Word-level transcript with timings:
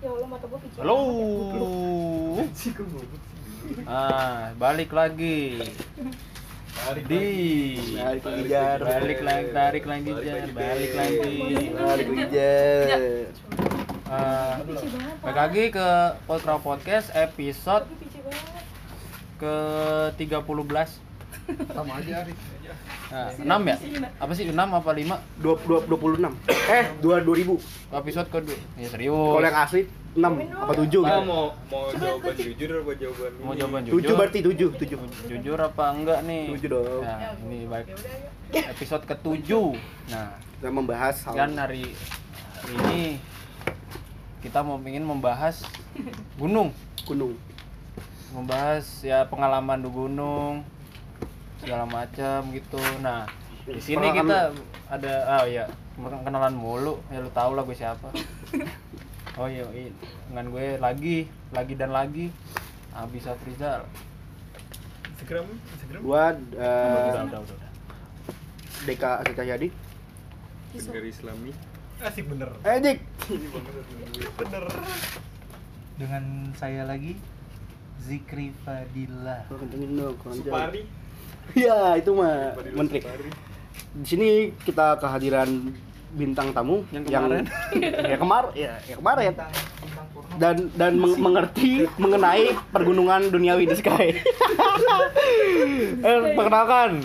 Ya 0.00 0.08
Allah 0.08 0.28
mata 0.32 0.48
gua. 0.48 0.56
Halo. 0.80 0.96
Ah, 3.84 4.56
balik 4.56 4.96
lagi. 4.96 5.60
Tarik 6.72 7.04
di. 7.04 7.24
Balik 8.00 8.24
lagi, 8.24 8.42
Jar. 8.48 8.78
balik 8.80 9.20
lagi 9.20 9.46
tarik 9.52 9.84
lagi 9.84 10.10
jar. 10.24 10.48
balik 10.56 10.92
lagi. 10.96 11.36
Balik 11.76 12.08
lagi 12.08 12.24
Jar. 12.32 12.88
Ah, 14.08 14.64
balik 15.20 15.36
lagi 15.36 15.64
ke 15.68 15.88
Poltra 16.24 16.56
Podcast 16.56 17.12
episode 17.12 17.84
ke 19.36 19.54
30 20.16 20.64
belas. 20.64 20.96
Sama 21.76 22.00
aja, 22.00 22.24
Arik. 22.24 22.59
Nah, 23.10 23.58
6 23.58 23.70
ya? 23.70 23.76
Apa 24.18 24.32
sih 24.32 24.44
6 24.48 24.54
apa 24.54 24.90
5? 24.90 25.42
Dua, 25.42 25.54
dua, 25.66 25.78
26 25.84 26.32
Eh, 26.70 26.84
dua, 27.00 27.16
2000 27.22 27.56
Episode 27.92 28.28
ke 28.30 28.38
Ya 28.78 28.88
serius 28.88 29.14
Kalau 29.14 29.46
yang 29.46 29.58
asli 29.58 29.82
6 30.10 30.22
apa 30.50 30.72
7 30.74 30.82
Ah, 30.82 30.86
gitu 30.86 31.02
mau 31.02 31.22
mau 31.22 31.44
Coba 31.86 31.98
jawaban 31.98 32.34
jujur 32.34 32.70
apa 32.82 32.92
jawaban 32.98 33.30
Mau 33.38 33.52
ini? 33.52 33.60
jawaban 33.60 33.80
jujur? 33.86 34.00
7 34.02 34.18
berarti 34.18 34.38
7 34.42 34.54
7 34.74 35.30
Jujur 35.30 35.58
apa 35.58 35.84
enggak 35.90 36.18
nih? 36.26 36.44
7 36.52 36.66
dong 36.66 37.02
Nah, 37.02 37.18
ini 37.46 37.58
baik 37.66 37.86
Ya 37.86 37.94
udah 37.94 38.14
ya. 38.52 38.62
episode 38.70 39.04
ke-7 39.06 39.50
Nah, 40.10 40.30
Kita 40.58 40.68
membahas 40.68 41.16
hal 41.24 41.34
hari, 41.36 41.54
hari 41.54 41.82
ini 42.68 43.02
kita 44.40 44.64
mau 44.64 44.80
ingin 44.80 45.04
membahas 45.04 45.60
gunung 46.40 46.72
gunung 47.04 47.36
membahas 48.32 49.04
ya 49.04 49.28
pengalaman 49.28 49.84
di 49.84 49.90
gunung 49.92 50.64
segala 51.60 51.84
macam 51.86 52.50
gitu 52.50 52.80
nah 53.04 53.28
di 53.68 53.80
sini 53.80 54.00
Pengalaman. 54.02 54.24
kita 54.24 54.38
ada 54.90 55.12
oh 55.40 55.46
ya 55.46 55.64
kenalan 56.00 56.54
mulu 56.56 56.94
ya 57.12 57.20
lu 57.22 57.30
tau 57.30 57.52
lah 57.54 57.62
gue 57.62 57.76
siapa 57.76 58.08
oh 59.38 59.46
iya 59.46 59.62
iya. 59.70 59.92
dengan 60.26 60.44
gue 60.50 60.66
lagi 60.80 61.16
lagi 61.54 61.74
dan 61.76 61.92
lagi 61.92 62.32
Abi 62.90 63.22
Safrizal 63.22 63.86
Instagram, 65.20 65.46
Instagram. 65.76 66.00
Gua 66.00 66.24
udah 66.32 67.22
eh, 67.28 67.38
udah. 67.38 67.58
Deka 68.88 69.10
Asita 69.20 69.44
Jadi 69.44 69.68
Negara 70.72 71.06
Islami. 71.06 71.52
Asik 72.00 72.24
bener. 72.32 72.50
Eh 72.64 72.80
Dik 72.80 72.98
Bener. 74.40 74.64
dengan 76.00 76.48
saya 76.56 76.88
lagi 76.88 77.20
Zikri 78.00 78.56
Fadila. 78.64 79.44
Supari. 80.32 80.88
Ya 81.54 81.96
itu 81.96 82.10
mah 82.12 82.54
menteri. 82.72 83.00
Di 83.92 84.06
sini 84.06 84.28
kita 84.62 84.96
kehadiran 84.96 85.74
bintang 86.10 86.50
tamu 86.50 86.82
Yang 86.90 87.06
kemarin. 87.06 87.44
ya 88.10 88.16
kemar 88.18 88.44
ya, 88.52 88.72
ya 88.82 88.94
kemarin 88.98 89.32
dan 90.38 90.70
dan 90.74 90.94
meng- 90.94 91.18
mengerti 91.18 91.86
mengenai 91.94 92.50
pergunungan 92.70 93.28
duniawi 93.28 93.66
di 93.66 93.76
sky. 93.76 94.14
eh, 96.00 96.18
perkenalkan. 96.32 97.04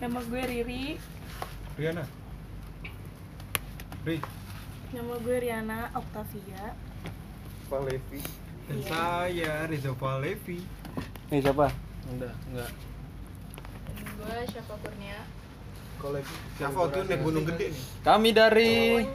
Nama 0.00 0.18
gue 0.18 0.42
Riri. 0.42 0.84
Riana. 1.78 2.04
Ri. 4.02 4.18
Nama 4.90 5.14
gue 5.16 5.36
Riana 5.38 5.80
Octavia. 5.94 6.74
Pak 7.70 7.80
Levi. 7.86 8.20
Dan 8.62 8.76
Iya. 8.78 8.88
saya 8.88 9.52
Reza 9.66 9.92
Palevi. 9.94 10.58
Ini 11.30 11.38
siapa? 11.40 11.70
Udah 12.08 12.32
enggak 12.48 12.70
Gue 14.12 14.36
Syafa 14.48 14.74
Kurnia. 14.78 15.18
Siapa 16.56 16.80
tuh 16.90 17.02
naik 17.04 17.22
gunung 17.22 17.44
gede 17.44 17.70
nih? 17.70 17.82
kami 18.02 18.30
dari. 18.30 19.06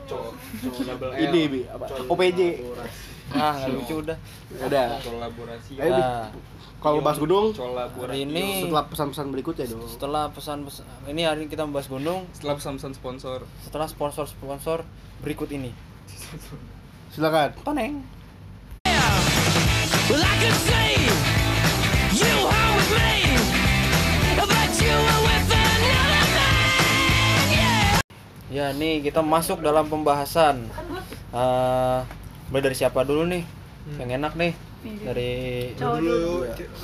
Ini 1.20 1.42
Bi, 1.46 1.62
apa? 1.66 1.84
OPJ. 2.08 2.40
ah 3.30 3.54
nggak 3.58 3.76
lucu 3.76 3.96
udah 4.00 4.16
Udah. 4.58 4.88
Kolaborasi. 5.02 5.74
Ayo, 5.76 5.92
Bi. 5.92 6.00
nah, 6.00 6.32
Kalau 6.78 7.04
bahas 7.04 7.20
gunung 7.20 7.52
Kolaborasi. 7.52 8.08
hari 8.08 8.20
ini 8.24 8.64
setelah 8.64 8.88
pesan-pesan 8.88 9.26
berikutnya 9.30 9.66
dong. 9.68 9.84
setelah 9.86 10.24
pesan-pesan 10.32 10.86
ini 11.06 11.22
hari 11.24 11.44
ini 11.44 11.50
kita 11.50 11.68
membahas 11.68 11.88
gunung 11.88 12.24
setelah 12.32 12.56
pesan-pesan 12.56 12.92
sponsor. 12.94 13.40
setelah 13.62 13.88
sponsor-sponsor 13.88 14.88
berikut 15.20 15.52
ini 15.52 15.76
Silakan. 17.10 17.52
Toneng 17.62 18.00
Well, 20.08 20.24
I 20.24 20.34
could 20.40 20.56
see 20.56 20.87
Ya 28.48 28.72
nih 28.72 29.04
kita 29.04 29.20
masuk 29.20 29.60
dalam 29.60 29.86
pembahasan. 29.86 30.72
Eh, 31.30 32.00
mulai 32.48 32.64
dari 32.64 32.76
siapa 32.76 33.04
dulu 33.04 33.28
nih? 33.28 33.44
Yang 33.94 34.10
enak 34.18 34.34
nih 34.36 34.54
dari 35.00 35.32
Cowok 35.74 35.96
Dulu, 35.98 36.12
dulu. 36.14 36.32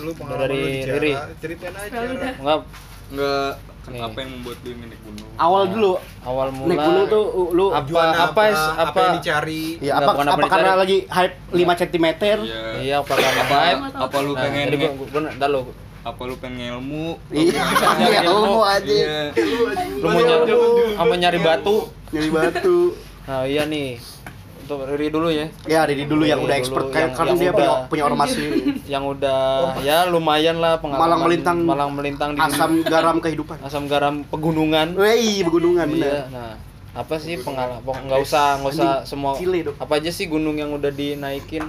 lu 0.02 0.12
pengalaman 0.14 0.40
Dari 0.42 0.62
Ciara, 0.82 0.94
Riri. 0.94 1.12
Ceritain 1.40 1.74
aja. 1.74 2.00
Enggak 2.34 2.60
Enggak 3.06 3.52
Nih. 3.84 4.00
apa 4.00 4.18
yang 4.18 4.32
membuat 4.34 4.58
lu 4.58 4.70
ingin 4.72 4.88
naik 4.88 5.02
gunung? 5.04 5.28
Awal 5.36 5.64
dulu 5.68 5.92
awal 6.24 6.48
mula 6.50 6.70
naik 6.70 6.80
gunung 6.82 7.06
tuh 7.06 7.24
lu 7.52 7.66
Apa- 7.70 7.84
apa- 7.84 8.16
apa, 8.24 8.44
apa- 8.48 8.76
apa, 8.82 9.00
yang 9.02 9.16
dicari? 9.20 9.64
ya 9.78 9.92
apa 9.94 10.12
apa 10.14 10.22
apa 10.34 10.48
karena 10.48 10.72
lagi 10.74 10.98
hype 11.06 11.36
5 11.52 11.76
cm? 11.78 12.06
Iya. 12.40 12.62
Iya 12.80 12.96
apa 12.98 13.14
karena 13.14 13.42
Apa 13.42 13.56
hype? 13.62 13.82
apa 13.94 14.18
lu 14.18 14.32
Nah, 14.32 14.42
pengen 14.42 14.64
jadi 14.66 14.78
gua, 14.80 14.92
gua, 14.96 15.22
gua, 15.36 15.74
apa 16.04 16.22
lu 16.22 16.36
pengen 16.36 16.76
ilmu? 16.76 17.16
Iya, 17.30 17.64
Nyari 17.96 18.28
ilmu. 18.28 18.60
aja. 18.62 18.84
Iya. 18.86 19.20
lu 19.96 20.06
mau 20.06 20.20
nyari, 20.20 20.54
sama 20.94 21.14
nyari 21.16 21.40
batu. 21.40 21.76
Nyari 22.12 22.30
batu. 22.30 22.78
Nah 23.24 23.48
iya 23.48 23.64
nih 23.64 23.96
untuk 24.64 24.84
Riri 24.86 25.08
dulu 25.10 25.28
ya, 25.28 25.48
Ya, 25.64 25.84
Riri 25.84 26.04
dulu 26.04 26.24
yang 26.24 26.40
Riri 26.40 26.48
udah 26.48 26.56
expert 26.58 26.86
yang- 26.86 26.94
kayak 26.94 27.10
kan 27.14 27.26
dia 27.36 27.52
punya 27.52 27.72
punya 27.86 28.04
ormasi 28.06 28.44
yang 28.94 29.04
udah 29.06 29.40
ya 29.80 30.08
lumayan 30.08 30.56
lah 30.58 30.80
pengalaman 30.80 31.04
Malang 31.04 31.20
melintang 31.22 31.58
malang 31.62 31.90
melintang 31.92 32.30
di 32.32 32.40
asam 32.40 32.80
garam 32.82 33.20
kehidupan. 33.20 33.60
asam 33.60 33.84
garam 33.86 34.24
pegunungan. 34.24 34.96
Wei, 34.96 35.40
pegunungan 35.42 35.88
Iya, 35.90 35.96
bener. 35.98 36.24
nah 36.32 36.52
apa 36.94 37.16
sih 37.18 37.36
pengalaman? 37.38 37.84
Nggak 37.84 38.22
usah 38.22 38.60
nggak 38.60 38.72
usah 38.72 38.92
semua. 39.04 39.36
Apa 39.80 40.00
aja 40.00 40.12
sih 40.12 40.28
gunung 40.28 40.56
yang 40.56 40.72
udah 40.72 40.92
dinaikin? 40.92 41.64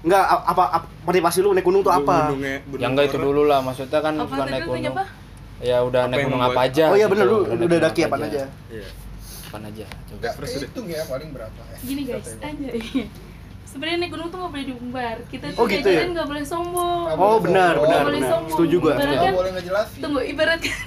Enggak, 0.00 0.22
apa, 0.24 0.62
apa 0.72 0.86
motivasi 1.02 1.38
lu 1.40 1.50
naik 1.50 1.64
gunung 1.64 1.82
tuh 1.82 1.90
apa? 1.90 2.30
Gunungnya- 2.30 2.62
gunung 2.62 2.78
yang 2.78 2.90
enggak 2.92 3.06
itu 3.06 3.16
orang. 3.16 3.26
dulu 3.26 3.42
lah, 3.44 3.60
maksudnya 3.60 3.98
kan 3.98 4.14
Apa 4.14 4.24
bukan 4.24 4.46
naik 4.46 4.62
lu 4.62 4.70
tanya 4.70 4.78
gunung. 4.84 4.94
apa? 4.94 5.04
Ya 5.58 5.76
udah 5.80 6.00
Apa 6.00 6.10
naik 6.12 6.24
gunung 6.24 6.42
apa 6.44 6.60
aja. 6.62 6.84
Oh 6.84 6.94
iya 6.94 7.06
bener 7.06 7.24
gitu. 7.24 7.34
lu 7.34 7.38
naik 7.50 7.66
udah 7.66 7.78
daki 7.82 8.00
apaan 8.04 8.22
aja? 8.24 8.42
Iya. 8.68 8.88
Apaan 9.44 9.64
aja. 9.64 9.86
Coba. 10.06 10.30
Hitung 10.44 10.86
ya 10.86 11.02
paling 11.04 11.30
berapa. 11.30 11.60
Gini 11.80 12.02
guys, 12.04 12.28
anjay. 12.38 12.80
Sebenarnya 13.64 13.96
naik 13.98 14.10
gunung 14.10 14.28
tuh 14.28 14.38
nggak 14.38 14.52
boleh 14.54 14.66
diumbar. 14.66 15.16
Kita 15.26 15.44
tuh 15.50 15.58
Oh, 15.58 15.66
gitu 15.66 15.88
ya? 15.88 16.02
nggak 16.06 16.26
boleh 16.26 16.40
sombong. 16.42 17.04
Oh 17.12 17.36
benar, 17.38 17.74
benar, 17.76 18.02
boleh 18.02 18.16
benar. 18.16 18.30
sombong. 18.30 18.52
Setuju 18.54 18.76
gua. 18.78 18.92
Ibarat 18.92 19.04
Enggak 19.04 19.20
kan, 19.20 19.34
boleh 19.34 19.52
ngejelasin. 19.52 19.98
tunggu 19.98 20.20
ibaratkan 20.22 20.78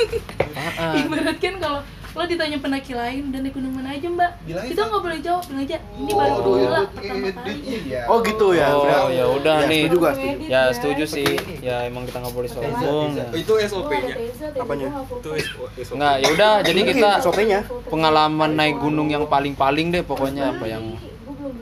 ibaratkan 1.04 1.54
kalau 1.58 1.80
lo 2.12 2.24
ditanya 2.26 2.58
pendaki 2.58 2.92
lain 2.92 3.32
dan 3.32 3.40
naik 3.42 3.56
gunung 3.56 3.72
mana 3.72 3.90
aja 3.92 4.04
mbak 4.06 4.32
Bilangin 4.44 4.70
kita 4.70 4.82
nggak 4.84 5.02
boleh 5.02 5.20
jawab 5.22 5.44
bilang 5.46 5.64
aja 5.64 5.78
ini 5.96 6.12
baru 6.12 6.34
Oh, 6.42 6.56
iya, 6.58 6.80
pertama 6.86 7.16
iya, 7.18 7.32
kali 7.32 7.54
iya. 7.88 8.02
Oh 8.04 8.18
gitu 8.20 8.48
ya. 8.52 8.68
Oh 8.70 9.08
ya 9.10 9.26
udah 9.32 9.56
Ya, 9.58 9.70
nih. 9.70 9.84
setuju. 9.88 9.98
edit, 10.12 10.38
Ya 10.44 10.62
guys. 10.62 10.74
setuju 10.76 11.04
sih. 11.06 11.30
Ya 11.62 11.76
emang 11.84 12.04
kita 12.04 12.18
nggak 12.20 12.36
boleh 12.36 12.50
sombong. 12.50 13.10
ya. 13.14 13.26
Itu 13.32 13.54
Oh. 13.56 13.88
Teza, 13.88 14.12
Teza 14.12 14.48
Apanya? 14.58 14.88
Itu 14.92 15.30
SOP. 15.32 15.68
Enggak, 15.92 16.16
ya 16.18 16.28
udah 16.30 16.52
jadi 16.62 16.82
kita 16.84 17.10
SOP-nya. 17.22 17.60
pengalaman 17.88 18.52
naik 18.54 18.76
gunung 18.78 19.08
yang 19.08 19.24
paling-paling 19.26 19.88
deh 19.90 20.04
pokoknya 20.04 20.52
apa 20.52 20.66
yang 20.66 20.84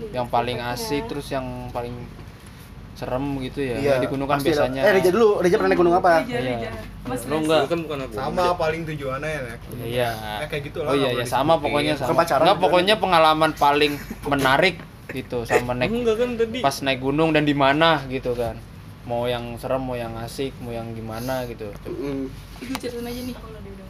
yang 0.09 0.25
paling 0.25 0.57
asik 0.65 1.05
terus 1.05 1.29
yang 1.29 1.45
paling 1.69 1.93
serem 2.99 3.25
gitu 3.39 3.59
ya. 3.63 3.75
Iya. 3.79 3.93
Di 4.03 4.07
gunung 4.11 4.27
kan 4.27 4.43
pasti 4.43 4.51
biasanya. 4.51 4.81
Eh 4.83 4.91
Reja 4.99 5.09
dulu, 5.15 5.39
Reja 5.39 5.55
pernah 5.55 5.71
naik 5.71 5.79
gunung 5.79 5.95
apa? 5.95 6.11
Iya. 6.27 6.39
Rija. 6.43 6.69
Mas 7.07 7.21
Lu 7.23 7.35
enggak? 7.39 7.61
Kan 7.71 7.79
bukan 7.87 7.97
aku. 8.03 8.13
Sama 8.19 8.43
paling 8.59 8.81
tujuannya 8.83 9.29
ya 9.29 9.39
naik 9.47 9.61
gunung. 9.63 9.85
Iya. 9.87 10.09
Ya, 10.11 10.45
kayak 10.51 10.63
gitu 10.67 10.77
lah, 10.83 10.89
Oh 10.91 10.95
iya 10.99 11.07
ya 11.07 11.13
boleh 11.15 11.27
sama 11.27 11.53
pokoknya 11.55 11.93
Bukan 11.95 12.05
sama. 12.05 12.19
pacaran 12.19 12.43
Enggak 12.43 12.57
pokoknya 12.59 12.95
pengalaman 12.99 13.51
paling 13.55 13.93
menarik 14.27 14.75
gitu 15.09 15.37
sama 15.47 15.71
naik 15.73 15.89
Enggak 15.89 16.15
kan 16.19 16.29
tadi. 16.35 16.59
pas 16.59 16.75
naik 16.83 16.99
gunung 16.99 17.29
dan 17.31 17.47
di 17.47 17.55
mana 17.55 18.03
gitu 18.11 18.35
kan. 18.35 18.59
Mau 19.07 19.25
yang 19.25 19.57
serem, 19.57 19.81
mau 19.81 19.97
yang 19.97 20.13
asik, 20.21 20.53
mau 20.61 20.69
yang 20.69 20.91
gimana 20.93 21.47
gitu. 21.47 21.71
Mm. 21.87 22.29
Gue 22.59 22.77
ceritain 22.77 23.07
aja 23.07 23.21
nih 23.23 23.35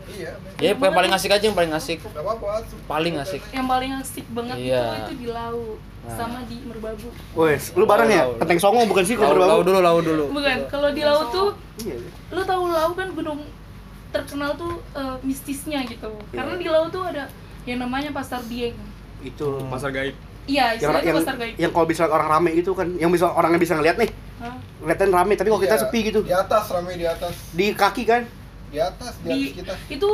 Iya. 0.10 0.32
Ya 0.58 0.74
yang 0.74 0.96
paling 0.96 1.12
asik 1.14 1.30
aja 1.30 1.44
yang 1.44 1.58
paling 1.58 1.74
asik. 1.74 2.00
Enggak 2.02 2.24
apa-apa. 2.24 2.66
Paling 2.88 3.16
asik. 3.18 3.42
yang 3.52 3.68
paling 3.68 3.92
asik 4.00 4.26
banget 4.32 4.56
Iya. 4.58 4.86
itu 4.86 5.02
itu 5.02 5.16
di 5.18 5.28
Lau 5.30 5.76
Nah. 5.99 5.99
Sama 6.12 6.40
di 6.46 6.58
Merbabu 6.62 7.10
Wes, 7.36 7.72
lu 7.72 7.84
bareng 7.84 8.08
ya? 8.08 8.24
Keteng 8.38 8.60
Songo 8.60 8.82
bukan 8.84 9.04
sih 9.04 9.16
Lau, 9.16 9.32
kalau 9.32 9.46
lau 9.48 9.62
dulu, 9.62 9.80
lau 9.80 9.98
dulu. 10.00 10.26
bukan 10.32 10.58
kalau 10.68 10.90
di 10.90 11.02
Lau 11.02 11.22
tuh 11.30 11.50
Iya. 11.80 11.96
lu 12.30 12.42
tahu 12.42 12.64
Lau 12.68 12.92
kan 12.92 13.08
gunung 13.10 13.40
terkenal 14.10 14.52
tuh 14.54 14.82
eh, 14.92 15.16
mistisnya 15.22 15.84
gitu 15.84 16.10
karena 16.30 16.54
Iya. 16.54 16.60
di 16.60 16.68
Lau 16.68 16.86
tuh 16.88 17.04
ada 17.04 17.30
yang 17.64 17.80
namanya 17.80 18.10
Pasar 18.10 18.42
Dieng 18.44 18.74
Itu 19.20 19.62
Pasar 19.68 19.92
gaib. 19.92 20.16
iya 20.46 20.74
yang 20.74 20.96
yang, 21.04 21.18
Pasar 21.20 21.36
Gaib 21.36 21.56
yang 21.56 21.70
kalau 21.70 21.86
bisa 21.86 22.04
orang 22.06 22.30
rame 22.32 22.52
itu 22.54 22.72
kan, 22.72 22.88
yang 22.96 23.10
bisa 23.10 23.30
orangnya 23.30 23.58
bisa 23.58 23.76
ngeliat 23.76 23.96
nih, 23.96 24.10
Hah? 24.40 24.56
ngeliatin 24.80 25.12
rame, 25.12 25.34
tapi 25.36 25.48
kalau 25.48 25.62
kita 25.62 25.76
Iya. 25.76 25.84
sepi 25.84 26.00
gitu, 26.06 26.20
Di 26.22 26.34
atas 26.34 26.64
ramai 26.70 26.96
di 26.96 27.06
atas. 27.06 27.34
di 27.52 27.66
kaki 27.72 28.04
kan, 28.04 28.24
Di 28.68 28.80
atas 28.80 29.14
di 29.18 29.28
atas 29.28 29.36
di 29.36 29.40
kita. 29.54 29.74
itu 29.92 30.10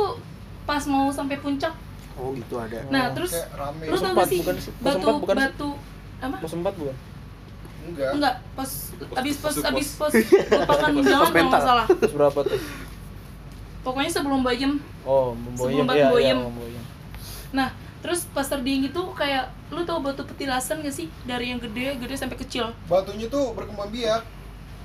pas 0.62 0.82
mau 0.84 1.08
sampai 1.08 1.38
puncak 1.38 1.70
Oh 2.16 2.32
gitu 2.32 2.54
ada. 2.56 2.78
Nah, 2.88 3.12
terus 3.12 3.30
Kayak 3.30 3.48
rame. 3.54 3.84
lu 3.84 3.96
tau 3.96 4.12
gak 4.14 4.26
sih 4.26 4.38
bukan 4.40 4.56
batu 4.56 4.72
Sempat, 4.96 5.14
bukan 5.20 5.36
batu 5.38 5.70
apa? 6.16 6.36
Mau 6.38 6.48
sempat 6.48 6.72
bukan? 6.74 6.96
Enggak. 7.86 8.10
Enggak, 8.12 8.34
pas 8.52 8.70
abis 9.14 9.34
pos 9.36 9.54
pos- 9.54 9.62
abis 9.64 9.88
pos 9.94 10.12
lupakan 10.12 10.90
jangan 10.98 11.28
kalau 11.28 11.48
nggak 11.48 11.62
salah. 11.62 11.86
Terus 11.86 12.12
berapa 12.12 12.38
tuh? 12.42 12.60
Pokoknya 13.82 14.10
sebelum 14.10 14.40
bayem. 14.42 14.72
Oh. 15.02 15.36
Sebelum 15.54 15.86
batu 15.86 15.94
Iya, 15.94 16.02
iya, 16.02 16.10
boyem. 16.10 16.38
memboyem. 16.42 16.82
Nah, 17.52 17.68
terus 18.00 18.26
pas 18.26 18.42
terdingin 18.42 18.88
itu 18.88 19.02
kayak 19.12 19.44
lu 19.68 19.82
tau 19.82 20.00
batu 20.00 20.24
petilasan 20.24 20.80
gak 20.80 20.90
sih? 20.90 21.06
Dari 21.22 21.50
yang 21.50 21.60
gede, 21.60 21.94
gede 21.96 22.14
sampai 22.16 22.34
kecil. 22.36 22.74
Batunya 22.86 23.26
tuh 23.26 23.52
berkembang 23.52 23.86
biak, 23.88 24.26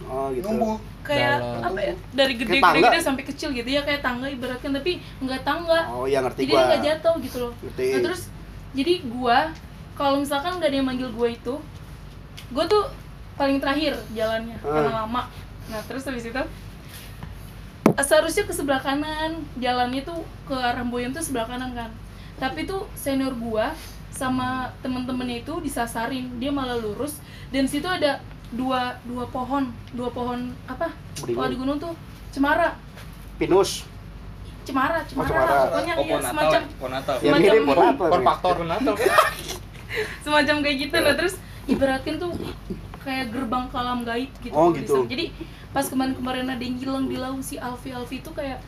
Oh 0.07 0.27
gitu. 0.31 0.48
Kayak 1.01 1.38
Dalam. 1.39 1.65
apa 1.65 1.80
ya? 1.81 1.94
Dari 2.12 2.33
gede 2.36 2.48
Kayak 2.48 2.62
gede 2.62 2.65
tangga. 2.77 2.89
gede 2.89 3.00
sampai 3.01 3.24
kecil 3.25 3.50
gitu 3.51 3.69
ya 3.69 3.81
kayak 3.81 4.01
tangga 4.01 4.27
ibaratkan 4.27 4.71
tapi 4.71 4.92
nggak 5.19 5.42
tangga. 5.42 5.80
Oh 5.89 6.06
iya 6.06 6.19
ngerti 6.19 6.39
jadi 6.42 6.50
gua. 6.50 6.57
dia 6.57 6.68
nggak 6.68 6.83
jatuh 6.86 7.15
gitu 7.19 7.38
loh. 7.39 7.53
Ngerti. 7.59 7.83
Nah, 7.88 8.00
terus 8.01 8.21
jadi 8.71 8.94
gua 9.06 9.38
kalau 9.94 10.18
misalkan 10.18 10.57
nggak 10.57 10.69
ada 10.69 10.77
yang 10.77 10.88
manggil 10.88 11.09
gua 11.12 11.27
itu, 11.27 11.56
gua 12.50 12.63
tuh 12.65 12.86
paling 13.33 13.57
terakhir 13.57 13.94
jalannya 14.12 14.57
Ah. 14.59 14.71
karena 14.71 14.92
lama. 15.03 15.21
Nah, 15.68 15.81
terus 15.83 16.03
habis 16.03 16.24
itu 16.24 16.38
eh, 16.38 16.45
seharusnya 18.00 18.44
ke 18.44 18.53
sebelah 18.53 18.80
kanan 18.80 19.31
jalannya 19.57 20.01
tuh 20.01 20.21
ke 20.45 20.53
arah 20.53 20.83
Boyem 20.83 21.12
tuh 21.12 21.19
sebelah 21.19 21.45
kanan 21.45 21.71
kan 21.71 21.92
tapi 22.38 22.63
tuh 22.63 22.89
senior 22.95 23.33
gua 23.36 23.69
sama 24.09 24.69
temen-temennya 24.80 25.42
itu 25.42 25.53
disasarin 25.59 26.30
dia 26.38 26.50
malah 26.50 26.74
lurus 26.75 27.18
dan 27.50 27.65
situ 27.65 27.86
ada 27.86 28.18
dua 28.51 28.81
dua 29.01 29.24
pohon 29.25 29.63
dua 29.92 30.09
pohon 30.09 30.39
apa 30.65 30.92
Beringin. 31.18 31.36
kalau 31.36 31.48
di 31.48 31.57
gunung 31.57 31.77
tuh 31.77 31.94
cemara 32.30 32.75
Pinus. 33.36 33.88
cemara 34.62 35.01
cemara, 35.03 35.27
cemara. 35.27 35.56
pokoknya 35.65 35.94
Oh, 35.94 36.06
ya 36.06 36.18
semacam 36.21 36.62
Pohon 36.71 36.92
Natal. 36.94 37.15
Ya 37.15 37.21
Semacam- 37.24 37.42
mirip 37.42 37.63
pohon 37.98 38.12
Bang? 38.13 38.24
faktor 38.24 38.56
Natal. 38.63 38.95
semacam 40.24 40.56
kayak 40.62 40.77
gitu 40.80 40.95
nah 40.95 41.13
terus 41.13 41.33
ibaratin 41.65 42.15
tuh 42.18 42.31
kayak 43.01 43.25
gerbang 43.30 43.65
ke 43.65 43.75
alam 43.75 44.00
gaib 44.01 44.31
gitu 44.39 44.53
Oh, 44.53 44.69
gitu. 44.71 45.03
jadi 45.06 45.33
pas 45.69 45.83
kemarin-kemarin 45.83 46.45
ada 46.45 46.59
yang 46.59 46.77
hilang 46.77 47.06
di 47.06 47.18
laut 47.18 47.42
si 47.42 47.56
Alfi 47.57 47.89
Alfi 47.89 48.19
itu 48.19 48.30
kayak 48.30 48.62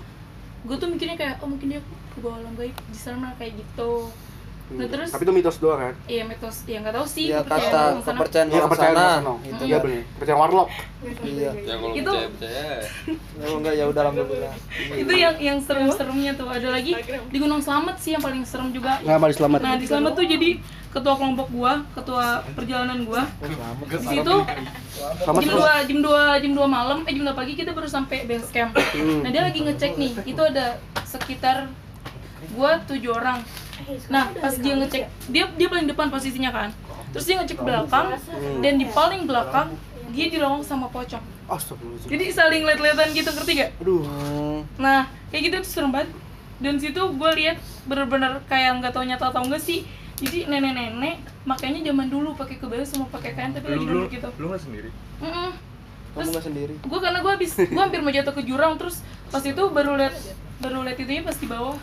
gue 0.63 0.75
tuh 0.75 0.87
mikirnya 0.87 1.13
kayak 1.13 1.35
oh 1.39 1.47
mungkin 1.47 1.69
dia 1.69 1.81
ke 1.83 2.17
bawah 2.17 2.37
alam 2.37 2.53
gaib 2.53 2.73
di 2.73 2.97
sana 2.97 3.35
kayak 3.35 3.55
gitu 3.55 4.09
nah 4.73 4.87
terus 4.87 5.09
Tapi 5.09 5.23
itu 5.23 5.33
mitos 5.33 5.57
doang 5.57 5.79
kan? 5.79 5.93
iya 6.05 6.23
mitos 6.23 6.55
ya 6.63 6.77
nggak 6.79 6.93
tahu 6.93 7.05
sih 7.05 7.25
Ya 7.25 7.39
kepercayaan 7.39 7.61
kata 7.63 7.81
orang 7.83 8.01
sana. 8.01 8.15
kepercayaan 8.15 8.47
Iya 8.47 8.53
orang 8.53 8.65
kepercayaan 8.65 8.95
sana. 8.95 9.03
orang 9.03 9.21
sana. 9.23 9.33
Gitu 9.43 9.63
Iya 9.63 9.77
bener. 9.79 10.01
Kepercayaan 10.09 10.39
warlock. 10.39 10.69
Iya. 11.23 11.49
Ya 11.53 11.73
kalau 11.75 11.93
Itu- 11.93 12.03
percaya 12.09 12.27
percaya. 12.29 12.65
Kalau 13.35 13.55
enggak 13.55 13.73
ya 13.73 13.85
udah 13.85 14.01
alhamdulillah. 14.03 14.53
itu 15.01 15.13
yang 15.15 15.35
yang 15.37 15.57
serem-seremnya 15.59 16.31
tuh 16.33 16.47
ada 16.47 16.67
lagi 16.69 16.91
di 17.03 17.37
Gunung 17.37 17.59
Slamet 17.59 17.97
sih 17.97 18.11
yang 18.11 18.21
paling 18.21 18.43
serem 18.43 18.69
juga 18.69 18.97
Nggak 18.99 19.17
mari 19.17 19.33
selamat. 19.33 19.59
nah 19.59 19.75
di 19.75 19.85
Slamet 19.85 20.13
tuh 20.13 20.25
jadi 20.25 20.49
ketua 20.89 21.13
kelompok 21.15 21.47
gua 21.49 21.73
ketua 21.91 22.25
perjalanan 22.51 23.01
gua 23.03 23.25
di 23.83 23.97
situ 23.99 24.35
jam 25.19 25.41
dua 25.43 25.73
jam 25.81 25.99
dua 25.99 26.23
jam 26.37 26.51
dua 26.53 26.67
malam 26.67 27.01
eh 27.03 27.11
jam 27.11 27.25
dua 27.25 27.33
pagi 27.33 27.53
kita 27.53 27.73
baru 27.73 27.85
sampai 27.87 28.23
base 28.23 28.45
camp 28.47 28.77
nah 29.19 29.29
dia 29.29 29.41
lagi 29.41 29.59
ngecek 29.59 29.97
nih 29.97 30.13
itu 30.23 30.37
ada 30.39 30.77
sekitar 31.03 31.65
gua 32.51 32.77
tujuh 32.83 33.09
orang 33.09 33.41
nah 34.09 34.29
pas 34.35 34.53
dia 34.55 34.73
ngecek 34.77 35.03
dia 35.29 35.43
dia 35.53 35.67
paling 35.69 35.87
depan 35.87 36.07
posisinya 36.09 36.51
kan. 36.51 36.69
Terus 37.13 37.25
dia 37.29 37.35
ngecek 37.41 37.57
ke 37.61 37.63
belakang 37.63 38.07
dan 38.61 38.73
di 38.81 38.85
paling 38.89 39.29
belakang 39.29 39.73
dia 40.13 40.29
dilawang 40.29 40.61
sama 40.61 40.89
pocong. 40.89 41.21
Jadi 42.09 42.25
saling 42.33 42.65
liat-liatan 42.65 43.13
gitu 43.13 43.29
ngerti 43.29 43.51
gak 43.61 43.71
Aduh. 43.81 44.01
Nah 44.77 45.09
kayak 45.29 45.41
gitu 45.49 45.55
tuh 45.61 45.69
serem 45.69 45.91
banget. 45.93 46.09
Dan 46.61 46.79
situ 46.79 47.01
gue 47.01 47.31
lihat 47.43 47.57
bener-bener 47.89 48.39
kayak 48.47 48.79
nggak 48.79 48.93
tau 48.95 49.03
nyata 49.03 49.29
atau 49.33 49.41
enggak 49.43 49.61
sih. 49.61 49.83
Jadi 50.21 50.47
nenek-nenek 50.47 51.19
makanya 51.43 51.91
zaman 51.91 52.07
dulu 52.07 52.31
pakai 52.37 52.55
kebaya 52.61 52.85
sama 52.87 53.09
pakai 53.11 53.35
kain 53.35 53.51
tapi 53.51 53.67
lagi 53.75 53.83
Lu 53.83 53.89
lu 53.89 53.93
duduk 54.07 54.11
gitu. 54.15 54.29
lu 54.39 54.45
nggak 54.53 54.61
sendiri. 54.61 54.89
Mm-mm. 55.19 55.49
Kamu 56.13 56.29
nggak 56.29 56.45
sendiri. 56.45 56.73
gue 56.77 56.99
karena 57.01 57.19
gue 57.25 57.31
habis 57.33 57.51
gue 57.57 57.81
hampir 57.81 57.99
mau 58.05 58.13
jatuh 58.13 58.33
ke 58.37 58.41
jurang 58.45 58.77
terus 58.77 59.01
pas 59.33 59.41
itu 59.41 59.63
baru 59.73 59.97
lihat 59.97 60.13
baru 60.61 60.85
lihat 60.85 60.97
itu 61.01 61.11
pas 61.25 61.33
di 61.33 61.47
bawah 61.49 61.75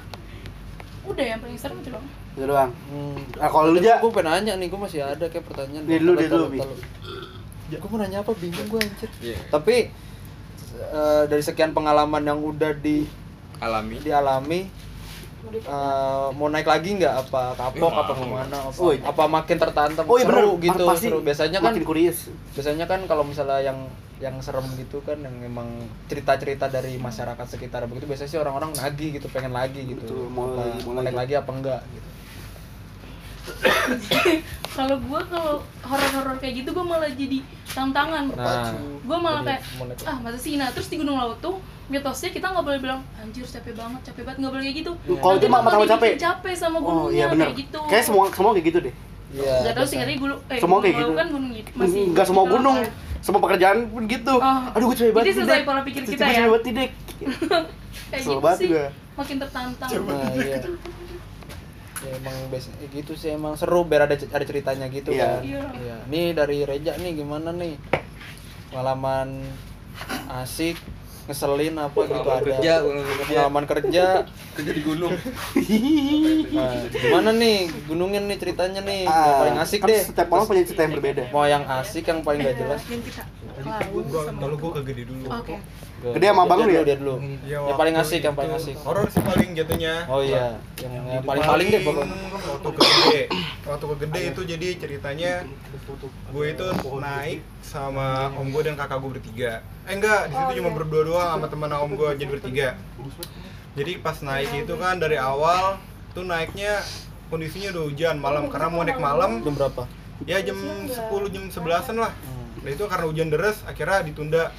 udah 1.03 1.25
yang 1.27 1.41
paling 1.41 1.57
serem 1.57 1.79
itu 1.79 1.89
dong 1.89 2.07
Itu 2.31 2.45
doang. 2.45 2.71
Hmm. 2.87 3.17
Nah 3.35 3.49
kalau 3.49 3.71
lu 3.71 3.79
aja 3.79 3.99
Gue 3.99 4.11
pengen 4.11 4.31
nanya 4.31 4.53
nih, 4.55 4.69
gue 4.69 4.79
masih 4.79 5.01
ada 5.01 5.27
kayak 5.27 5.45
pertanyaan. 5.45 5.83
Dia 5.83 5.99
dulu, 5.99 6.13
dulu, 6.15 6.47
Bi. 6.49 6.59
Gue 7.71 7.89
mau 7.89 7.99
nanya 7.99 8.21
apa, 8.21 8.33
bingung 8.35 8.69
gue 8.69 8.81
anjir. 8.81 9.11
Iya. 9.21 9.37
Tapi 9.49 9.77
eh, 10.73 11.23
dari 11.25 11.41
sekian 11.41 11.71
pengalaman 11.71 12.21
yang 12.21 12.39
udah 12.39 12.73
di 12.73 13.05
Alami. 13.59 13.97
dialami 13.99 14.61
eh, 15.51 16.29
mau 16.31 16.47
naik 16.47 16.65
lagi 16.65 16.97
nggak 16.97 17.15
apa 17.23 17.43
kapok 17.55 17.91
apa 17.91 18.13
ke 18.13 18.25
mana 18.25 18.57
apa, 18.63 18.81
apa 19.03 19.23
makin 19.27 19.57
tertantang 19.59 20.05
Oh 20.05 20.17
iya 20.17 20.25
seru 20.25 20.51
bener. 20.55 20.65
gitu 20.67 20.83
Pasti 20.85 21.07
seru 21.09 21.19
biasanya 21.21 21.59
kan 21.59 21.73
makin 21.73 21.85
kurius. 21.85 22.19
biasanya 22.53 22.85
kan 22.85 23.01
kalau 23.05 23.21
misalnya 23.23 23.61
yang 23.63 23.79
yang 24.21 24.37
serem 24.39 24.63
gitu 24.77 25.01
kan 25.01 25.17
yang 25.17 25.33
memang 25.35 25.65
cerita-cerita 26.05 26.69
dari 26.69 26.95
masyarakat 26.97 27.47
sekitar 27.49 27.85
begitu 27.85 28.05
biasanya 28.05 28.29
sih 28.29 28.37
orang-orang 28.37 28.71
nagih 28.75 29.17
gitu 29.17 29.27
pengen 29.27 29.51
lagi 29.51 29.81
gitu 29.83 30.05
Betul, 30.05 30.29
mau 30.29 30.45
apa, 30.47 30.61
lagi, 30.63 30.79
mau 30.85 30.93
lagi. 30.95 31.17
lagi 31.17 31.35
apa 31.35 31.51
enggak 31.51 31.81
gitu 31.89 32.09
kalau 34.71 34.97
gue 34.97 35.21
kalau 35.27 35.55
horor-horor 35.83 36.37
kayak 36.39 36.63
gitu 36.63 36.71
gue 36.71 36.85
malah 36.85 37.11
jadi 37.11 37.39
tantangan 37.67 38.25
nah 38.31 38.71
gue 38.79 39.19
malah 39.19 39.43
jadi 39.43 39.59
kayak 39.59 40.07
ah 40.07 40.17
masa 40.21 40.39
sih 40.39 40.55
nah 40.55 40.69
terus 40.69 40.87
di 40.87 40.97
gunung 40.97 41.17
laut 41.17 41.41
tuh 41.41 41.57
mitosnya 41.89 42.31
kita 42.31 42.47
nggak 42.47 42.63
boleh 42.63 42.79
bilang 42.79 43.01
anjir 43.17 43.43
capek 43.43 43.75
banget 43.75 44.01
capek 44.05 44.23
banget 44.23 44.39
nggak 44.39 44.53
boleh 44.53 44.65
kayak 44.65 44.77
gitu 44.79 44.93
Kalau 45.17 45.35
itu 45.35 45.43
Nanti 45.43 45.47
mah 45.49 45.61
tambah 45.67 45.89
capek. 45.91 46.13
capek 46.17 46.55
sama 46.55 46.77
Oh 46.77 46.83
gunungnya 47.09 47.17
iya 47.17 47.25
bener. 47.27 47.47
kayak 47.49 47.57
gitu 47.59 47.81
Kayak 47.89 48.05
semua 48.05 48.25
semua 48.31 48.51
kayak 48.55 48.67
gitu 48.69 48.79
deh. 48.81 48.95
iya 49.33 49.55
nggak 49.65 49.75
tahu 49.75 49.87
sih 49.87 49.97
katanya 49.99 50.19
gunung 50.21 50.39
eh 50.45 50.59
Semua 50.59 50.77
gunung 50.77 50.83
kayak 50.85 50.97
gitu. 51.01 51.13
kan 51.17 51.27
gunung 51.27 51.51
gitu 51.51 51.71
masih 51.75 52.03
Enggak 52.07 52.27
semua 52.27 52.45
gitu 52.45 52.53
gunung. 52.55 52.77
Semua 53.21 53.41
pekerjaan 53.41 53.87
pun 53.87 54.05
gitu. 54.05 54.35
Oh. 54.35 54.73
Aduh 54.73 54.87
gue 54.87 54.97
capek 54.99 55.13
banget. 55.13 55.27
Jadi 55.27 55.37
sesuai 55.39 55.63
pola 55.63 55.81
pikir 55.83 56.03
kita 56.05 56.25
ya. 56.25 56.29
capek 56.31 56.49
banget 56.49 56.63
nih, 56.63 56.73
Dek. 56.73 56.91
kayak 58.11 58.23
gitu 58.25 58.49
sih 58.57 58.69
gua. 58.69 58.87
makin 59.15 59.37
tertantang 59.39 59.91
nah 60.03 60.33
iya 60.35 60.59
ya 62.01 62.11
emang 62.17 62.37
biasa 62.49 62.69
eh, 62.75 62.89
gitu 62.91 63.13
sih 63.13 63.31
emang 63.31 63.55
seru 63.55 63.85
biar 63.85 64.09
ada 64.09 64.17
ada 64.17 64.41
ceritanya 64.43 64.89
gitu 64.89 65.13
Iya. 65.13 65.21
kan 65.21 65.41
Iya. 65.45 65.63
Iya. 65.77 65.97
nih 66.09 66.27
dari 66.33 66.59
Reja 66.65 66.97
nih 66.97 67.13
gimana 67.15 67.53
nih 67.53 67.77
pengalaman 68.73 69.45
asik 70.33 70.81
ngeselin 71.25 71.75
apa 71.77 72.01
gitu 72.01 72.29
ada 72.29 72.43
kerja, 72.43 72.73
pengalaman 73.23 73.65
kerja. 73.65 74.05
kerja 74.57 74.73
di 74.73 74.83
gunung. 74.83 75.13
nah, 76.51 76.75
gimana 76.91 77.31
nih 77.33 77.57
gunungin 77.85 78.25
nih 78.25 78.37
ceritanya 78.37 78.81
nih 78.81 79.05
yang 79.05 79.13
Ah, 79.13 79.39
paling 79.39 79.57
asik 79.59 79.79
kan 79.81 79.89
deh 79.89 80.01
Setiap 80.03 80.29
orang 80.29 80.47
punya 80.47 80.63
cerita 80.65 80.83
yang 80.83 80.95
berbeda. 80.95 81.23
mau 81.31 81.45
yang 81.45 81.65
asik 81.67 82.05
yang 82.05 82.21
paling 82.21 82.41
gak 82.43 82.57
jelas 82.57 82.81
gua 84.57 84.71
ke 84.73 84.83
gede 84.87 85.03
dulu. 85.07 85.25
oke 85.29 85.55
Gede 86.01 86.27
sama 86.33 86.49
abang 86.49 86.65
lu 86.65 86.73
dia 86.73 86.73
ya? 86.73 86.81
dulu, 86.81 86.89
dia 86.89 86.97
dulu 86.97 87.15
Iya, 87.45 87.59
yang 87.61 87.77
paling 87.77 87.95
asik 88.01 88.21
yang 88.25 88.33
paling 88.33 88.53
asik 88.57 88.77
Horor 88.81 89.05
sih 89.13 89.21
paling 89.21 89.53
jatuhnya. 89.53 89.95
oh 90.09 90.25
iya 90.25 90.57
yang, 90.81 90.93
yang 90.97 91.25
paling 91.29 91.45
paling 91.45 91.67
deh 91.69 91.81
pokoknya 91.85 92.17
Waktu 92.41 92.69
ke 92.73 92.81
gede. 92.81 93.21
Waktu 93.69 93.85
ke 93.85 93.97
gede 94.05 94.21
itu 94.33 94.41
jadi 94.49 94.69
ceritanya 94.81 95.33
gue 96.33 96.45
itu 96.49 96.67
naik 96.97 97.41
sama 97.61 98.33
om 98.33 98.49
gue 98.49 98.63
dan 98.65 98.75
kakak 98.81 98.97
gue 99.01 99.11
bertiga. 99.21 99.53
Eh 99.85 99.95
enggak, 99.97 100.33
di 100.33 100.35
situ 100.35 100.53
cuma 100.61 100.71
berdua 100.73 101.03
doang 101.05 101.29
sama 101.37 101.47
teman 101.53 101.73
om 101.77 101.93
gue 101.93 102.09
jadi 102.17 102.31
bertiga. 102.33 102.69
Jadi 103.77 103.93
pas 104.01 104.17
naik 104.25 104.51
itu 104.67 104.75
kan 104.81 104.97
dari 104.99 105.21
awal 105.21 105.79
tuh 106.17 106.27
naiknya 106.27 106.81
kondisinya 107.31 107.71
udah 107.77 107.85
hujan 107.87 108.17
malam 108.19 108.51
karena 108.51 108.67
mau 108.73 108.83
naik 108.83 108.99
malam 108.99 109.45
jam 109.47 109.55
berapa 109.55 109.87
ya 110.27 110.43
jam 110.43 110.59
10 110.59 110.91
jam 111.33 111.45
11-an 111.49 111.97
lah. 111.97 112.13
Nah 112.61 112.71
itu 112.73 112.85
karena 112.89 113.05
hujan 113.09 113.29
deras 113.33 113.63
akhirnya 113.65 114.05
ditunda. 114.05 114.53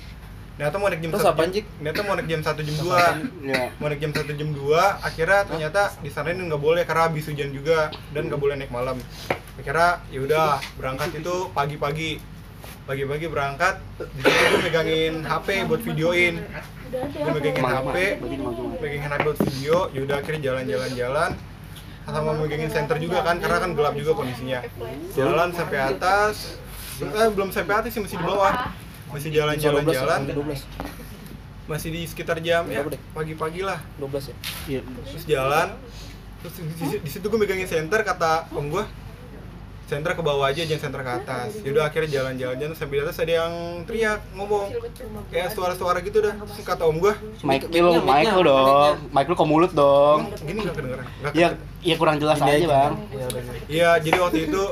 Ternyata 0.52 0.76
mau 0.78 0.88
naik 0.88 1.02
jam 1.02 1.12
Terus 1.12 1.24
satu 1.24 1.40
jam- 1.40 1.52
Cik? 1.52 1.66
Ternyata 1.72 2.00
mau 2.02 2.14
naik 2.14 2.28
jam 2.28 2.42
1 2.44 2.62
jam 2.62 2.76
2 2.78 3.02
Iya. 3.42 3.64
mau 3.76 3.88
naik 3.88 4.00
jam 4.00 4.12
1 4.12 4.32
jam 4.32 4.50
2 4.52 4.78
akhirnya 5.02 5.40
ternyata 5.44 5.82
disaranin 6.00 6.46
nggak 6.46 6.62
boleh 6.62 6.84
karena 6.84 7.02
habis 7.04 7.26
hujan 7.26 7.50
juga 7.50 7.78
dan 8.12 8.22
nggak 8.28 8.38
boleh 8.38 8.56
naik 8.56 8.70
malam. 8.70 8.98
Akhirnya 9.56 9.90
yaudah 10.10 10.48
berangkat 10.76 11.10
itu 11.16 11.36
pagi-pagi. 11.52 12.12
Pagi-pagi 12.82 13.26
berangkat 13.26 13.76
di 14.12 14.22
situ 14.22 14.44
gue 14.50 14.60
megangin 14.62 15.14
HP 15.24 15.48
buat 15.66 15.82
videoin. 15.82 16.36
Gue 16.92 17.32
megangin 17.32 17.64
HP 17.64 17.96
megangin 18.76 19.10
HP 19.10 19.22
buat 19.24 19.40
video 19.40 19.76
yaudah 19.92 20.16
akhirnya 20.18 20.42
jalan-jalan-jalan. 20.44 21.32
Sama 22.04 22.32
megangin 22.36 22.68
center 22.68 22.98
juga 22.98 23.22
kan 23.22 23.38
karena 23.38 23.58
kan 23.58 23.72
gelap 23.72 23.96
juga 23.96 24.12
kondisinya. 24.14 24.60
Jalan 25.16 25.50
sampai 25.52 25.80
atas. 25.80 26.60
Eh, 27.00 27.30
belum 27.32 27.50
sampai 27.50 27.74
atas 27.76 27.90
sih 27.92 28.00
masih 28.00 28.14
di 28.14 28.26
bawah 28.26 28.70
masih 29.12 29.30
jalan-jalan-jalan 29.30 30.20
12 30.26 30.64
masih 31.68 31.90
di 31.90 32.02
sekitar 32.04 32.38
jam 32.40 32.66
ya? 32.66 32.84
Deh? 32.84 33.00
pagi-pagi 33.12 33.62
lah. 33.62 33.80
12 33.96 34.28
ya? 34.28 34.36
Iya. 34.68 34.82
terus 35.06 35.24
jalan. 35.26 35.68
Terus 36.42 36.54
di, 36.58 36.64
di- 36.68 37.02
di 37.02 37.10
situ 37.10 37.24
gue 37.24 37.38
megangin 37.38 37.64
senter 37.66 38.02
kata 38.02 38.50
om 38.52 38.68
gue 38.68 38.84
sentra 39.92 40.16
ke 40.16 40.24
bawah 40.24 40.48
aja 40.48 40.64
jangan 40.64 40.88
sentra 40.88 41.04
ke 41.04 41.12
atas. 41.20 41.50
Yaudah 41.68 41.92
akhirnya 41.92 42.10
jalan-jalan 42.32 42.72
sampai 42.72 42.96
di 42.96 43.02
atas 43.04 43.20
ada 43.20 43.34
yang 43.44 43.54
teriak 43.84 44.24
ngomong. 44.40 44.72
Kayak 45.28 45.52
suara-suara 45.52 46.00
gitu 46.00 46.24
dah 46.24 46.32
terus 46.32 46.64
kata 46.64 46.88
om 46.88 46.96
gua. 46.96 47.20
Mic 47.44 47.68
lu, 47.68 48.00
mic 48.00 48.32
lu 48.32 48.42
dong. 48.48 48.96
Mic 49.12 49.28
lu 49.28 49.36
ke 49.36 49.44
mulut 49.44 49.72
dong. 49.76 50.32
gini 50.48 50.64
nggak 50.64 50.76
kedengeran? 50.80 51.06
Nggak 51.20 51.34
Ya, 51.36 51.48
ya 51.84 51.96
kurang 52.00 52.24
jelas 52.24 52.40
aja, 52.40 52.56
Bang. 52.64 52.94
iya 53.68 54.00
jadi 54.00 54.16
waktu 54.24 54.48
itu 54.48 54.62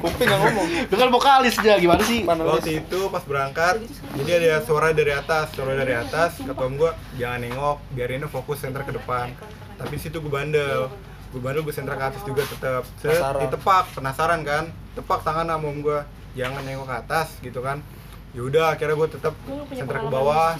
Kuping 0.00 0.26
nggak 0.30 0.40
ngomong. 0.46 0.66
Kan 0.94 1.10
vokalis 1.10 1.58
aja 1.58 1.74
gimana 1.82 2.02
sih? 2.06 2.22
waktu 2.22 2.86
itu 2.86 3.00
pas 3.10 3.24
berangkat 3.26 3.82
jadi 4.22 4.30
ada 4.38 4.62
suara 4.62 4.94
dari 4.94 5.10
atas 5.10 5.50
suara 5.50 5.74
dari 5.74 5.98
atas. 5.98 6.38
Kata 6.38 6.62
om 6.62 6.78
gua 6.78 6.94
jangan 7.18 7.42
nengok 7.42 7.76
biarin 7.90 8.22
fokus 8.30 8.62
sentra 8.62 8.86
ke 8.86 8.94
depan. 8.94 9.34
Tapi 9.80 9.96
situ 9.96 10.20
gue 10.20 10.28
bandel 10.28 10.92
gue 11.30 11.38
bandel 11.38 11.62
gue 11.62 11.70
sentra 11.70 11.94
ke 11.94 12.04
atas 12.04 12.22
juga 12.22 12.42
tetap 12.42 12.82
ditepak 13.38 13.94
penasaran 13.94 14.42
kan? 14.42 14.64
Tepak 14.92 15.22
tangan 15.22 15.46
sama 15.46 15.62
om 15.64 15.78
gua. 15.78 16.02
Jangan 16.32 16.62
nengok 16.62 16.86
ke 16.86 16.96
atas 16.96 17.28
gitu 17.38 17.60
kan? 17.60 17.78
Yaudah 18.30 18.74
akhirnya 18.74 18.94
gue 18.96 19.08
tetap 19.10 19.34
sentra 19.70 19.98
ke 19.98 20.08
bawah 20.08 20.54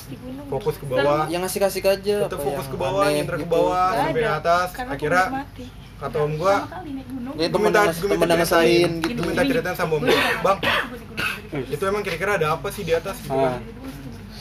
fokus 0.48 0.74
ke 0.74 0.86
bawah. 0.86 1.26
Yang 1.26 1.42
asik-asik 1.48 1.84
aja. 1.84 2.16
tetap 2.26 2.38
fokus 2.40 2.66
yang 2.66 2.72
ke 2.72 2.78
bawah 2.78 3.04
nyentra 3.06 3.36
ke 3.36 3.42
gitu. 3.42 3.50
bawah 3.50 3.86
sampai 3.92 4.20
ke 4.20 4.30
atas. 4.32 4.68
Akhirnya 4.76 5.24
kata 6.00 6.16
om 6.18 6.32
Ini 6.32 6.38
Gua 6.38 6.54
temen 7.36 7.60
minta- 7.66 7.92
temen 7.92 8.16
minta 8.16 8.36
ceritain. 8.40 8.90
Gini, 8.94 9.04
gitu. 9.04 9.20
gue 9.20 9.26
minta 9.28 9.42
ceritain 9.44 9.76
sama 9.76 9.92
om 9.92 10.02
gua. 10.02 10.18
Bang 10.40 10.58
itu 11.50 11.82
emang 11.82 12.02
kira-kira 12.02 12.38
ada 12.38 12.54
apa 12.54 12.70
sih 12.70 12.86
di 12.86 12.94
atas 12.94 13.18
gitu 13.20 13.34
Ah. 13.34 13.58
kan? 13.58 13.62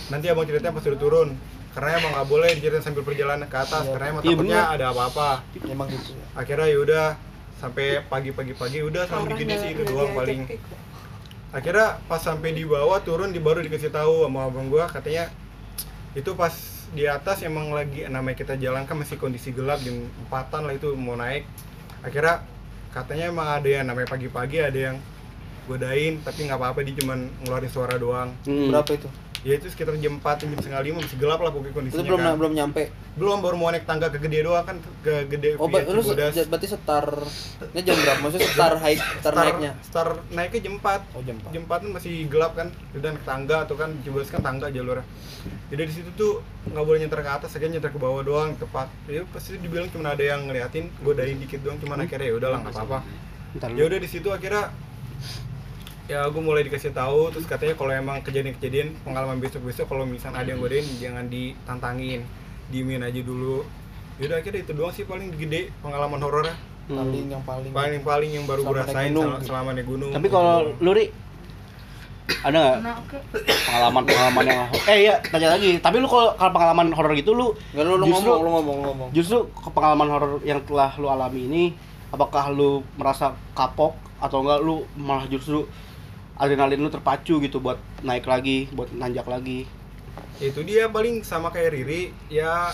Nanti 0.09 0.25
abang 0.25 0.45
ceritain 0.45 0.71
pas 0.71 0.81
udah 0.83 1.00
turun 1.00 1.29
karena 1.70 1.90
emang 1.96 2.12
nggak 2.12 2.28
boleh 2.28 2.50
diceritain 2.52 2.82
sambil 2.82 3.04
perjalanan 3.04 3.46
ke 3.46 3.58
atas 3.58 3.84
Iya. 3.84 3.92
karena 3.92 4.06
emang 4.08 4.22
Iya, 4.22 4.30
takutnya 4.32 4.60
bener. 4.60 4.76
ada 4.76 4.86
apa-apa 4.90 5.30
Emang 5.64 5.88
gitu. 5.88 6.12
ya. 6.12 6.26
akhirnya 6.36 6.68
yaudah 6.70 7.06
sampai 7.56 7.86
pagi-pagi-pagi 8.04 8.80
udah 8.82 9.04
selalu 9.04 9.26
digini 9.30 9.54
sih 9.56 9.70
itu 9.72 9.84
doang 9.84 10.12
paling 10.14 10.40
akhirnya 11.50 11.88
pas 12.04 12.20
sampai 12.20 12.50
di 12.52 12.64
bawah 12.64 13.00
turun 13.00 13.30
di 13.30 13.40
baru 13.40 13.60
dikasih 13.60 13.90
tahu 13.90 14.24
sama 14.24 14.46
abang 14.46 14.68
gua 14.68 14.86
katanya 14.86 15.34
itu 16.12 16.32
pas 16.34 16.54
di 16.90 17.06
atas 17.06 17.42
emang 17.42 17.70
lagi 17.70 18.06
namanya 18.08 18.34
kita 18.36 18.54
jalan 18.56 18.82
kan 18.84 18.96
masih 18.96 19.16
kondisi 19.16 19.50
gelap 19.52 19.78
jam 19.80 19.94
empatan 20.20 20.62
lah 20.64 20.74
itu 20.74 20.94
mau 20.94 21.14
naik 21.14 21.46
akhirnya 22.00 22.42
katanya 22.90 23.30
emang 23.30 23.48
ada 23.52 23.70
yang 23.72 23.86
namanya 23.86 24.08
pagi-pagi 24.08 24.58
ada 24.60 24.80
yang 24.88 24.98
godain 25.66 26.18
tapi 26.20 26.46
nggak 26.46 26.56
apa-apa 26.56 26.82
dia 26.82 26.98
cuman 26.98 27.30
ngeluarin 27.40 27.70
suara 27.70 27.96
doang 27.96 28.30
Hmm. 28.42 28.70
Berapa 28.70 28.90
itu? 28.92 29.10
Ya 29.39 29.55
itu 29.55 29.72
sekitar 29.72 29.96
jam 29.98 30.19
4 30.19 30.41
jam 30.41 30.50
setengah 30.51 30.81
lima 30.81 30.98
masih 31.00 31.15
gelap 31.15 31.39
lah 31.39 31.48
pokoknya 31.50 31.69
Itu 31.69 31.77
kondisinya 31.79 32.03
belum 32.05 32.19
kan. 32.19 32.34
belum 32.36 32.53
nyampe. 32.53 32.84
belum 33.15 33.38
baru 33.39 33.55
mau 33.55 33.67
naik 33.67 33.84
tangga 33.84 34.08
ke 34.08 34.19
gede 34.19 34.43
doang 34.43 34.63
kan 34.63 34.75
ke 35.00 35.27
gede 35.27 35.55
Oh, 35.55 35.67
ba- 35.67 35.84
lu 35.84 36.00
berarti 36.00 36.67
setar 36.67 37.05
ini 37.72 37.79
jam 37.84 37.96
berapa? 37.96 38.19
Maksudnya 38.19 38.48
setar 38.48 38.74
high 38.79 38.96
setar 38.96 39.34
naiknya. 39.34 39.72
Star 39.81 40.08
naiknya 40.29 40.60
jam 40.62 40.74
4. 40.77 41.01
Oh, 41.12 41.22
jam 41.24 41.36
4. 41.38 41.51
Jam 41.51 41.62
4 41.65 41.79
kan 41.79 41.89
masih 41.91 42.13
gelap 42.27 42.51
kan. 42.55 42.67
Naik 42.93 43.24
tangga 43.24 43.58
atau 43.63 43.75
kan 43.75 43.89
Cibodas 44.03 44.27
kan 44.27 44.39
tangga 44.39 44.67
jalurnya. 44.67 45.03
Jadi 45.67 45.81
di 45.81 45.93
situ 45.93 46.10
tuh 46.15 46.34
nggak 46.65 46.84
boleh 46.84 47.00
nyetar 47.00 47.19
ke 47.19 47.31
atas, 47.34 47.51
akhirnya 47.53 47.79
nyetar 47.79 47.91
ke 47.91 48.00
bawah 48.00 48.24
doang 48.24 48.55
tepat. 48.55 48.88
Ya 49.05 49.24
pasti 49.25 49.55
dibilang 49.55 49.88
cuma 49.88 50.12
ada 50.12 50.24
yang 50.25 50.48
ngeliatin, 50.48 50.91
godain 51.00 51.38
dikit 51.38 51.60
doang 51.60 51.79
cuman 51.79 52.03
akhirnya 52.03 52.27
ya 52.27 52.36
udahlah 52.36 52.60
nggak 52.60 52.74
apa-apa. 52.74 53.00
Ya 53.69 53.84
udah 53.84 54.00
di 54.00 54.10
situ 54.10 54.27
akhirnya 54.29 54.72
ya 56.10 56.25
gue 56.25 56.42
mulai 56.42 56.66
dikasih 56.66 56.89
tahu 56.92 57.30
terus 57.30 57.46
katanya 57.46 57.78
kalau 57.78 57.94
emang 57.94 58.18
kejadian-kejadian 58.20 58.98
pengalaman 59.00 59.38
besok-besok 59.38 59.86
kalau 59.86 60.04
misalnya 60.04 60.42
ada 60.42 60.50
yang 60.50 60.60
godain 60.60 60.82
jangan 60.98 61.25
ditantangin 61.25 62.25
diemin 62.68 63.00
aja 63.00 63.22
dulu 63.22 63.62
yaudah 64.18 64.36
akhirnya 64.36 64.62
itu 64.62 64.74
doang 64.74 64.89
sih 64.89 65.06
paling 65.06 65.30
gede 65.34 65.70
pengalaman 65.80 66.20
horornya 66.20 66.58
Hmm. 66.89 67.06
Paling 67.06 67.30
yang 67.30 67.44
paling 67.46 67.70
paling 67.70 68.01
paling 68.01 68.32
yang 68.34 68.46
baru 68.50 68.66
gue 68.66 68.74
rasain 68.75 69.13
gunung. 69.13 69.38
selama, 69.38 69.46
selama 69.46 69.70
naik 69.78 69.86
gunung 69.86 70.10
Tapi 70.10 70.25
kalau 70.28 70.74
lu 70.75 70.89
Ri 70.89 71.06
ada 72.42 72.58
nggak 72.82 72.98
pengalaman 73.63 74.04
pengalaman 74.06 74.44
yang 74.44 74.60
eh 74.88 74.98
iya 75.00 75.16
tanya 75.24 75.54
lagi 75.54 75.78
tapi 75.78 75.98
lu 75.98 76.06
kalau 76.06 76.34
pengalaman 76.34 76.89
horor 76.89 77.13
gitu 77.13 77.34
lu 77.34 77.54
Enggak 77.70 77.86
lu, 77.86 77.94
lu 77.96 78.06
Justru- 78.08 78.25
ngomong, 78.25 78.42
lu 78.42 78.50
ngomong, 78.51 78.75
lu 78.75 78.86
ngomong. 78.88 79.10
justru 79.13 79.38
ke 79.51 79.70
pengalaman 79.70 80.08
horor 80.08 80.32
yang 80.42 80.58
telah 80.63 80.89
lu 80.96 81.08
alami 81.08 81.42
ini 81.46 81.63
apakah 82.10 82.50
lu 82.50 82.70
merasa 82.96 83.38
kapok 83.54 83.94
atau 84.18 84.42
enggak 84.42 84.58
lu 84.60 84.82
malah 84.96 85.25
justru 85.25 85.70
adrenalin 86.39 86.79
lu 86.79 86.89
terpacu 86.89 87.43
gitu 87.43 87.60
buat 87.60 87.77
naik 88.01 88.25
lagi 88.25 88.72
buat 88.72 88.89
nanjak 88.96 89.27
lagi. 89.27 89.67
Ya 90.39 90.50
itu 90.50 90.63
dia 90.63 90.88
paling 90.88 91.22
sama 91.27 91.51
kayak 91.51 91.75
Riri 91.75 92.15
ya 92.31 92.72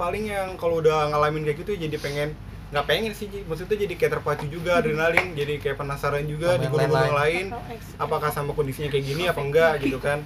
paling 0.00 0.32
yang 0.32 0.56
kalau 0.56 0.80
udah 0.80 1.12
ngalamin 1.12 1.44
kayak 1.44 1.62
gitu 1.62 1.76
jadi 1.76 1.96
pengen 2.00 2.32
nggak 2.68 2.84
pengen 2.84 3.12
sih 3.12 3.26
Ji. 3.26 3.40
maksudnya 3.42 3.80
jadi 3.80 3.94
kayak 3.96 4.12
terpacu 4.14 4.44
juga 4.46 4.76
adrenalin 4.76 5.32
jadi 5.32 5.56
kayak 5.56 5.76
penasaran 5.76 6.24
juga 6.24 6.54
di 6.54 6.68
gunung-gunung 6.68 7.16
lain-lain. 7.16 7.46
lain 7.48 7.96
apakah 7.96 8.28
sama 8.28 8.52
kondisinya 8.52 8.88
kayak 8.88 9.04
gini 9.06 9.24
apa 9.24 9.40
enggak 9.40 9.72
gitu 9.80 9.96
kan 9.96 10.20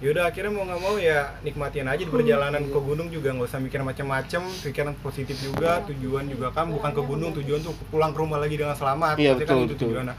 yaudah 0.00 0.24
akhirnya 0.24 0.50
mau 0.50 0.64
nggak 0.64 0.80
mau 0.80 0.96
ya 0.96 1.36
nikmatin 1.40 1.86
aja 1.86 2.00
di 2.00 2.08
perjalanan 2.08 2.64
ke 2.64 2.78
gunung 2.80 3.06
juga 3.06 3.30
nggak 3.30 3.44
usah 3.46 3.60
mikir 3.60 3.80
macam-macam 3.80 4.42
pikiran 4.62 4.94
positif 4.98 5.36
juga 5.38 5.84
tujuan 5.84 6.26
juga 6.26 6.48
kan 6.50 6.66
bukan 6.66 6.90
ke 6.90 7.02
gunung 7.02 7.30
tujuan 7.34 7.60
tuh 7.60 7.76
pulang 7.86 8.10
ke 8.10 8.18
rumah 8.18 8.40
lagi 8.40 8.56
dengan 8.56 8.72
selamat 8.72 9.14
Iya, 9.14 9.36
kan 9.36 9.44
betul, 9.44 9.56
itu 9.60 9.66
betul. 9.68 9.80
tujuannya 9.92 10.14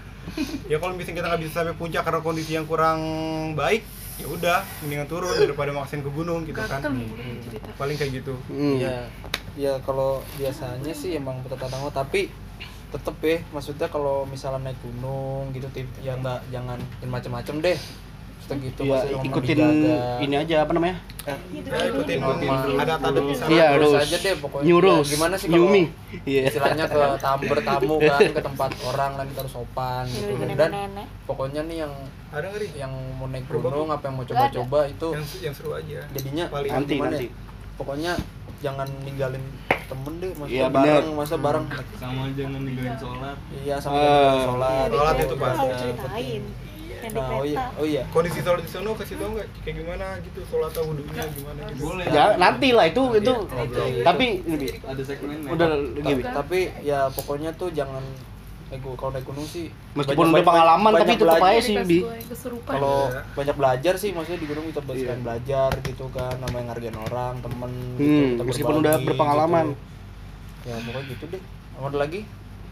ya 0.64 0.78
kalau 0.78 0.94
misalnya 0.94 1.18
kita 1.18 1.28
nggak 1.28 1.42
bisa 1.42 1.54
sampai 1.58 1.76
puncak 1.76 2.02
karena 2.02 2.20
kondisi 2.22 2.52
yang 2.54 2.64
kurang 2.64 3.00
baik 3.54 3.82
ya 4.14 4.30
udah 4.30 4.62
mendingan 4.80 5.10
turun 5.10 5.36
daripada 5.36 5.74
maksain 5.74 6.00
ke 6.00 6.08
gunung 6.08 6.46
gitu 6.46 6.62
kan 6.62 6.80
paling 7.76 7.98
kayak 7.98 8.22
gitu 8.22 8.38
Hmm. 8.46 8.78
Iya. 8.78 9.10
Ya 9.54 9.78
kalau 9.80 10.18
biasanya 10.34 10.92
sih 10.92 11.14
emang 11.14 11.38
bertetangga 11.42 11.94
tapi 11.94 12.34
tetep 12.90 13.18
ya 13.20 13.38
maksudnya 13.50 13.88
kalau 13.88 14.22
misalnya 14.24 14.70
naik 14.70 14.78
gunung 14.80 15.50
gitu 15.50 15.66
tip 15.70 15.90
ya 16.00 16.14
nggak 16.14 16.46
jangan 16.50 16.78
yang 17.00 17.12
macem-macem 17.12 17.58
deh. 17.60 17.78
Maksudnya 18.44 18.58
gitu 18.66 18.82
memang 18.84 19.24
ikutin 19.24 19.58
ini 20.20 20.36
aja 20.36 20.56
apa 20.62 20.72
namanya? 20.74 20.98
Ya 21.24 21.34
ikutin 21.88 22.20
ada 22.76 23.16
di 23.16 23.32
sana 23.32 23.50
Iya, 23.50 23.66
Terus 23.72 23.88
rules. 23.88 24.04
aja 24.04 24.18
deh 24.20 24.34
pokoknya. 24.36 24.66
New 24.68 24.80
Ya, 24.84 25.08
gimana 25.08 25.36
sih 25.40 25.48
kalau. 25.48 25.84
Iya. 26.22 26.42
istilahnya 26.44 26.86
ke 26.86 27.00
tamu 27.18 27.44
bertamu 27.48 27.94
kan 27.98 28.20
ke 28.20 28.42
tempat 28.44 28.72
orang 28.84 29.12
kan 29.16 29.26
kita 29.26 29.40
harus 29.42 29.54
sopan 29.54 30.04
Iya, 30.06 30.28
gitu. 30.28 30.60
dan 30.60 30.72
pokoknya 31.24 31.62
nih 31.64 31.78
yang 31.80 31.94
ada 32.30 32.48
nggak 32.52 32.68
yang 32.76 32.92
mau 33.16 33.26
naik 33.26 33.46
gunung 33.48 33.88
apa 33.88 34.04
yang 34.06 34.16
mau 34.18 34.26
coba-coba 34.28 34.80
itu 34.86 35.08
yang 35.14 35.26
yang 35.40 35.54
seru 35.56 35.72
aja. 35.72 36.00
Jadinya 36.12 36.46
paling 36.52 36.72
Nanti, 36.74 36.94
nanti. 37.00 37.26
ya? 37.26 37.34
pokoknya 37.74 38.12
jangan 38.64 38.88
ninggalin 39.04 39.44
temen 39.84 40.14
deh 40.18 40.32
maksudnya 40.40 40.64
Iya, 40.64 40.68
bareng 40.72 41.08
bener. 41.12 41.20
masa 41.20 41.36
bareng. 41.36 41.66
Sama 42.00 42.24
jangan 42.34 42.62
ninggalin 42.64 42.96
sholat. 42.96 43.38
Iya 43.52 43.76
sama 43.78 43.96
dengan 44.00 44.40
sholat. 44.48 44.88
Sholat 44.90 45.16
itu 45.20 45.36
pasti. 45.36 45.68
ceritain. 45.76 46.44
nah 47.04 47.36
oh 47.36 47.44
iya 47.44 47.68
oh 47.76 47.84
iya. 47.84 48.04
Kondisi 48.16 48.40
sholat 48.40 48.64
di 48.64 48.72
sana 48.72 48.96
kasih 48.96 49.20
tau 49.20 49.28
nggak? 49.36 49.48
Kayak 49.68 49.76
gimana 49.84 50.06
gitu 50.24 50.40
sholat 50.48 50.72
atau 50.72 50.88
wudhunya 50.88 51.24
gimana 51.36 51.62
gitu. 51.76 51.84
Boleh. 51.84 52.06
Ya 52.08 52.26
nanti 52.40 52.68
lah 52.72 52.86
itu 52.88 53.04
itu. 53.20 53.34
Tapi 54.08 54.26
ini 54.48 54.68
ada 54.80 55.02
segmennya. 55.04 55.50
Udah 55.52 55.68
tapi 56.32 56.60
ya 56.80 57.12
pokoknya 57.12 57.52
tuh 57.60 57.76
jangan 57.76 58.02
naik 58.74 58.82
gu- 58.82 58.98
kalau 58.98 59.12
naik 59.14 59.22
gunung 59.24 59.46
sih 59.46 59.70
meskipun 59.94 60.26
banyak- 60.26 60.34
udah 60.36 60.44
pengalaman 60.44 60.92
banyak 60.92 61.02
tapi 61.06 61.14
tetap 61.16 61.38
aja 61.40 61.62
sih 61.62 61.76
kesurupan. 62.26 62.74
kalau 62.74 62.98
Iya. 63.06 63.22
banyak 63.32 63.56
belajar 63.56 63.94
sih 63.96 64.10
maksudnya 64.10 64.40
di 64.40 64.48
gunung 64.48 64.66
kita 64.68 64.80
Iya. 64.84 64.94
sekalian 64.98 65.22
belajar 65.22 65.70
gitu 65.80 66.06
kan 66.10 66.36
namanya 66.40 66.64
ngargain 66.68 66.98
orang 67.00 67.34
temen 67.40 67.72
gitu, 67.94 68.02
Hmm, 68.02 68.28
kita 68.32 68.44
meskipun 68.44 68.74
berbagi 68.74 68.84
udah 68.84 68.96
berpengalaman. 69.06 69.66
gitu. 69.70 69.82
ya 70.64 70.76
pokoknya 70.80 71.04
gitu 71.10 71.24
deh 71.30 71.42
ada 71.76 71.98
lagi 72.00 72.20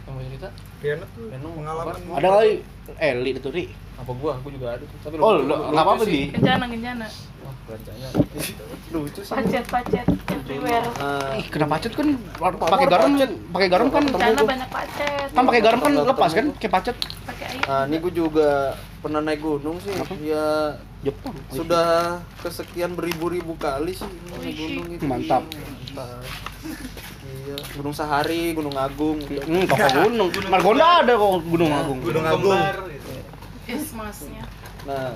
yang 0.07 0.13
mau 0.17 0.23
cerita? 0.25 0.49
Riana 0.81 1.05
tuh 1.13 1.23
Riana 1.29 1.47
pengalaman. 1.53 1.93
Ada 2.17 2.27
kali. 2.33 2.53
Eh 2.97 3.11
li 3.21 3.29
itu 3.37 3.49
ri. 3.53 3.65
Apa 4.01 4.11
gua? 4.17 4.31
Aku 4.41 4.47
juga 4.49 4.67
ada 4.73 4.83
tuh. 4.83 4.97
Tapi 5.05 5.15
oh 5.21 5.31
lu 5.37 5.43
nggak 5.45 5.83
apa-apa 5.85 6.03
sih. 6.09 6.33
Kencana, 6.33 6.65
kencana. 6.65 7.05
Wah, 7.41 7.53
lucu 8.93 9.21
sih. 9.21 9.33
Pacet, 9.33 9.65
pacet. 9.69 10.05
Everywhere. 10.27 10.87
Nah, 10.97 11.37
ih 11.37 11.47
kena 11.47 11.67
pacet 11.69 11.91
kan? 11.93 12.07
Pakai 12.37 12.87
garam 12.89 13.09
pakai 13.53 13.67
garam 13.69 13.87
kan? 13.93 14.03
Kencana 14.09 14.41
banyak 14.41 14.69
pacet. 14.73 15.27
kan 15.31 15.43
pakai 15.45 15.61
garam 15.61 15.79
kan 15.79 15.91
lepas 15.93 16.31
kan? 16.33 16.45
kayak 16.57 16.73
pacet. 16.73 16.95
Pakai 17.29 17.45
air. 17.55 17.61
nah 17.69 17.83
ini 17.85 17.95
gua 18.01 18.13
juga 18.13 18.49
pernah 18.99 19.21
naik 19.21 19.41
gunung 19.45 19.77
sih. 19.79 19.93
Ya 20.25 20.75
Jepang. 21.01 21.33
sudah 21.49 22.21
kesekian 22.45 22.93
beribu-ribu 22.93 23.57
kali 23.57 23.93
sih 23.93 24.09
naik 24.37 24.55
gunung 24.57 24.87
itu. 24.97 25.05
Mantap. 25.05 25.45
Mantap 27.51 27.67
iya 27.67 27.75
gunung 27.77 27.95
sahari 27.95 28.43
gunung 28.55 28.75
agung. 28.75 29.17
Gitu. 29.19 29.43
hmm 29.43 29.63
toko 29.67 29.87
gunung. 30.07 30.29
Margonda 30.47 30.87
ada 31.03 31.13
kok 31.15 31.31
gunung 31.43 31.71
agung. 31.71 31.99
Gunung 32.01 32.25
Agung. 32.25 32.59
Is 33.67 33.91
masnya. 33.95 34.43
nah 34.81 35.13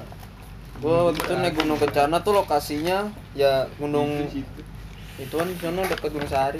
gua 0.78 1.10
waktu 1.10 1.26
itu 1.26 1.34
naik 1.42 1.56
gunung 1.58 1.80
kencana 1.82 2.22
tuh 2.22 2.38
lokasinya 2.38 3.10
ya 3.34 3.66
gunung 3.82 4.30
itu 5.18 5.34
kan 5.34 5.48
sana 5.64 5.82
dekat 5.88 6.12
gunung 6.12 6.30
sahari. 6.30 6.60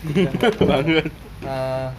Banget. 0.70 1.12
Nah 1.44 1.92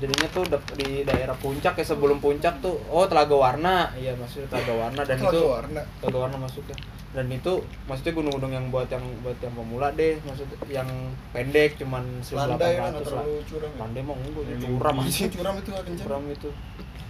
jadinya 0.00 0.28
tuh 0.32 0.44
di 0.80 1.04
daerah 1.04 1.36
puncak 1.36 1.76
ya 1.76 1.84
sebelum 1.84 2.22
puncak 2.22 2.62
tuh 2.62 2.78
oh 2.88 3.04
telaga 3.08 3.34
warna. 3.34 3.90
Iya 3.98 4.14
maksudnya 4.14 4.48
telaga 4.52 4.72
warna 4.76 5.00
dan 5.02 5.16
itu 5.18 5.26
Telaga 5.26 5.48
warna. 5.48 5.80
Telaga 6.00 6.18
warna 6.28 6.36
masuknya 6.38 6.76
dan 7.10 7.26
itu 7.26 7.52
maksudnya 7.90 8.14
gunung-gunung 8.14 8.52
yang 8.54 8.66
buat 8.70 8.86
yang 8.86 9.02
buat 9.26 9.34
yang 9.42 9.50
pemula 9.50 9.90
deh 9.98 10.22
maksud 10.22 10.46
yang 10.70 10.86
pendek 11.34 11.74
cuman 11.82 12.22
landai 12.30 12.78
kan 12.78 12.94
1800 13.02 13.18
lah 13.18 13.24
curam 13.50 13.70
ya? 13.74 13.78
landai 13.82 14.02
mah 14.06 14.14
enggak 14.14 14.44
itu 14.46 14.66
curam 14.70 14.96
aja. 15.02 15.24
Curam 15.26 15.54
itu 15.58 15.68
nggak 15.74 15.84
kencang 15.90 16.06
curam 16.06 16.22
itu. 16.30 16.50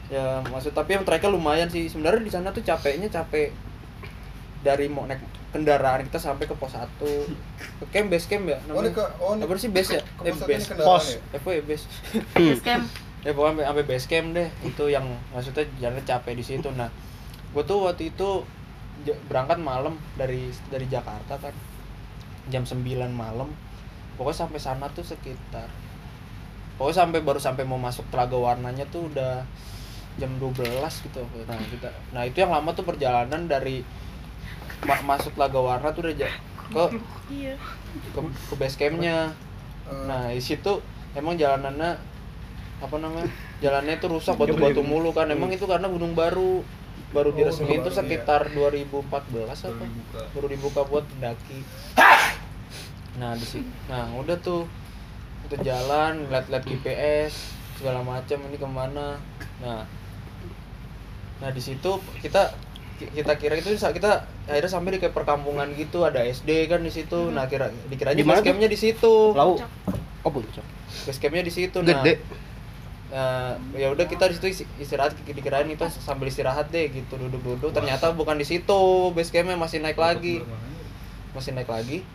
Ya 0.09 0.27
maksud 0.49 0.73
tapi 0.73 0.91
yang 0.97 1.05
treknya 1.05 1.29
lumayan 1.29 1.69
sih. 1.69 1.85
Sebenarnya 1.93 2.25
di 2.25 2.33
sana 2.33 2.49
tuh 2.49 2.65
capeknya 2.65 3.13
capek 3.13 3.53
dari 4.65 4.89
mau 4.89 5.05
naik 5.05 5.21
kendaraan 5.53 6.07
kita 6.09 6.17
sampai 6.17 6.47
ke 6.47 6.55
pos 6.55 6.73
1 6.73 6.87
ke 7.01 7.85
camp 7.91 8.07
base 8.07 8.31
camp 8.31 8.47
ya 8.47 8.59
oh 8.71 8.81
ini 8.87 8.95
ke 8.95 9.03
oh 9.19 9.35
ini 9.35 9.43
apa 9.43 9.59
sih 9.59 9.73
base 9.73 9.99
ya? 9.99 10.03
ke 10.05 10.31
eh 10.31 10.33
pos 10.33 10.39
satu 10.39 10.53
ini 10.53 10.63
base 10.63 10.67
Pos. 10.79 11.05
ya? 11.11 11.19
Apa 11.37 11.49
ya 11.51 11.63
base. 11.67 11.85
Base 12.39 12.63
camp. 12.63 12.85
ya 13.21 13.31
pokoknya 13.37 13.53
sampai, 13.53 13.65
sampai 13.69 13.85
base 13.85 14.07
camp 14.09 14.27
deh. 14.33 14.49
Itu 14.65 14.85
yang 14.89 15.07
maksudnya 15.35 15.65
jalan 15.77 16.03
capek 16.09 16.33
di 16.39 16.45
situ. 16.47 16.69
Nah 16.73 16.89
gue 17.51 17.63
tuh 17.67 17.85
waktu 17.85 18.15
itu 18.15 18.47
berangkat 19.27 19.59
malam 19.59 19.97
dari 20.15 20.49
dari 20.69 20.87
Jakarta 20.87 21.37
kan 21.37 21.55
jam 22.49 22.63
9 22.63 22.85
malam 23.11 23.49
pokoknya 24.15 24.45
sampai 24.45 24.61
sana 24.61 24.87
tuh 24.93 25.03
sekitar 25.03 25.69
pokoknya 26.77 26.97
sampai 27.07 27.21
baru 27.21 27.41
sampai 27.41 27.65
mau 27.65 27.79
masuk 27.79 28.05
telaga 28.09 28.37
warnanya 28.37 28.85
tuh 28.89 29.09
udah 29.09 29.45
jam 30.19 30.31
12 30.37 30.53
gitu 31.07 31.21
nah 31.47 31.57
kita 31.57 31.89
nah 32.13 32.23
itu 32.25 32.37
yang 32.39 32.53
lama 32.53 32.73
tuh 32.73 32.85
perjalanan 32.85 33.47
dari 33.47 33.81
ma- 34.85 35.05
masuk 35.07 35.33
telaga 35.37 35.61
warna 35.61 35.89
tuh 35.93 36.05
udah 36.05 36.15
ke 36.71 36.85
Iya. 37.31 37.55
ke, 38.15 38.21
ke 38.21 38.55
base 38.55 38.77
campnya 38.77 39.31
Eh, 39.91 40.07
Nah, 40.07 40.31
di 40.31 40.39
situ 40.39 40.79
emang 41.19 41.35
jalanannya 41.35 41.99
apa 42.79 42.97
namanya? 43.03 43.27
Jalannya 43.59 43.99
itu 43.99 44.07
rusak 44.07 44.39
batu-batu 44.39 44.87
mulu 44.87 45.11
kan. 45.11 45.27
Emang 45.27 45.51
itu 45.51 45.67
karena 45.67 45.91
gunung 45.91 46.15
baru. 46.15 46.63
Baru 47.11 47.35
diresmiin 47.35 47.83
gunung 47.83 47.91
itu 47.91 47.91
sekitar 47.91 48.55
2014 48.55 48.87
apa? 48.95 49.75
Baru 49.75 49.83
dibuka. 49.83 50.21
Baru 50.31 50.47
dibuka 50.47 50.81
buat 50.87 51.05
pendaki. 51.11 51.59
Nah, 53.19 53.35
di 53.35 53.47
situ. 53.47 53.67
Nah, 53.91 54.15
udah 54.15 54.39
tuh 54.39 54.71
itu 55.51 55.57
jalan, 55.67 56.31
lihat-lihat 56.31 56.63
GPS 56.63 57.59
segala 57.75 58.07
macam 58.07 58.39
ini 58.47 58.57
ke 58.57 58.69
mana. 58.71 59.19
Nah, 59.59 59.83
nah 61.41 61.51
di 61.51 61.59
situ 61.59 61.99
kita 62.21 62.53
kita 63.01 63.33
kira 63.41 63.57
itu 63.57 63.73
kita 63.73 64.29
akhirnya 64.45 64.69
sampai 64.69 64.93
di 64.93 64.99
kayak 65.01 65.17
perkampungan 65.17 65.73
gitu 65.73 66.05
ada 66.05 66.21
SD 66.21 66.69
kan 66.69 66.85
di 66.85 66.93
situ 66.93 67.33
nah 67.33 67.49
kira 67.49 67.73
dikira 67.89 68.13
Di 68.13 68.21
aja 68.21 68.29
base 68.29 68.45
campnya 68.45 68.69
di 68.69 68.77
situ 68.77 69.33
Lau. 69.33 69.57
Oh, 70.21 70.29
puncak. 70.29 70.61
base 71.09 71.17
campnya 71.17 71.41
di 71.41 71.49
situ 71.49 71.81
nah 71.81 72.05
Gede. 72.05 72.21
Nah, 73.11 73.59
ya 73.75 73.91
udah 73.91 74.07
kita 74.07 74.31
di 74.31 74.39
situ 74.39 74.63
istirahat 74.79 75.19
dikirain 75.27 75.67
itu 75.67 75.83
sambil 75.99 76.31
istirahat 76.31 76.71
deh 76.71 76.87
gitu 76.95 77.19
duduk-duduk. 77.19 77.75
Ternyata 77.75 78.15
bukan 78.15 78.39
di 78.39 78.47
situ 78.47 79.11
base 79.11 79.35
campnya 79.35 79.59
masih 79.59 79.83
naik 79.83 79.99
lagi. 79.99 80.47
masih 81.35 81.55
naik 81.55 81.67
lagi. 81.67 82.07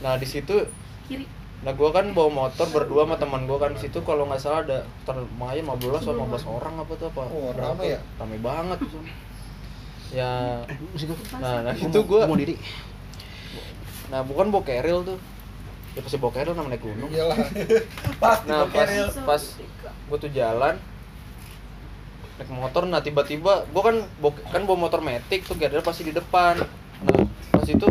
Nah 0.00 0.16
di 0.16 0.24
situ 0.28 0.68
Kiri. 1.08 1.24
nah 1.60 1.76
gua 1.76 1.92
kan 1.92 2.08
bawa 2.16 2.32
motor 2.32 2.72
berdua 2.72 3.04
sama 3.04 3.20
teman 3.20 3.44
gua 3.44 3.60
kan. 3.60 3.76
Di 3.76 3.84
situ 3.84 4.00
kalau 4.00 4.24
nggak 4.24 4.40
salah 4.40 4.64
ada 4.64 4.78
termayan 5.04 5.68
15 5.68 6.08
atau 6.08 6.16
15 6.16 6.56
orang 6.56 6.74
apa 6.80 6.92
tuh 6.96 7.06
apa? 7.12 7.22
Oh, 7.28 7.52
berapa? 7.52 7.76
rame 7.76 7.84
ya? 7.96 8.00
rame 8.16 8.36
banget. 8.40 8.78
Ya 10.10 10.32
Situ. 10.96 11.14
nah, 11.36 11.68
nah 11.68 11.72
itu 11.76 12.00
gua 12.08 12.24
mau 12.24 12.34
diri. 12.40 12.56
nah 14.08 14.24
bukan 14.24 14.48
bawa 14.48 14.64
keril 14.64 15.04
tuh. 15.04 15.20
Ya 15.92 16.00
pasti 16.00 16.16
bawa 16.16 16.32
keril 16.32 16.56
namanya 16.56 16.80
gunung. 16.80 17.12
Iyalah. 17.12 17.36
Pasti 18.22 18.46
nah 18.46 18.62
pas 18.70 18.90
pas 19.26 19.42
gue 20.10 20.18
tuh 20.18 20.32
jalan 20.34 20.74
naik 22.42 22.50
motor 22.50 22.82
nah 22.90 22.98
tiba-tiba 22.98 23.62
gue 23.70 23.82
kan 23.84 23.96
kan 24.50 24.62
bawa 24.66 24.90
motor 24.90 24.98
metik 24.98 25.46
tuh 25.46 25.54
garda 25.54 25.78
pasti 25.86 26.10
di 26.10 26.12
depan 26.12 26.58
nah 27.06 27.22
pas 27.54 27.66
itu 27.68 27.86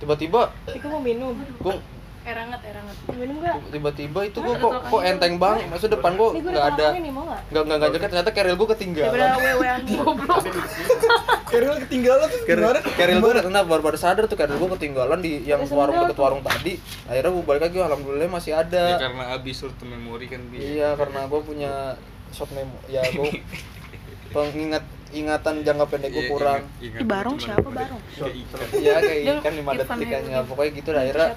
tiba-tiba 0.00 0.50
Ika 0.72 0.86
mau 0.88 1.04
minum. 1.04 1.36
gue 1.36 1.74
Air 2.20 2.36
hangat, 2.36 2.60
air 2.68 2.76
hangat. 2.76 2.96
Mau 3.08 3.16
minum 3.16 3.36
nggak? 3.40 3.56
tiba-tiba 3.70 4.20
itu 4.26 4.38
gue 4.42 4.54
kok 4.58 4.72
kok 4.92 5.02
enteng 5.06 5.34
banget 5.38 5.70
maksud 5.70 5.88
depan 5.88 6.12
gue 6.18 6.28
nggak 6.42 6.66
ada 6.74 6.86
nggak? 6.90 7.62
nggak 7.64 7.76
nggak 7.80 7.90
jaket 7.96 8.08
ternyata 8.10 8.30
keril 8.34 8.54
gue 8.58 8.68
ketinggalan 8.74 9.14
keril 11.52 11.72
ketinggalan 11.86 12.26
tuh 12.26 12.40
keril 12.44 12.62
gimana 12.66 12.80
keril 12.82 13.18
gue 13.22 13.32
kenapa 13.40 13.66
baru 13.66 13.82
baru 13.82 13.98
sadar 13.98 14.24
tuh 14.26 14.38
keril 14.38 14.56
gue 14.58 14.68
ketinggalan 14.78 15.18
di 15.22 15.42
yang 15.46 15.62
warung 15.70 16.06
deket 16.06 16.18
warung 16.18 16.42
tadi 16.42 16.76
akhirnya 17.06 17.30
gue 17.30 17.44
balik 17.46 17.62
lagi 17.70 17.76
alhamdulillah 17.78 18.30
masih 18.30 18.52
ada 18.58 18.82
Ya 18.90 18.96
karena 18.98 19.24
abis 19.38 19.54
short 19.60 19.78
memori 19.86 20.26
kan. 20.26 20.40
Iya, 20.50 20.96
karena 20.96 21.20
gue 21.28 21.40
punya 21.44 21.72
short 22.32 22.50
memo. 22.56 22.74
Ya, 22.88 23.04
gue 23.12 23.44
pengingat 24.30 24.84
ingatan 25.10 25.66
jangka 25.66 25.84
pendek 25.90 26.10
gue 26.14 26.24
Iya, 26.26 26.30
kurang. 26.30 26.62
Ih, 26.78 26.90
Barong 27.02 27.36
siapa, 27.36 27.66
Barong? 27.66 28.00
Iya, 28.78 28.94
kayak 29.02 29.42
ikan 29.42 29.52
5 29.58 29.76
Irfan 29.78 29.96
detik 30.00 30.08
kan. 30.10 30.22
Ya, 30.30 30.40
pokoknya 30.46 30.70
gitu 30.78 30.88
akhirnya 30.94 31.28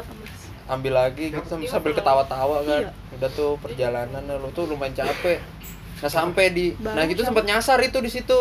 18. 0.00 0.68
ambil 0.68 0.92
lagi 1.00 1.32
gitu 1.32 1.46
sambil, 1.48 1.68
sambil 1.68 1.92
ketawa-tawa 1.96 2.60
kan. 2.60 2.82
Iya. 2.86 2.92
Udah 3.16 3.30
tuh 3.32 3.56
perjalanan 3.58 4.20
lu 4.28 4.48
tuh 4.52 4.68
lumayan 4.68 4.92
capek. 4.92 5.40
Nah, 5.98 6.10
sampai 6.12 6.52
di 6.54 6.76
Nah, 6.78 7.02
gitu 7.08 7.24
sempat 7.24 7.42
nyasar 7.42 7.80
itu 7.82 7.98
di 7.98 8.10
situ. 8.12 8.40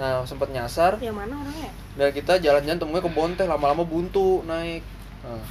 Nah, 0.00 0.24
sempat 0.24 0.48
nyasar. 0.50 0.96
Yang 0.98 1.16
mana 1.16 1.34
orangnya? 1.36 1.70
Dan 1.96 2.08
kita 2.12 2.40
jalan-jalan 2.40 2.78
temunya 2.80 3.02
ke 3.04 3.10
Bonteh 3.12 3.46
lama-lama 3.46 3.84
buntu 3.84 4.42
naik. 4.44 4.82
Nah, 5.22 5.44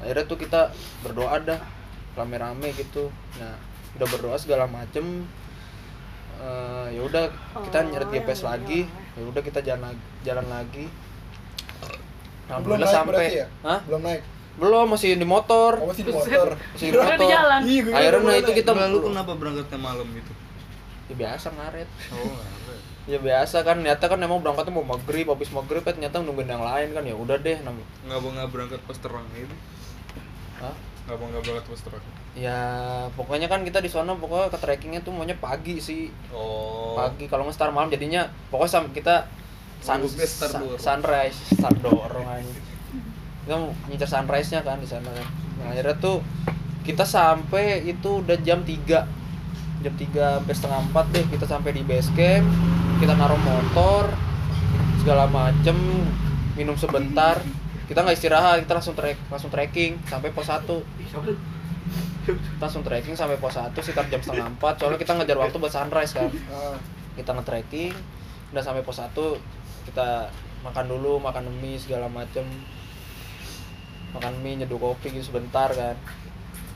akhirnya 0.00 0.24
tuh 0.24 0.38
kita 0.38 0.70
berdoa 1.02 1.36
dah 1.40 1.60
rame-rame 2.14 2.70
gitu. 2.76 3.08
Nah, 3.40 3.56
udah 3.96 4.06
berdoa 4.08 4.36
segala 4.36 4.68
macem. 4.68 5.24
Eh, 6.34 6.86
ya 6.94 7.00
udah 7.00 7.24
kita 7.64 7.78
Oh, 7.80 7.88
nyeret 7.88 8.08
GPS 8.12 8.40
ini 8.40 8.48
lagi. 8.48 8.80
Ya 9.16 9.22
udah 9.24 9.42
kita 9.42 9.60
jalan 9.64 9.94
jalan 10.22 10.46
lagi. 10.52 10.86
belum 12.44 12.76
Alhamdulillah 12.76 12.84
naik 12.84 12.96
sampai. 13.00 13.28
ya 13.32 13.46
Hah? 13.64 13.80
belum 13.88 14.00
naik 14.04 14.20
belum 14.54 14.86
masih 14.86 15.14
di 15.14 15.26
motor. 15.26 15.76
oh 15.76 15.90
masih 15.90 16.04
di 16.04 16.12
motor 16.12 16.54
Masih 16.54 16.86
di 16.86 16.94
Udah 16.94 17.04
di 17.04 17.18
motor. 17.18 17.28
jalan. 17.28 17.60
Akhirnya 17.90 18.22
nah 18.22 18.36
itu 18.36 18.50
kita 18.52 18.70
Nah, 18.70 18.86
lu 18.86 18.98
kenapa 19.02 19.32
berangkatnya 19.32 19.78
malam 19.78 20.06
gitu? 20.10 20.32
Ya 21.04 21.14
biasa 21.18 21.46
ngaret. 21.50 21.88
Oh, 22.10 22.32
ngaret. 22.32 22.80
Ya 23.04 23.18
biasa 23.18 23.56
kan, 23.60 23.76
ternyata 23.78 24.04
kan 24.06 24.16
emang 24.16 24.40
berangkatnya 24.40 24.72
mau 24.72 24.86
maghrib, 24.86 25.26
habis 25.26 25.50
maghrib 25.50 25.80
eh, 25.80 25.92
ternyata 25.92 26.18
nungguin 26.18 26.48
yang 26.48 26.62
lain 26.62 26.88
kan 26.90 27.02
ya 27.02 27.12
udah 27.12 27.36
deh. 27.36 27.58
nam- 27.60 27.84
Ngapa 28.02 28.26
nggak 28.30 28.48
berangkat 28.48 28.80
pas 28.80 28.96
terang 28.96 29.26
itu? 29.34 29.56
Hah? 30.56 30.72
Ngapa 31.04 31.24
nggak 31.26 31.42
berangkat 31.42 31.66
pas 31.68 31.80
terang? 31.82 32.04
Ya 32.34 32.60
pokoknya 33.12 33.46
kan 33.46 33.62
kita 33.62 33.78
di 33.78 33.86
sana 33.86 34.10
pokoknya 34.12 34.48
ke 34.48 34.58
trekkingnya 34.58 35.00
tuh 35.00 35.12
maunya 35.12 35.36
pagi 35.36 35.78
sih 35.78 36.10
Oh. 36.30 36.94
pagi 36.94 37.28
kalau 37.28 37.44
nggak 37.44 37.54
start 37.54 37.70
malam 37.70 37.86
jadinya 37.88 38.26
pokoknya 38.48 38.90
kita 38.90 39.30
sun, 39.78 40.02
sun- 40.02 40.74
sunrise 40.74 41.38
start 41.52 41.78
dorong 41.78 42.26
aja 42.26 42.54
kita 43.44 43.60
ngincer 43.92 44.08
sunrise 44.08 44.50
nya 44.56 44.60
kan 44.64 44.80
di 44.80 44.88
sana 44.88 45.12
kan. 45.12 45.28
Nah, 45.60 45.66
akhirnya 45.76 45.94
tuh 46.00 46.24
kita 46.84 47.04
sampai 47.04 47.84
itu 47.84 48.24
udah 48.24 48.36
jam 48.40 48.64
3 48.64 49.84
jam 49.84 49.94
3 49.94 50.40
sampai 50.40 50.54
setengah 50.56 50.80
4 50.92 51.14
deh. 51.14 51.24
Kita 51.28 51.44
sampai 51.44 51.70
di 51.76 51.82
base 51.84 52.08
camp 52.16 52.48
kita 52.98 53.12
naruh 53.14 53.40
motor 53.40 54.08
segala 55.04 55.28
macem 55.28 55.76
minum 56.56 56.74
sebentar. 56.74 57.36
Kita 57.84 58.00
nggak 58.00 58.16
istirahat 58.16 58.64
kita 58.64 58.80
langsung 58.80 58.96
trek 58.96 59.20
langsung 59.28 59.52
trekking 59.52 60.00
sampai 60.08 60.32
pos 60.32 60.48
1 60.48 60.64
kita 62.24 62.56
langsung 62.56 62.80
trekking 62.80 63.12
sampai 63.12 63.36
pos 63.36 63.60
1 63.60 63.76
sekitar 63.76 64.08
jam 64.08 64.24
setengah 64.24 64.48
4 64.56 64.80
soalnya 64.80 64.96
kita 64.96 65.12
ngejar 65.20 65.36
waktu 65.36 65.56
buat 65.60 65.68
sunrise 65.68 66.16
kan. 66.16 66.32
Kita 67.12 67.36
nge-trekking 67.36 67.92
udah 68.56 68.62
sampai 68.64 68.80
pos 68.80 68.96
1 68.96 69.12
kita 69.84 70.32
makan 70.64 70.84
dulu 70.88 71.20
makan 71.20 71.52
mie 71.60 71.76
segala 71.76 72.08
macem 72.08 72.48
makan 74.14 74.34
mie 74.40 74.54
nyeduh 74.56 74.78
kopi 74.78 75.10
gitu 75.10 75.26
sebentar 75.26 75.68
kan 75.68 75.96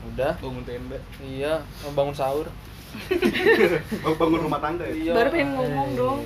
udah 0.05 0.35
Bangun 0.37 0.63
tenda. 0.63 0.97
iya 1.19 1.63
bangun 1.89 2.13
sahur 2.13 2.47
Oh, 4.01 4.17
bangun 4.19 4.41
rumah 4.43 4.57
tangga 4.57 4.81
ya? 4.83 4.95
iya 4.97 5.11
Baru 5.13 5.29
pengen 5.29 5.49
ngomong 5.53 5.89
dong. 5.93 6.19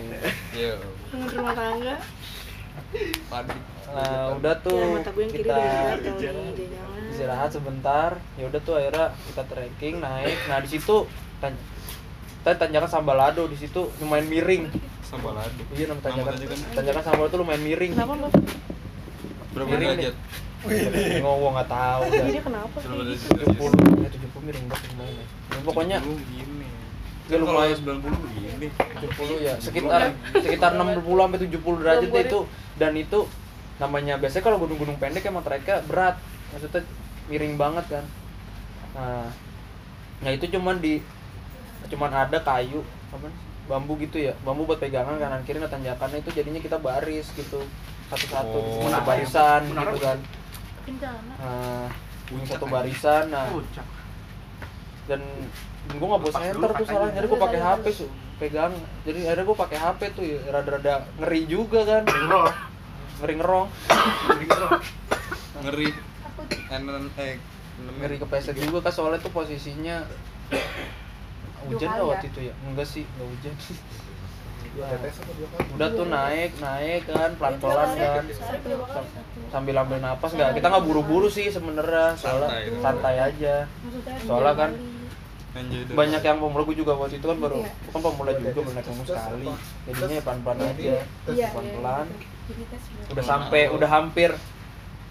Iya. 0.56 0.80
Dengan 1.12 1.28
rumah 1.30 1.54
tangga. 1.54 1.96
Padi. 3.26 3.58
nah 3.86 4.34
udah 4.34 4.56
tuh 4.58 4.80
Ya, 4.80 4.88
mata 4.96 5.10
gue 5.12 5.22
yang 5.22 5.30
kiri 5.30 5.44
kita 5.44 5.58
jangan. 6.18 6.54
istirahat 7.06 7.50
sebentar 7.52 8.10
ya 8.34 8.48
udah 8.48 8.62
tuh 8.64 8.74
akhirnya 8.76 9.06
kita 9.24 9.44
trekking 9.44 9.96
naik 10.00 10.40
nah 10.48 10.58
di 10.58 10.70
situ 10.72 10.96
tan 11.38 11.54
kita 12.40 12.58
tanjakan 12.58 12.90
sambalado 12.90 13.46
di 13.46 13.54
situ 13.54 13.92
lumayan 14.00 14.26
miring 14.26 14.66
Sambal 15.04 15.36
lado. 15.36 15.62
iya 15.70 15.86
nama 15.86 16.00
tanjakan 16.00 16.34
kan 16.34 16.60
tanjakan 16.74 17.04
sambalado 17.04 17.30
tuh 17.30 17.40
lumayan 17.40 17.62
miring 17.62 17.92
Kenapa 17.92 18.14
berapa 19.54 19.68
Miring 19.70 19.90
derajat? 19.94 20.16
Ngomong 20.64 21.54
nggak 21.60 21.70
tahu. 21.70 22.04
Jadi 22.08 22.30
dia 22.32 22.44
kenapa 22.44 22.76
sih? 22.80 22.88
tujuh 22.88 23.56
puluh 23.60 23.76
ya 24.00 24.10
tujuh 24.16 24.30
puluh 24.32 24.44
miring 24.48 24.66
banget 24.72 24.88
lumayan 24.96 25.14
ya. 25.14 25.26
Ya, 25.28 25.60
pokoknya 25.64 25.98
70 26.00 26.32
gini. 26.32 26.68
Ya, 27.28 27.36
lumayan. 27.40 27.76
Kalau 27.84 28.00
90 28.00 28.36
gini. 28.36 28.68
70 28.72 29.48
ya. 29.48 29.54
Sekitar 29.60 30.02
sekitar 30.40 30.72
60 30.80 31.04
sampai 31.04 31.40
70 31.44 31.82
derajat 31.84 32.12
itu. 32.12 32.40
Dan 32.80 32.92
itu 32.96 33.20
namanya 33.82 34.14
biasanya 34.16 34.44
kalau 34.44 34.58
gunung-gunung 34.62 34.98
pendek 35.00 35.28
emang 35.28 35.44
treknya 35.44 35.84
berat. 35.84 36.16
Maksudnya 36.56 36.82
miring 37.28 37.56
banget 37.60 37.86
kan. 38.00 38.06
Nah 38.96 39.28
nah 40.24 40.32
itu 40.32 40.48
cuman 40.48 40.80
di 40.80 41.04
cuman 41.92 42.08
ada 42.08 42.40
kayu 42.40 42.80
apa 43.12 43.28
bambu 43.68 44.00
gitu 44.00 44.16
ya. 44.16 44.32
Bambu 44.48 44.64
buat 44.64 44.80
pegangan 44.80 45.20
kanan 45.20 45.44
kiri 45.44 45.60
nah 45.60 45.68
tanjakannya 45.68 46.24
itu 46.24 46.32
jadinya 46.32 46.60
kita 46.64 46.80
baris 46.80 47.28
gitu. 47.36 47.60
Satu-satu 48.08 48.60
Oh. 48.84 49.04
barisan 49.04 49.68
gitu 49.68 50.00
kan 50.00 50.20
Kencana. 50.84 51.34
nah 51.40 51.88
satu 52.48 52.66
barisan 52.68 53.30
nah. 53.30 53.48
Puncak. 53.52 53.88
dan 55.04 55.20
gue 55.84 56.08
nggak 56.08 56.22
bawa 56.24 56.34
center 56.34 56.70
tuh 56.80 56.86
salah 56.88 57.12
jadi 57.12 57.26
gue 57.28 57.40
pakai 57.40 57.60
HP 57.60 57.86
tuh 57.92 58.10
pegang. 58.42 58.74
Jadi 59.06 59.20
akhirnya 59.24 59.46
gue 59.46 59.58
pakai 59.58 59.78
HP 59.78 60.02
tuh 60.16 60.24
ya, 60.26 60.40
rada-rada 60.50 61.06
ngeri 61.22 61.42
juga 61.48 61.80
kan. 61.86 62.04
Ngeri 63.22 63.34
ngerong. 63.40 63.68
Ngeri. 65.64 65.90
Enen 66.74 67.08
eh 67.20 67.38
ngeri 67.74 68.16
kepleset 68.22 68.54
juga 68.58 68.86
kan 68.86 68.94
soalnya 68.94 69.20
tuh 69.22 69.34
posisinya 69.34 70.06
hujan 71.66 71.88
nggak 71.90 72.08
waktu 72.10 72.28
itu 72.30 72.40
ya. 72.52 72.54
Enggak 72.68 72.88
sih 72.90 73.04
nggak 73.06 73.28
hujan 73.28 73.54
udah 75.74 75.88
tuh 75.94 76.06
naik 76.10 76.52
naik 76.58 77.02
kan 77.06 77.32
pelan 77.38 77.56
pelan 77.62 77.90
kan. 77.94 78.24
Sam- 78.34 79.12
sambil 79.54 79.76
ambil 79.78 80.00
napas 80.02 80.34
nggak? 80.34 80.58
Kita 80.58 80.68
nggak 80.70 80.86
buru 80.86 81.02
buru 81.06 81.28
sih 81.30 81.46
sebenarnya 81.54 82.18
soalnya 82.18 82.50
Santai. 82.82 83.16
aja. 83.22 83.56
Soalnya 84.26 84.54
kan 84.58 84.72
banyak 85.94 86.22
yang 86.26 86.38
pemula 86.42 86.66
gue 86.66 86.78
juga 86.82 86.98
waktu 86.98 87.22
itu 87.22 87.28
kan 87.30 87.38
baru 87.38 87.62
kan 87.62 88.02
pemula 88.02 88.32
juga 88.34 88.50
naik 88.74 88.86
gunung 88.90 89.06
sekali. 89.06 89.46
Jadinya 89.86 90.22
pelan 90.26 90.40
pelan 90.42 90.58
aja 90.66 90.94
pelan 91.30 91.68
pelan 91.78 92.08
udah 93.14 93.24
sampai 93.24 93.62
udah 93.70 93.90
hampir 93.90 94.32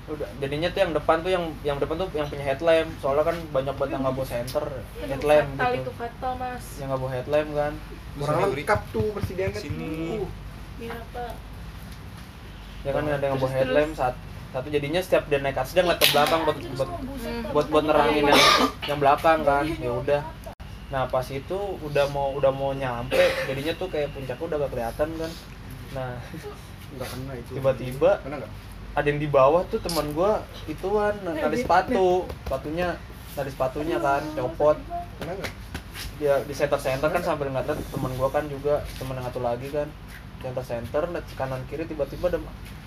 udah 0.03 0.27
jadinya 0.43 0.69
tuh 0.75 0.81
yang 0.83 0.93
depan 0.99 1.17
tuh 1.23 1.31
yang 1.31 1.45
yang 1.63 1.79
depan 1.79 1.95
tuh 1.95 2.09
yang 2.11 2.27
punya 2.27 2.43
headlamp. 2.43 2.91
Soalnya 2.99 3.25
kan 3.31 3.37
banyak 3.55 3.75
banget 3.79 3.93
yang 3.95 4.03
nggak 4.03 4.17
bawa 4.19 4.27
center 4.27 4.65
headlamp 4.99 5.49
fatal 5.55 5.71
gitu. 5.71 5.83
itu 5.83 5.93
fatal 5.95 6.33
mas. 6.39 6.65
Yang 6.83 6.87
nggak 6.91 7.01
bawa 7.01 7.11
headlamp 7.15 7.49
kan. 7.55 7.73
Kurang 8.19 8.41
lengkap 8.51 8.81
tuh 8.91 9.07
presiden 9.15 9.49
kan. 9.55 9.63
Sini. 9.63 9.95
Uh, 10.83 11.33
ya 12.83 12.91
kan 12.91 13.03
ada 13.07 13.23
yang 13.23 13.39
nggak 13.39 13.43
bawa 13.47 13.53
headlamp 13.55 13.93
saat 13.95 14.15
satu 14.53 14.69
jadinya 14.69 15.01
setiap 15.01 15.25
dia 15.33 15.41
naik 15.41 15.57
atas 15.57 15.73
dia 15.73 15.81
ngeliat 15.81 16.01
ke 16.03 16.13
belakang 16.13 16.41
buat 16.45 16.59
buat 16.77 16.91
buat 17.57 17.67
buat 17.73 17.85
nerangin 17.89 18.25
yang 18.29 18.43
yang 18.85 18.99
belakang 19.01 19.39
kan. 19.47 19.65
Ya 19.81 19.93
udah. 19.97 20.21
Nah 20.93 21.09
pas 21.09 21.25
itu 21.33 21.57
udah 21.81 22.05
mau 22.13 22.37
udah 22.37 22.53
mau 22.53 22.77
nyampe 22.77 23.23
jadinya 23.49 23.73
tuh 23.81 23.89
kayak 23.89 24.13
puncaknya 24.13 24.45
udah 24.45 24.57
gak 24.67 24.73
kelihatan 24.77 25.09
kan. 25.17 25.33
Nah 25.97 26.11
Enggak 26.93 27.09
kena 27.09 27.33
itu. 27.41 27.51
tiba-tiba 27.57 28.11
Kena 28.21 28.37
enggak? 28.45 28.53
Ada 28.93 29.07
yang 29.09 29.21
di 29.21 29.29
bawah 29.29 29.65
tuh 29.73 29.81
teman 29.81 30.13
gua 30.13 30.45
ituan 30.69 31.17
tali 31.25 31.65
sepatu. 31.65 32.29
sepatunya 32.45 32.89
tali 33.33 33.51
sepatunya 33.51 33.97
kan 33.97 34.23
copot. 34.37 34.77
dia 36.21 36.39
di 36.45 36.55
center 36.55 36.79
center 36.79 37.09
kan 37.09 37.23
sambil 37.25 37.49
ngeliat 37.51 37.79
teman 37.89 38.13
gua 38.21 38.29
kan 38.29 38.45
juga 38.47 38.85
teman 39.01 39.17
yang 39.19 39.27
satu 39.27 39.41
lagi 39.41 39.69
kan 39.73 39.89
center 40.43 40.65
center 40.65 41.03
liat 41.09 41.27
kanan 41.33 41.63
kiri 41.67 41.85
tiba-tiba 41.85 42.27
ada 42.29 42.39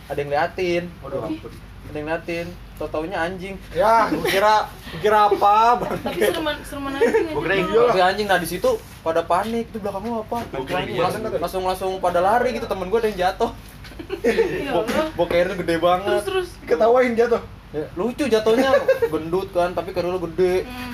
ada 0.06 0.18
yang 0.18 0.30
liatin 0.30 0.84
Waduh 1.00 1.24
ampun. 1.24 1.52
ada 1.86 1.96
yang 1.96 2.08
liatin 2.08 2.48
tau 2.76 2.88
taunya 2.88 3.18
anjing 3.18 3.56
Ya, 3.72 4.12
gua 4.12 4.26
kira 4.26 4.54
gua 4.68 5.00
kira 5.00 5.18
apa? 5.26 5.56
Bang? 5.80 5.96
tapi 5.98 6.20
sereman 6.62 6.94
aja 6.94 7.08
nggak 7.08 7.32
Gua 7.32 7.42
kira 7.42 7.56
sih? 7.56 7.64
iya. 7.66 7.82
tapi 7.88 8.02
anjing 8.04 8.28
nah 8.28 8.38
di 8.38 8.48
situ 8.48 8.70
pada 9.00 9.22
panik 9.22 9.66
itu 9.68 9.78
belakang 9.78 10.04
lu 10.04 10.20
apa 10.20 10.38
langsung, 10.52 11.22
langsung 11.34 11.64
langsung 11.64 11.92
pada 11.98 12.20
lari 12.20 12.54
gitu 12.54 12.66
temen 12.66 12.88
gua 12.88 13.00
ada 13.00 13.08
yang 13.08 13.20
jatuh 13.24 13.52
ya 14.66 14.72
Allah 14.74 15.08
bokernya 15.14 15.56
gede 15.56 15.66
terus 15.74 15.82
banget 15.82 16.22
terus 16.22 16.48
Ketawain 16.62 17.16
jatuh. 17.16 17.42
Ya, 17.72 17.86
lucu 17.94 18.24
jatuhnya 18.26 18.72
gendut 19.12 19.50
kan 19.50 19.72
tapi 19.72 19.90
kerudung 19.90 20.24
gede 20.26 20.64
Hmm. 20.64 20.94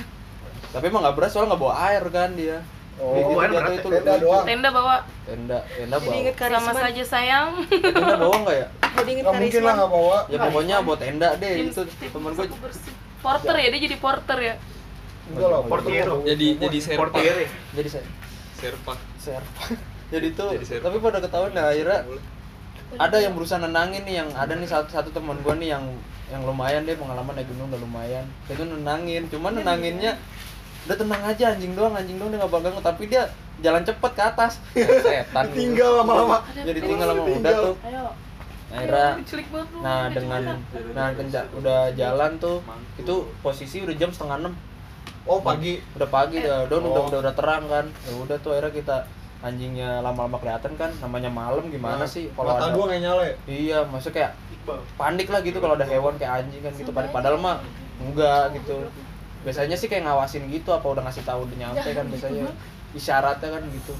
tapi 0.72 0.88
emang 0.88 1.02
nggak 1.02 1.14
beras 1.14 1.30
soalnya 1.30 1.52
nggak 1.52 1.60
bawa 1.60 1.74
air 1.84 2.04
kan 2.08 2.30
dia 2.32 2.58
Oh, 3.02 3.34
air 3.34 3.50
jatuh 3.50 3.58
berat, 3.58 3.72
itu 3.74 3.88
tenda 3.90 4.12
lucu. 4.12 4.22
doang. 4.22 4.44
tenda 4.46 4.68
bawa 4.70 4.96
tenda 5.24 5.58
tenda 5.66 5.96
Jadi 5.96 6.06
bawa 6.06 6.14
inget 6.16 6.34
sama 6.34 6.46
karisma. 6.62 6.72
saja 6.80 7.02
sayang 7.04 7.48
tenda 7.68 8.14
bawa 8.16 8.36
nggak 8.38 8.56
ya 8.56 8.66
Jadi 8.92 9.08
inget 9.10 9.24
Enggak 9.24 9.34
mungkin 9.34 9.60
lah 9.60 9.66
karisma. 9.66 9.72
enggak 9.74 9.90
bawa. 9.90 10.16
ya 10.24 10.36
pokoknya 10.40 10.76
bawa 10.80 10.96
tenda 10.96 11.28
deh 11.34 11.52
itu 11.60 11.80
temen 12.04 12.30
gue 12.32 12.46
porter 13.18 13.54
ya 13.56 13.68
dia 13.68 13.80
jadi 13.82 13.96
porter 13.98 14.38
ya 14.40 14.54
Enggak 15.24 15.48
lah, 15.48 15.60
Portiero. 15.62 16.14
Jadi 16.22 16.46
jadi 16.58 16.78
serpa. 16.78 17.00
Portiere. 17.06 17.44
jadi 17.72 17.88
saya 17.88 18.04
Serpa. 18.54 18.94
share 19.16 19.46
jadi 20.08 20.28
tuh 20.30 20.50
tapi 20.78 20.96
pada 20.98 21.18
ketahuan 21.18 21.50
nah 21.50 21.66
akhirnya 21.68 22.04
ada 22.94 23.16
yang 23.16 23.32
berusaha 23.32 23.56
nenangin 23.56 24.02
nih 24.02 24.14
yang 24.16 24.28
ada 24.32 24.52
nih 24.52 24.68
satu 24.68 24.86
satu 24.86 25.08
teman 25.08 25.34
gue 25.36 25.54
nih 25.56 25.72
yang 25.72 25.84
yang 26.28 26.42
lumayan 26.42 26.82
deh 26.82 26.92
pengalaman 26.92 27.32
naik 27.32 27.48
gunung 27.48 27.66
udah 27.66 27.80
lumayan 27.80 28.24
dia 28.44 28.54
tuh 28.54 28.66
nenangin 28.66 29.24
cuman 29.26 29.52
nenanginnya 29.54 30.20
udah 30.82 30.96
tenang 30.96 31.22
aja 31.22 31.44
anjing 31.50 31.72
doang 31.72 31.94
anjing 31.94 32.16
doang 32.16 32.30
dia 32.30 32.38
nggak 32.38 32.50
bakal 32.50 32.62
ganggu. 32.64 32.80
Tapi 32.80 33.02
dia 33.06 33.22
jalan 33.58 33.82
cepet 33.82 34.12
ke 34.12 34.22
atas. 34.24 34.52
Setan. 35.04 35.44
Gitu. 35.48 35.56
Tinggal 35.56 36.02
lama-lama. 36.02 36.42
jadi 36.52 36.78
tinggal 36.78 37.06
lama 37.08 37.22
udah 37.22 37.52
tuh. 37.52 37.74
Ayo. 37.82 38.04
Akhirnya 38.72 39.20
nah 39.78 40.08
dengan 40.08 40.56
nah 40.96 41.12
kenca- 41.12 41.44
udah 41.52 41.92
jalan 41.92 42.40
tuh 42.40 42.64
itu 42.96 43.14
posisi 43.38 43.80
udah 43.80 43.92
jam 43.94 44.08
setengah 44.08 44.40
enam. 44.40 44.54
Oh, 45.22 45.38
pagi. 45.38 45.78
udah 45.94 46.08
pagi 46.08 46.40
udah 46.40 46.66
udah, 46.66 46.76
udah 46.80 46.90
Oh. 46.96 47.06
udah 47.06 47.18
udah 47.20 47.34
terang 47.36 47.64
kan. 47.68 47.84
Ya 48.02 48.12
udah 48.16 48.36
tuh 48.40 48.56
akhirnya 48.56 48.72
kita 48.72 48.96
anjingnya 49.38 50.00
lama-lama 50.00 50.38
kelihatan 50.38 50.72
kan 50.74 50.90
namanya 50.98 51.26
malam 51.28 51.66
gimana 51.66 52.00
Nah, 52.00 52.08
sih 52.08 52.30
kalau 52.32 52.54
Mata 52.54 52.64
ada? 52.64 52.74
gua 52.74 52.84
nggak 52.88 53.00
nyala 53.02 53.22
ya. 53.22 53.34
iya 53.44 53.78
maksudnya 53.82 54.14
kayak 54.16 54.32
panik 54.94 55.26
lah 55.26 55.40
gitu 55.42 55.58
kalau 55.58 55.74
ada 55.74 55.82
hewan 55.84 56.14
kayak 56.16 56.32
anjing 56.40 56.62
kan 56.62 56.72
gitu. 56.72 56.90
Panik. 56.90 57.10
Padahal 57.10 57.36
mah 57.36 57.58
enggak 58.00 58.56
gitu 58.56 58.86
biasanya 59.42 59.76
sih 59.78 59.90
kayak 59.90 60.06
ngawasin 60.06 60.46
gitu 60.50 60.70
apa 60.70 60.86
udah 60.86 61.02
ngasih 61.06 61.24
tahu 61.26 61.46
udah 61.46 61.56
nyampe 61.58 61.88
kan 61.94 62.06
biasanya. 62.08 62.50
Isyaratnya 62.92 63.48
kan 63.48 63.62
gitu. 63.70 63.94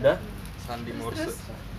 Udah? 0.00 0.16
Sandi 0.64 0.92
Morse. 0.96 1.32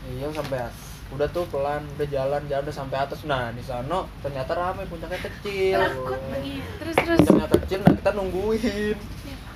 iya 0.06 0.30
sampai 0.30 0.69
udah 1.10 1.25
tuh 1.34 1.49
pelan 1.49 1.82
udah 1.97 2.08
jalan 2.10 2.41
jalan 2.45 2.63
udah 2.65 2.75
sampai 2.75 2.97
atas. 3.01 3.25
Nah 3.25 3.49
di 3.54 3.62
sana 3.65 4.06
ternyata 4.21 4.54
ramai 4.54 4.86
puncaknya 4.86 5.17
kecil. 5.17 5.82
Takut 5.82 6.21
lagi. 6.30 6.62
Terus 6.82 6.95
terus? 6.97 7.19
Puncaknya 7.25 7.47
kecil 7.49 7.80
nah 7.82 7.93
kita 7.97 8.12
nungguin. 8.13 8.97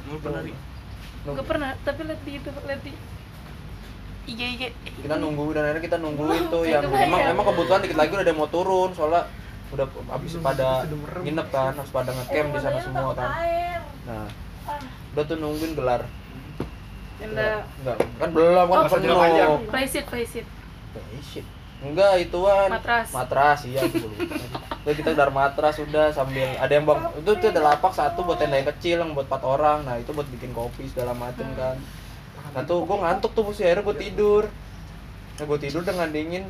Lu 0.09 0.17
pernah 0.21 0.41
ri? 0.41 0.53
nggak 1.27 1.45
pernah 1.45 1.69
tapi 1.83 2.01
lihat 2.07 2.21
di 2.23 2.31
itu 2.39 2.49
lihat 2.49 2.81
di 2.81 2.91
IG 4.29 4.39
IG 4.39 4.61
kita 5.03 5.15
nungguin 5.19 5.53
dan 5.57 5.63
akhirnya 5.67 5.83
kita 5.83 5.97
nungguin 5.99 6.43
tuh 6.47 6.63
Saya 6.63 6.79
yang 6.79 6.93
emang 6.93 7.21
emang 7.33 7.45
kebetulan 7.51 7.79
dikit 7.83 7.97
lagi 7.97 8.11
udah 8.13 8.23
ada 8.23 8.31
yang 8.31 8.39
mau 8.39 8.49
turun 8.49 8.89
soalnya 8.95 9.23
udah 9.69 9.86
habis 10.10 10.34
pada 10.36 10.84
nginep 11.19 11.47
kan 11.49 11.71
harus 11.71 11.89
pada 11.89 12.10
ngecamp 12.10 12.49
di 12.49 12.60
sana 12.60 12.79
semua 12.79 13.12
kan. 13.13 13.29
nah 14.03 14.25
udah 15.12 15.23
tuh 15.23 15.38
nungguin 15.38 15.73
gelar. 15.73 16.01
Enggak 17.19 17.67
kan 18.15 18.29
belum 18.32 18.55
kan 18.63 18.77
Oh, 18.79 18.89
penuh 18.89 19.13
panjang. 19.13 19.51
playset 19.67 20.05
playset 20.05 20.45
Eh, 20.89 21.21
shit. 21.21 21.45
enggak 21.79 22.17
ituan. 22.19 22.67
Matras. 22.67 23.08
matras 23.12 23.60
iya 23.63 23.84
aku 23.84 24.03
lupa 24.03 24.36
Udah 24.79 24.95
kita 24.95 25.12
dar 25.13 25.29
matras 25.29 25.75
udah 25.77 26.10
sambil 26.10 26.49
ada 26.55 26.71
yang 26.71 26.84
bang 26.84 26.99
itu 27.13 27.29
tuh 27.29 27.47
ada 27.47 27.62
lapak 27.62 27.91
satu 27.91 28.23
buat 28.23 28.36
tenda 28.36 28.55
yang 28.55 28.69
kecil 28.69 28.97
yang 28.97 29.12
buat 29.12 29.27
empat 29.27 29.43
orang. 29.43 29.84
Nah 29.84 29.95
itu 29.95 30.10
buat 30.10 30.25
bikin 30.29 30.49
kopi 30.49 30.88
segala 30.88 31.13
macem 31.13 31.45
kan. 31.53 31.75
Nah 32.49 32.63
tuh 32.63 32.82
gue 32.82 32.97
ngantuk 32.97 33.32
tuh 33.32 33.43
mesti 33.43 33.63
akhirnya 33.63 33.84
gue 33.84 33.97
tidur. 33.99 34.43
Nah 35.36 35.43
gue 35.45 35.58
tidur 35.60 35.84
dengan 35.84 36.08
dingin 36.10 36.43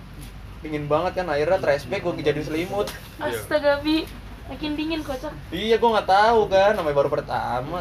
dingin 0.59 0.85
banget 0.91 1.23
kan 1.23 1.27
akhirnya 1.31 1.59
trash 1.59 1.87
bag 1.87 2.03
gue 2.03 2.23
jadi 2.23 2.41
selimut. 2.43 2.87
Astaga 3.19 3.79
bi 3.79 4.03
makin 4.49 4.73
dingin 4.75 5.01
kocak. 5.05 5.31
Iya 5.53 5.79
gue 5.79 5.89
nggak 5.89 6.09
tahu 6.09 6.39
kan 6.51 6.75
namanya 6.75 6.95
baru 6.99 7.09
pertama 7.11 7.79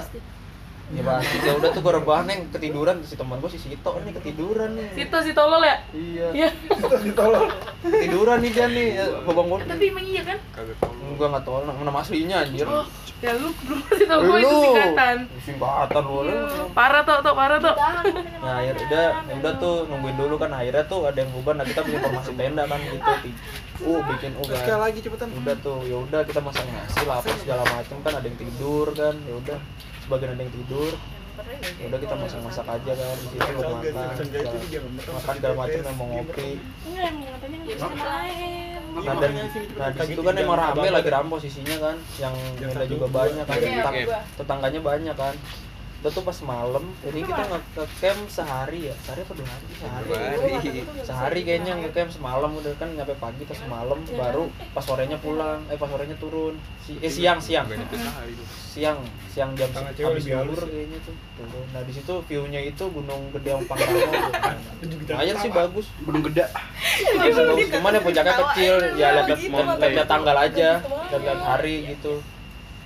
ya 0.89 1.03
pasti 1.05 1.37
ya 1.39 1.53
udah 1.53 1.69
tuh 1.69 1.81
gue 1.81 1.93
rebahan 1.95 2.27
yang 2.27 2.43
ketiduran 2.49 2.97
si 3.05 3.13
teman 3.13 3.37
gue 3.39 3.51
si 3.51 3.61
Sito 3.61 3.93
nih 4.01 4.13
ketiduran 4.15 4.73
nih 4.73 4.89
Sito 4.95 5.19
si 5.21 5.33
tolol 5.33 5.61
ya 5.61 5.77
iya 5.93 6.27
iya 6.33 6.49
Ditolong. 7.05 7.49
ketiduran 7.85 8.41
nih 8.41 8.51
dia 8.51 8.67
nih 8.67 8.89
ya, 8.95 9.05
gue 9.21 9.35
bangun 9.35 9.59
tapi 9.69 9.85
emang 9.87 10.07
iya 10.07 10.23
kan 10.25 10.39
Kagak 10.51 10.77
tahu. 10.81 10.93
Enggak 11.05 11.29
nggak 11.29 11.45
tahu 11.45 11.57
nama 11.67 11.99
aslinya 12.01 12.37
anjir. 12.41 12.65
oh 12.65 12.89
ya 13.19 13.35
lu 13.35 13.51
belum 13.51 13.81
kasih 13.85 14.07
tau 14.11 14.21
gue 14.23 14.39
itu 14.39 14.47
Lu. 14.49 14.63
singkatan 14.65 15.17
Singkatan 15.43 16.03
lu. 16.07 16.23
parah 16.71 17.03
tuh 17.05 17.19
tuh 17.21 17.35
parah 17.35 17.59
tuh 17.59 17.75
Nah, 18.39 18.55
akhir 18.63 18.75
udah 18.81 19.05
udah 19.35 19.53
tuh 19.59 19.75
nungguin 19.91 20.17
dulu 20.17 20.35
kan 20.39 20.51
akhirnya 20.51 20.87
tuh 20.87 21.05
ada 21.05 21.19
yang 21.19 21.31
bubar 21.35 21.53
nah 21.53 21.67
kita 21.67 21.83
bikin 21.83 22.01
formasi 22.01 22.33
tenda 22.33 22.63
kan 22.65 22.79
gitu. 22.79 23.13
Uh, 23.79 24.01
bikin 24.09 24.33
uh 24.35 24.47
Sekali 24.47 24.71
kan. 24.71 24.79
lagi 24.81 24.99
cepetan. 25.03 25.29
Udah 25.35 25.57
tuh, 25.59 25.79
ya 25.83 25.97
udah 25.99 26.21
kita 26.23 26.41
masang 26.41 26.67
nasi 26.69 27.03
lah 27.03 27.19
apa 27.19 27.29
segala 27.37 27.63
macem 27.69 27.97
kan 28.01 28.13
ada 28.15 28.25
yang 28.25 28.39
tidur 28.39 28.87
kan. 28.91 29.15
Ya 29.21 29.35
udah 29.37 29.59
sebagian 30.09 30.33
ada 30.33 30.43
yang 30.43 30.55
tidur. 30.55 30.93
Ya 31.79 31.87
udah 31.87 32.01
kita 32.01 32.15
masak-masak 32.19 32.67
aja 32.67 32.93
kan 32.93 33.15
di 33.15 33.27
situ 33.29 33.39
buat 33.39 33.67
makan. 33.71 33.95
segala- 34.19 34.51
Makan 35.15 35.35
segala 35.37 35.55
macem 35.55 35.81
yang 35.81 35.97
mau 35.97 36.07
ngopi. 36.11 36.51
Nah, 38.99 39.15
dan, 39.15 39.31
nah 39.77 39.89
di 39.89 40.01
situ 40.03 40.21
kan 40.21 40.35
emang 40.35 40.59
rame 40.59 40.89
lagi 40.91 41.09
rame 41.09 41.29
posisinya 41.29 41.77
kan 41.79 41.97
yang 42.19 42.35
tenda 42.59 42.85
juga 42.89 43.07
banyak 43.09 43.45
kan 43.45 43.55
Iya, 43.55 43.69
tetang- 43.79 43.95
tetangganya 44.35 44.81
banyak 44.83 45.15
kan 45.15 45.35
itu 45.99 46.09
tuh 46.15 46.23
pas 46.23 46.39
malam 46.47 46.85
jadi 47.03 47.27
kita 47.27 47.43
nge- 47.51 47.71
ngecamp 47.75 48.23
sehari 48.31 48.87
ya? 48.87 48.95
Sehari 49.03 49.21
apa 49.27 49.33
dua 49.35 49.49
hari? 49.51 49.67
Sehari. 49.75 50.11
sehari 51.03 51.41
kayaknya 51.43 51.73
ngecamp 51.75 52.11
semalam 52.15 52.51
udah 52.55 52.71
kan 52.79 52.89
nyampe 52.95 53.19
pagi 53.19 53.43
terus 53.43 53.59
semalam 53.67 53.99
baru 54.15 54.47
pas 54.71 54.85
sorenya 54.87 55.19
pulang 55.19 55.59
eh 55.67 55.75
pas 55.75 55.91
sorenya 55.91 56.15
turun. 56.23 56.55
Si 56.87 57.03
eh 57.03 57.11
siang 57.11 57.43
siang. 57.43 57.67
tuh. 57.67 57.99
siang 58.71 59.03
siang 59.35 59.51
jam 59.59 59.75
habis 59.75 60.23
ya. 60.23 60.39
kayaknya 60.47 60.99
tuh. 61.03 61.15
Turun. 61.35 61.67
Nah 61.75 61.83
di 61.83 61.91
situ 61.91 62.15
viewnya 62.31 62.61
itu 62.63 62.85
gunung 62.95 63.35
gede 63.35 63.59
yang 63.59 63.67
Pangrango 63.67 63.99
lumayan 63.99 65.37
sih 65.43 65.51
bagus. 65.51 65.87
Gunung 66.07 66.23
Geda. 66.31 66.47
Bagus, 67.19 67.37
bagus. 67.43 67.69
cuman 67.75 67.91
ya 67.91 68.01
puncaknya 68.07 68.35
kecil 68.47 68.75
ya 68.95 69.09
lihat 69.19 69.27
Begitu, 69.35 69.51
lihat 69.51 69.67
makanya. 69.67 69.95
lihat 69.99 70.09
tanggal 70.09 70.37
aja 70.39 70.71
lihat 71.11 71.41
hari 71.43 71.75
gitu. 71.91 72.23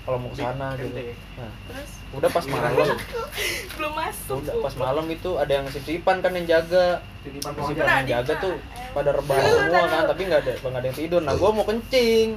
Kalau 0.09 0.17
mau 0.17 0.33
ke 0.33 0.41
sana 0.41 0.69
gitu. 0.81 0.97
Nah. 1.37 1.53
Terus 1.69 1.93
udah 2.13 2.29
pas 2.29 2.45
malam. 2.45 2.87
Belum 3.77 3.93
masuk. 3.97 4.39
udah 4.45 4.55
pas 4.61 4.75
malam 4.77 5.07
itu 5.09 5.31
ada 5.37 5.53
yang 5.53 5.67
sip-sipan 5.69 6.21
kan 6.21 6.33
yang 6.33 6.47
jaga. 6.47 7.01
Titipan 7.25 7.53
sip-sipan 7.57 7.89
yang 8.05 8.11
jaga 8.21 8.33
tuh 8.39 8.55
pada 8.93 9.11
rebahan 9.11 9.43
semua 9.43 9.85
kan 9.87 10.03
tapi 10.07 10.23
nggak 10.29 10.41
ada 10.43 10.53
nggak 10.59 10.81
ada 10.81 10.89
yang 10.89 10.99
tidur. 10.99 11.21
Nah 11.21 11.35
gue 11.35 11.51
mau 11.51 11.65
kencing. 11.65 12.29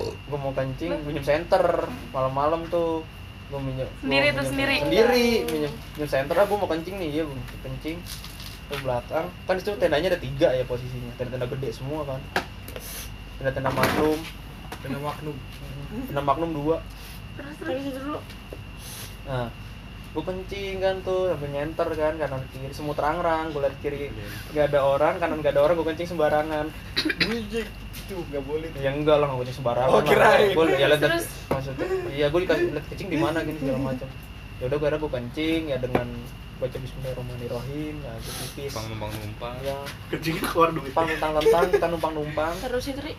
Gue 0.00 0.38
mau 0.40 0.50
kencing 0.50 0.92
minum 1.04 1.22
center 1.22 1.64
malam-malam 2.10 2.64
tuh. 2.68 3.04
Gue 3.52 3.60
minum 3.60 3.84
gua 3.84 4.00
Sendiri 4.00 4.28
tuh, 4.32 4.44
sendiri? 4.48 4.74
sendiri 4.80 5.28
minum 5.46 5.72
minum 5.94 6.08
center 6.08 6.34
lah 6.34 6.46
gue 6.48 6.56
mau 6.56 6.68
kencing 6.68 6.94
nih 6.96 7.08
ya 7.12 7.22
gue 7.22 7.36
kencing. 7.62 7.96
Ke 8.64 8.74
belakang 8.80 9.28
kan 9.44 9.54
itu 9.60 9.70
tendanya 9.76 10.08
ada 10.08 10.20
tiga 10.20 10.48
ya 10.50 10.64
posisinya 10.64 11.12
tenda-tenda 11.14 11.46
gede 11.52 11.68
semua 11.70 12.00
kan. 12.08 12.20
Tenda-tenda 13.36 13.68
magnum 13.68 14.16
Tenda 14.80 15.00
Magnum. 15.00 15.36
tenda 16.08 16.20
magnum 16.20 16.50
dua. 16.52 16.76
Terus 17.36 17.56
dulu. 17.96 18.20
Nah, 19.24 19.48
gue 20.10 20.22
kencing 20.22 20.78
kan 20.78 20.96
tuh 21.00 21.26
sambil 21.26 21.50
nyenter 21.50 21.88
kan 21.90 22.14
kanan 22.14 22.42
kiri 22.48 22.70
semua 22.70 22.94
terang-rang 22.94 23.50
gue 23.50 23.58
liat 23.58 23.76
kiri 23.80 24.14
gak 24.52 24.70
ada 24.70 24.80
orang 24.80 25.18
kanan 25.18 25.40
gak 25.40 25.52
ada 25.52 25.62
orang 25.62 25.74
gue 25.74 25.86
kencing 25.86 26.06
sembarangan 26.08 26.70
Bunyi 27.18 27.66
itu 27.96 28.14
nggak 28.22 28.44
boleh. 28.44 28.68
ya 28.76 28.92
enggak 28.92 29.16
lah 29.16 29.26
gak 29.26 29.42
kencing 29.42 29.58
sembarangan 29.58 29.90
Oh, 29.90 30.00
kirain. 30.00 30.54
gue 30.54 30.64
ya 30.72 30.86
liat 30.86 31.00
Terus? 31.00 31.26
maksudnya 31.48 31.86
iya 32.08 32.26
gue 32.28 32.40
dikasih 32.40 32.64
liat 32.70 32.86
kencing 32.86 33.08
di 33.08 33.18
mana 33.18 33.42
gini 33.42 33.58
segala 33.58 33.80
macam 33.82 34.06
ya 34.54 34.64
udah 34.64 34.76
gue 34.78 34.88
gue 34.94 35.10
kencing 35.10 35.60
ya 35.66 35.78
dengan 35.78 36.06
baca 36.54 36.76
Bismillahirrahmanirrahim 36.78 37.94
ya 37.98 38.12
gue 38.14 38.34
pipis 38.46 38.70
Numpang 38.70 38.86
numpang 38.86 39.10
numpang. 39.18 39.54
ya 39.60 39.76
Kencing 40.14 40.36
keluar 40.38 40.70
duit. 40.70 40.86
numpang 40.86 41.06
tentang 41.10 41.30
tentang 41.36 41.64
kita 41.68 41.86
numpang 41.90 42.12
numpang 42.14 42.54
Terus 42.62 42.84
itu 42.86 43.02
Ri. 43.02 43.14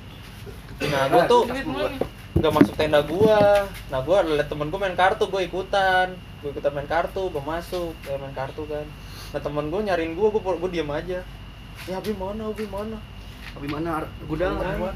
Nah 0.75 1.03
gue 1.07 1.21
tuh 1.31 1.41
mulu 1.63 1.87
nih. 1.87 1.99
nggak 2.35 2.51
masuk 2.51 2.75
tenda 2.75 2.99
gua. 3.01 3.65
Nah 3.87 3.99
gua 4.03 4.21
liat 4.21 4.51
temen 4.51 4.67
gua 4.67 4.79
main 4.83 4.93
kartu 4.93 5.23
gua 5.31 5.41
ikutan. 5.41 6.19
Gua 6.43 6.49
ikutan 6.51 6.71
main 6.75 6.85
kartu 6.85 7.31
gua 7.31 7.41
masuk 7.41 7.95
ya 8.03 8.19
main 8.19 8.35
kartu 8.35 8.67
kan. 8.67 8.85
Nah 9.31 9.39
temen 9.39 9.71
gua 9.71 9.81
nyariin 9.81 10.13
gua 10.19 10.29
gua 10.29 10.53
gua 10.59 10.69
diem 10.69 10.89
aja. 10.91 11.23
Ya 11.87 11.95
Abi 11.97 12.11
mana 12.11 12.51
Abi 12.51 12.67
mana? 12.67 12.99
Tapi 13.55 13.71
mana 13.71 14.03
gudang? 14.27 14.59
Gua 14.59 14.91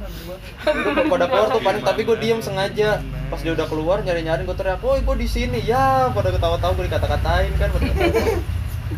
pada 1.07 1.25
keluar 1.31 1.47
tuh 1.47 1.63
panik 1.63 1.83
tapi 1.87 2.01
gua 2.03 2.19
diem 2.19 2.43
sengaja. 2.43 2.99
Pas 3.31 3.39
dia 3.39 3.55
udah 3.55 3.67
keluar 3.71 4.03
nyari 4.03 4.21
nyariin 4.27 4.43
gua 4.43 4.57
teriak 4.59 4.83
woi 4.83 4.99
gua 4.99 5.15
di 5.15 5.27
sini. 5.31 5.63
Ya 5.63 6.11
pada 6.11 6.35
ketawa-tawa 6.35 6.75
gua 6.75 6.85
dikata-katain 6.91 7.55
kan 7.55 7.71
pada 7.71 7.87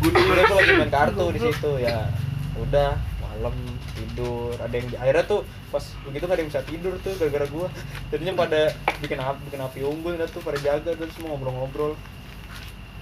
udah 0.02 0.44
gua 0.50 0.56
lagi 0.58 0.72
main 0.82 0.90
kartu 0.90 1.24
di 1.30 1.40
situ 1.46 1.72
ya. 1.78 2.10
Udah 2.58 2.98
malam 3.42 3.54
tidur 3.92 4.54
ada 4.54 4.70
yang 4.70 4.86
akhirnya 4.94 5.24
tuh 5.26 5.40
pas 5.68 5.82
begitu 6.04 6.22
gak 6.22 6.32
ada 6.32 6.40
yang 6.40 6.50
bisa 6.50 6.62
tidur 6.62 6.94
tuh 7.02 7.12
gara-gara 7.16 7.46
gua 7.48 7.66
jadinya 8.08 8.34
pada 8.38 8.60
bikin 8.98 9.18
api 9.18 9.40
bikin 9.44 9.60
api 9.60 9.78
unggul 9.82 10.14
dah 10.14 10.26
tuh 10.26 10.38
pada 10.40 10.56
jaga 10.56 10.90
dan 10.92 11.08
semua 11.10 11.34
ngobrol-ngobrol 11.34 11.98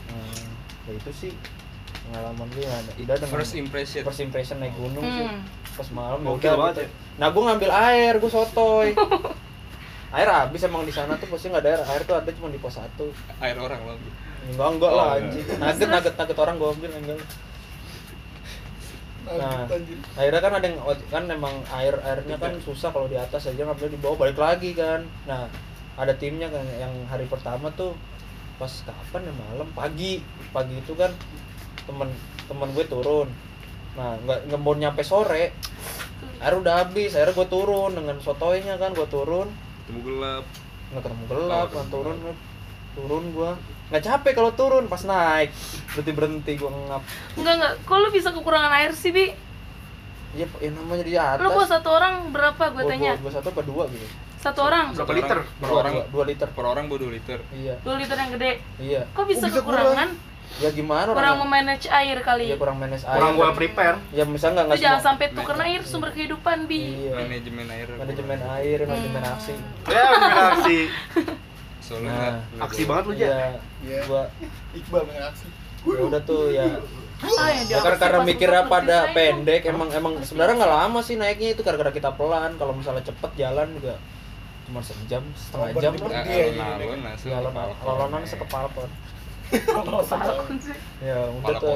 hmm, 0.07 0.48
ya 0.87 0.92
itu 0.94 1.11
sih 1.12 1.33
pengalaman 2.03 2.48
gue 2.50 2.64
ya 2.64 2.72
udah 2.98 3.16
dengan 3.18 3.37
First 3.37 3.55
impression. 3.55 4.03
first 4.03 4.20
impression 4.20 4.57
naik 4.59 4.72
gunung 4.74 5.05
sih 5.05 5.26
Hmm. 5.26 5.44
pas 5.76 5.88
malam 5.92 6.18
ya 6.18 6.26
Gokil 6.26 6.40
udah 6.42 6.57
banget 6.59 6.74
gitu. 6.74 6.83
ya. 6.83 6.88
nah 7.16 7.29
gue 7.29 7.42
ngambil 7.42 7.70
air 7.70 8.12
gue 8.16 8.31
sotoy 8.31 8.88
air 10.16 10.29
habis 10.29 10.61
emang 10.62 10.83
di 10.83 10.90
sana 10.90 11.14
tuh 11.14 11.29
pasti 11.29 11.46
nggak 11.46 11.61
ada 11.61 11.70
air 11.70 11.83
air 11.87 12.03
tuh 12.03 12.16
ada 12.16 12.31
cuma 12.33 12.48
di 12.48 12.59
pos 12.59 12.74
satu 12.74 13.12
Air 13.38 13.55
orang 13.57 13.79
lo. 13.81 13.94
enggak 14.42 14.68
enggak 14.68 14.92
lah 14.92 15.07
Oh, 15.07 15.16
anjing 15.16 15.44
enggak. 15.44 15.59
nugget 15.61 15.88
nugget 15.88 16.14
nugget 16.16 16.38
orang 16.38 16.55
gue 16.57 16.68
ambil 16.72 16.90
enggak 16.92 17.18
Nah, 19.28 19.68
akhirnya 20.16 20.40
kan 20.40 20.52
ada 20.56 20.66
yang 20.66 20.80
kan 21.12 21.24
emang 21.28 21.61
air 21.76 21.92
airnya 22.00 22.40
kan 22.40 22.56
susah 22.64 22.88
kalau 22.88 23.04
di 23.04 23.20
atas 23.20 23.46
aja 23.52 23.68
ngambil 23.68 23.92
di 23.92 23.98
bawah 24.00 24.16
balik 24.16 24.40
lagi 24.40 24.72
kan. 24.72 25.04
Nah, 25.28 25.44
ada 26.00 26.16
timnya 26.16 26.48
kan 26.48 26.64
yang 26.80 26.92
hari 27.06 27.28
pertama 27.28 27.68
tuh 27.76 27.92
pas 28.56 28.72
kapan 28.85 29.28
ya 29.28 29.35
malam 29.37 29.68
pagi 29.72 30.20
pagi 30.52 30.76
itu 30.80 30.92
kan 30.96 31.12
temen 31.85 32.09
temen 32.48 32.68
gue 32.72 32.87
turun. 32.88 33.28
Nah, 33.96 34.16
nggak 34.24 34.48
nggak 34.48 34.61
mau 34.61 34.72
nyampe 34.72 35.04
sore. 35.04 35.52
Air 36.40 36.56
udah 36.56 36.85
habis, 36.85 37.12
akhirnya 37.12 37.37
gue 37.37 37.48
turun 37.52 37.92
dengan 37.92 38.16
sotoynya 38.20 38.80
kan 38.80 38.96
gue 38.96 39.04
turun 39.12 39.48
Temu 39.85 40.00
gelap. 40.04 40.44
nggak 40.90 41.02
ketemu 41.04 41.24
gelap 41.28 41.68
kan 41.68 41.87
turun 41.92 42.16
turun 42.92 43.24
gua. 43.31 43.53
Nggak 43.88 44.03
capek 44.05 44.33
kalau 44.33 44.53
turun 44.53 44.85
pas 44.87 45.03
naik. 45.03 45.50
Berhenti 45.90 46.12
berhenti 46.12 46.53
gua 46.55 46.70
ngap. 46.70 47.03
Enggak 47.35 47.55
enggak 47.57 47.72
kok 47.83 47.96
lu 47.96 48.09
bisa 48.09 48.29
kekurangan 48.31 48.72
air 48.72 48.92
sih 48.92 49.11
bi? 49.11 49.26
Ya, 50.31 50.46
ya 50.57 50.70
namanya 50.70 51.03
di 51.03 51.14
atas. 51.14 51.40
Lu 51.40 51.50
bawa 51.50 51.66
satu 51.66 51.88
orang 51.90 52.31
berapa 52.31 52.64
gue 52.70 52.81
Gua- 52.81 52.87
tanya? 52.88 53.12
gua, 53.14 53.22
gua 53.24 53.33
satu 53.35 53.48
apa 53.50 53.62
dua 53.62 53.85
gitu. 53.88 54.07
Satu 54.38 54.61
orang? 54.62 54.94
Berapa 54.94 55.12
liter? 55.12 55.38
Per 55.42 55.66
dua, 55.66 55.76
orang 55.76 55.92
dua, 55.92 56.05
dua 56.09 56.24
liter. 56.24 56.48
Per 56.48 56.64
orang 56.64 56.85
bawa 56.87 56.98
2 56.98 57.11
liter. 57.11 57.38
iya. 57.53 57.74
Dua 57.83 57.94
liter 57.94 58.14
yang 58.14 58.31
gede? 58.33 58.53
Iya. 58.79 59.00
Kok 59.11 59.24
bisa, 59.26 59.44
Oh, 59.44 59.48
bisa 59.48 59.59
kekurangan? 59.61 60.09
ya 60.59 60.66
gimana 60.70 61.14
kurang 61.14 61.37
orang? 61.37 61.46
memanage 61.46 61.87
air 61.87 62.18
kali. 62.20 62.46
Ya 62.46 62.57
kurang 62.57 62.79
manage 62.79 63.05
air. 63.05 63.16
Kurang 63.16 63.35
gua 63.35 63.50
prepare. 63.53 63.98
ya 64.11 64.24
misalnya 64.24 64.64
nggak 64.64 64.66
nggak 64.70 64.81
jangan 64.81 65.03
sampai 65.05 65.24
tuh 65.31 65.44
karena 65.44 65.64
air 65.66 65.83
sumber 65.83 66.11
kehidupan 66.11 66.59
bi. 66.64 66.79
Iya. 66.81 67.12
Manajemen 67.18 67.66
air. 67.68 67.88
manajemen 67.92 68.38
air 68.57 68.79
manajemen 68.83 69.20
Hmm. 69.20 69.35
aksi. 69.35 69.55
Ya, 69.87 70.07
aksi. 70.53 70.79
Soalnya 71.90 72.14
Nah, 72.14 72.38
nggak- 72.55 72.64
Aksi 72.64 72.83
banget 72.87 73.05
lu, 73.05 73.12
iya. 73.16 73.59
Iya. 73.83 74.00
gua 74.07 74.22
Iqbal 74.70 75.03
aksi. 75.11 75.46
ya 75.83 76.03
udah 76.07 76.20
tuh 76.22 76.42
ya. 76.50 76.64
Ah, 77.20 77.50
Ya, 77.50 77.83
karena, 77.83 77.90
diaksi 77.90 78.00
karena 78.00 78.18
mikirnya 78.22 78.62
pada 78.64 78.98
pendek 79.11 79.62
emang 79.66 79.88
emang 79.90 80.12
sebenarnya 80.22 80.55
nggak 80.57 80.72
lama 80.79 81.00
sih 81.03 81.16
naiknya 81.16 81.53
itu 81.53 81.61
gara-gara 81.61 81.90
kita 81.90 82.14
pelan. 82.14 82.55
Kalau 82.55 82.72
misalnya 82.72 83.03
cepet 83.03 83.31
jalan 83.35 83.68
juga 83.74 83.98
cuma 84.64 84.79
sejam 84.81 85.24
setengah 85.35 85.66
Oh, 85.66 85.81
jam. 85.83 85.92
lah 85.98 86.22
Iya, 86.22 86.46
iya, 86.46 86.62
alon-alon 86.62 86.79
iya. 86.79 87.11
ya 87.26 87.37
Apaan 90.22 90.59
sih? 90.62 90.76
ya 91.03 91.18
udah 91.26 91.55
tuh 91.59 91.74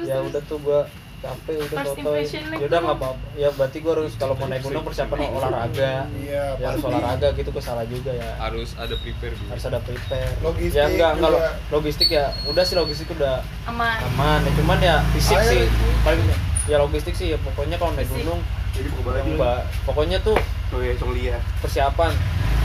ya 0.00 0.16
udah 0.22 0.42
tuh 0.42 0.58
gua 0.58 0.80
capek 1.24 1.54
udah 1.56 1.76
naik 1.80 2.28
ya 2.28 2.66
udah 2.68 2.78
nggak 2.78 2.96
apa-apa. 3.00 3.28
Ya 3.34 3.48
berarti 3.50 3.76
gua 3.80 3.92
harus 3.96 4.12
kalau 4.14 4.34
mau 4.36 4.44
naik 4.44 4.60
gunung 4.60 4.84
persiapan 4.84 5.18
olahraga. 5.32 5.92
Iya, 6.12 6.44
ya 6.54 6.66
harus 6.68 6.82
olahraga 6.84 7.28
gitu 7.32 7.48
gua 7.48 7.64
salah 7.64 7.84
juga 7.88 8.12
ya. 8.12 8.30
Harus 8.36 8.76
ada 8.76 8.94
prepare 8.94 9.32
dulu. 9.32 9.48
harus 9.48 9.64
ada 9.64 9.78
prepare. 9.80 10.30
Logistik 10.38 10.76
ya 10.76 10.84
enggak 10.86 11.12
lo- 11.18 11.40
logistik 11.72 12.08
ya 12.12 12.24
udah 12.44 12.62
sih 12.62 12.76
logistik 12.76 13.08
udah 13.10 13.40
aman. 13.64 13.98
aman. 14.12 14.40
Ya 14.44 14.52
cuman 14.54 14.78
ya 14.78 14.96
fisik 15.10 15.36
Air. 15.36 15.48
sih. 15.48 15.64
Paling 16.04 16.20
ya 16.64 16.76
logistik 16.78 17.14
sih 17.16 17.26
ya 17.32 17.38
pokoknya 17.40 17.76
kalau 17.76 17.92
naik 17.92 18.08
gunung 18.08 18.40
Jadi 18.72 18.88
buka 18.90 19.10
yang 19.14 19.28
baju. 19.30 19.40
ba- 19.40 19.64
pokoknya 19.84 20.18
tuh 20.20 20.36
Oh 20.74 20.82
iya, 20.82 21.38
persiapan. 21.62 22.10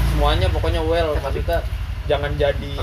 Semuanya 0.09 0.49
pokoknya 0.49 0.81
well. 0.81 1.13
Maksudnya 1.21 1.61
jangan 2.09 2.33
jadi. 2.35 2.73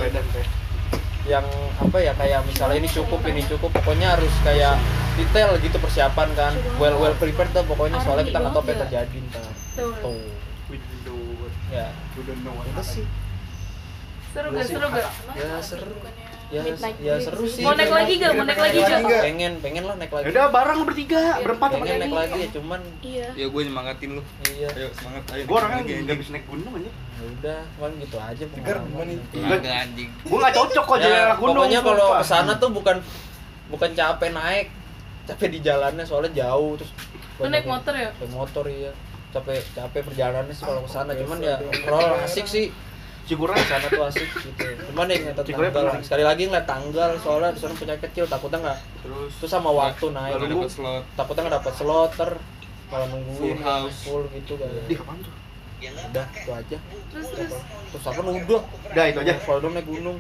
Yang 1.27 1.47
apa 1.83 1.99
ya 1.99 2.13
kayak 2.15 2.47
misalnya 2.47 2.79
ini 2.79 2.89
cukup 2.89 3.21
ini 3.27 3.43
cukup 3.45 3.71
pokoknya 3.75 4.15
harus 4.15 4.31
kayak 4.47 4.79
detail 5.19 5.59
gitu 5.59 5.77
persiapan 5.83 6.29
kan. 6.39 6.53
Well 6.79 6.97
well 7.03 7.15
prepared 7.19 7.51
tuh 7.51 7.67
pokoknya 7.67 7.99
soalnya 8.03 8.31
kita 8.31 8.39
nggak 8.39 8.55
tahu 8.55 8.63
apa 8.63 8.71
yang 8.71 8.81
terjadi 8.87 9.17
ntar. 9.31 9.51
Tuh. 9.77 9.93
tuh. 10.01 10.25
We 10.71 10.79
don't 11.07 11.39
ya. 11.71 11.87
itu 12.71 12.83
sih. 12.83 13.05
Seru 14.37 14.49
gak 14.53 14.67
seru 14.69 14.87
gak 14.93 15.09
ya 15.33 15.49
seru 15.65 15.97
ya 16.47 16.63
Midnight 16.63 16.97
ya 17.01 17.15
seru 17.19 17.43
sih 17.43 17.61
mau 17.61 17.75
naik 17.75 17.91
lagi 17.91 18.13
gak 18.17 18.33
mau 18.33 18.45
naik 18.45 18.61
lagi 18.61 18.79
gak 18.79 19.03
pengen 19.21 19.53
pengen 19.59 19.83
lah 19.83 19.95
naik 19.95 20.13
lagi 20.15 20.25
udah 20.31 20.45
bareng 20.49 20.79
bertiga, 20.83 21.23
berempat 21.43 21.69
sama 21.69 21.83
pengen 21.83 21.99
naik 21.99 22.15
lagi 22.15 22.39
ya 22.39 22.49
cuman 22.55 22.81
Iya. 23.03 23.29
Ya 23.35 23.47
gue 23.49 23.63
nyemangatin 23.63 24.11
lu. 24.15 24.23
iya 24.49 24.69
Ayo 24.73 24.89
semangat. 24.93 25.23
Ayo. 25.31 25.43
Gua 25.45 25.57
orangnya 25.59 25.83
nggak 25.83 26.17
bisa 26.17 26.31
naik 26.33 26.47
gunung 26.47 26.73
aja. 26.75 26.91
ya 26.91 27.25
udah 27.27 27.61
kan 27.73 27.91
gitu 27.97 28.17
aja 28.21 28.45
Tegar 28.47 28.77
gimana? 28.79 29.13
Kagak 29.33 29.75
anjing. 29.83 30.11
Gua 30.23 30.39
nggak 30.39 30.55
cocok 30.55 30.85
kok 30.85 30.97
Ya, 30.97 31.09
anak 31.25 31.39
gunung. 31.39 31.55
pokoknya 31.57 31.81
kalau 31.81 32.09
ke 32.13 32.25
sana 32.25 32.53
tuh 32.57 32.71
bukan 32.71 32.97
bukan 33.67 33.91
capek 33.93 34.31
naik 34.31 34.67
capek 35.27 35.49
di 35.51 35.59
jalannya 35.59 36.05
soalnya 36.07 36.31
jauh 36.37 36.79
terus 36.79 36.91
lu 37.37 37.51
naik 37.51 37.67
motor 37.67 37.91
ya 37.91 38.15
naik 38.15 38.31
motor 38.31 38.65
iya 38.65 38.95
capek 39.29 39.59
capek 39.75 40.07
perjalanannya 40.07 40.55
sih 40.55 40.63
kalau 40.63 40.81
ke 40.81 40.89
sana 40.89 41.11
cuman 41.13 41.39
ya 41.41 41.59
overall 41.59 42.23
asik 42.23 42.47
sih 42.47 42.71
Ciguran 43.27 43.55
di 43.55 43.67
sana 43.67 43.87
tuh 43.87 44.05
asik 44.05 44.29
gitu 44.33 44.63
cuman 44.87 45.07
ya 45.07 45.17
ngeliat 45.19 45.75
tanggal 45.75 45.99
sekali 45.99 46.23
lagi 46.23 46.43
ngeliat 46.47 46.63
tanggal 46.65 47.11
soalnya 47.19 47.51
di 47.51 47.59
sana 47.59 47.75
punya 47.75 47.97
kecil 47.99 48.25
takutnya 48.25 48.59
nggak 48.63 48.79
terus 49.03 49.33
itu 49.35 49.47
sama 49.47 49.69
waktu 49.69 50.07
naik 50.09 50.39
Lalu 50.39 50.47
dapat 50.57 50.71
slot 50.71 51.03
takutnya 51.13 51.41
nggak 51.43 51.57
dapet 51.59 51.73
slot 51.75 52.11
ter 52.15 52.31
malah 52.87 53.07
nungguin 53.09 53.37
Full 53.37 53.59
house. 53.61 53.99
full 54.01 54.23
gitu 54.31 54.53
kan 54.55 54.71
di 54.87 54.95
kapan 54.95 55.19
tuh? 55.21 55.35
udah 55.77 56.25
itu 56.33 56.51
aja 56.51 56.79
terus 57.13 57.27
terus 57.29 57.53
terus 57.93 58.05
apa 58.07 58.21
udah 58.23 58.63
Udah 58.89 59.05
itu 59.07 59.19
aja. 59.21 59.35
kalau 59.39 59.59
udah 59.61 59.71
naik 59.71 59.85
gunung 59.85 60.17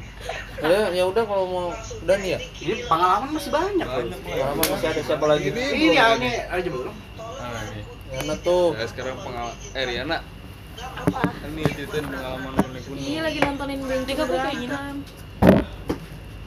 ya 0.58 0.80
ya 0.92 1.04
udah 1.06 1.22
kalau 1.24 1.44
mau 1.46 1.66
udah 1.72 2.16
nih 2.18 2.30
ya 2.34 2.38
Ini 2.60 2.74
pengalaman 2.84 3.28
masih 3.32 3.50
banyak. 3.50 3.86
Banyak. 3.86 4.18
pengalaman 4.20 4.66
masih 4.68 4.86
ada 4.86 5.00
siapa 5.00 5.24
lagi 5.24 5.48
Ini 5.48 5.86
ya 5.94 6.04
ini 6.12 6.30
aja 6.44 6.68
belum. 6.68 6.92
Ah, 7.16 7.62
ini. 7.66 7.82
Yana 8.06 8.34
tuh 8.38 8.74
Ya, 8.74 8.84
sekarang 8.84 9.16
pengalaman 9.16 9.56
eh 9.72 9.84
Riana? 9.86 10.18
Ini 11.46 11.62
ceritain 11.72 12.04
pengalaman 12.04 12.52
lu 12.52 12.66
naik 12.68 12.84
gunung 12.84 13.00
Iya 13.00 13.20
lagi 13.22 13.38
nontonin 13.40 13.78
Dia 14.04 14.14
kok 14.14 14.26
kayak 14.28 14.54
gini. 14.54 14.76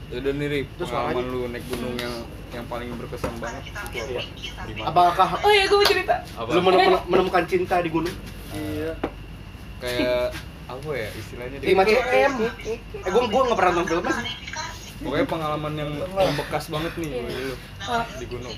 Ya 0.10 0.18
udah 0.18 0.34
nih 0.34 0.48
Rip, 0.48 0.68
Terus 0.76 0.89
pengalaman 0.89 1.26
lu 1.28 1.39
naik 1.50 1.65
gunung 1.68 1.96
yang 1.96 2.15
yang 2.50 2.65
paling 2.65 2.89
berkesan 2.98 3.30
banget 3.38 3.62
itu 3.70 3.78
apa? 4.82 4.89
Apakah 4.89 5.28
oh 5.39 5.52
ya 5.54 5.70
gue 5.70 5.78
mau 5.78 5.86
cerita. 5.86 6.15
Apa? 6.34 6.50
Lu 6.50 6.62
menem- 6.62 7.06
menemukan 7.06 7.44
cinta 7.46 7.78
di 7.78 7.89
gunung? 7.89 8.15
iya. 8.52 8.98
Kayak 9.78 10.34
apa 10.65 10.89
ya 10.92 11.10
istilahnya? 11.13 11.58
Dia 11.58 11.70
5 11.72 11.82
cm. 11.86 12.34
Eh 12.65 12.78
gua 13.08 13.24
gua 13.26 13.42
enggak 13.46 13.58
pernah 13.58 13.74
nonton 13.76 13.98
filmnya. 14.02 14.26
pokoknya 15.00 15.28
pengalaman 15.32 15.74
yang 15.80 15.92
membekas 15.96 16.68
banget 16.68 16.92
nih 17.00 17.10
Iya. 17.24 17.56
Oh, 17.88 18.04
di 18.12 18.26
gunung. 18.28 18.52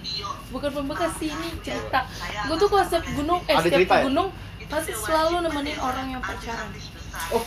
Bukan 0.50 0.70
pembekas 0.74 1.12
sih 1.20 1.30
ini 1.30 1.48
cerita. 1.62 2.00
Gue 2.48 2.56
tuh 2.58 2.68
kalau 2.68 2.84
setiap 2.84 3.06
gunung 3.14 3.40
eh 3.46 3.54
Ada 3.54 3.62
setiap 3.62 3.78
cerita 3.78 3.94
ke 3.94 4.00
ya? 4.00 4.06
Pasti 4.72 4.92
selalu 4.96 5.44
nemenin 5.44 5.78
orang 5.78 6.08
yang 6.10 6.22
pacaran 6.22 6.72
Oh, 7.30 7.44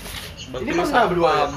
Berarti 0.47 0.69
ini 0.69 0.77
pernah 0.77 1.09
berdua 1.09 1.25
ya? 1.25 1.37
satpam. 1.41 1.53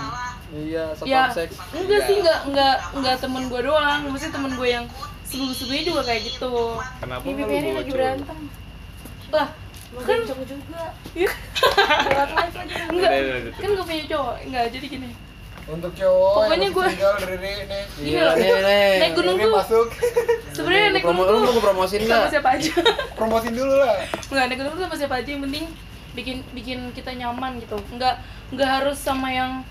iya 0.50 0.86
ya 1.04 1.22
seks 1.30 1.54
enggak 1.76 2.00
sih 2.02 2.16
enggak 2.18 2.40
enggak 2.48 2.76
enggak 2.96 3.16
temen 3.20 3.44
gue 3.46 3.62
doang 3.62 4.00
maksudnya 4.08 4.34
temen 4.34 4.52
gue 4.56 4.70
yang 4.70 4.86
sebelum 5.22 5.52
sebelumnya 5.52 5.84
juga 5.86 6.02
kayak 6.02 6.22
gitu 6.26 6.52
kenapa 6.98 7.22
Ini 7.22 7.42
bawa 7.44 7.72
lagi 7.76 7.92
berantem. 7.92 8.40
lah 9.28 9.50
Mau 9.88 10.04
kan 10.04 10.20
juga. 10.20 10.84
Iya. 11.14 11.32
Enggak 12.88 13.12
kan 13.56 13.70
gue 13.70 13.86
punya 13.86 14.04
cowok 14.06 14.36
enggak 14.44 14.66
jadi 14.70 14.86
gini 14.88 15.10
Untuk 15.68 15.92
cowok 15.94 16.48
Pokoknya 16.48 16.68
single 16.72 17.16
dari 17.20 17.36
ini 17.36 17.52
nih. 17.68 17.84
Iya. 18.00 18.26
nih 18.34 18.52
nih 18.58 18.92
naik 19.04 19.14
gunung 19.14 19.36
Ini 19.36 19.44
tuh 19.44 19.52
masuk. 19.54 19.88
sebenarnya 20.56 20.88
naik 20.90 21.04
gunung 21.04 21.28
lu 21.28 21.38
mau 21.38 21.52
tuh 21.52 21.62
promosin 21.62 22.00
sama 22.02 22.16
nggak 22.18 22.32
siapa 22.32 22.50
aja 22.56 22.72
Promosin 23.14 23.54
dulu 23.54 23.74
lah. 23.76 23.96
nggak 24.32 24.46
naik 24.48 24.58
gunung 24.58 24.74
tuh 24.74 24.84
sama 24.84 24.96
siapa 24.96 25.16
aja 25.20 25.30
yang 25.30 25.44
penting 25.44 25.66
bikin 26.16 26.38
bikin 26.50 26.80
kita 26.92 27.12
nyaman 27.14 27.60
gitu 27.60 27.78
nggak 27.94 28.16
nggak 28.50 28.70
harus 28.74 28.98
sama 28.98 29.30
yang 29.30 29.62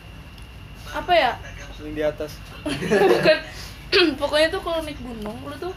apa 0.93 1.11
ya 1.11 1.33
yang 1.81 1.93
di 1.93 2.03
atas 2.03 2.39
bukan 3.11 3.39
pokoknya 4.21 4.49
tuh 4.49 4.61
kalau 4.61 4.79
naik 4.81 5.01
gunung 5.01 5.39
lu 5.43 5.57
tuh 5.57 5.75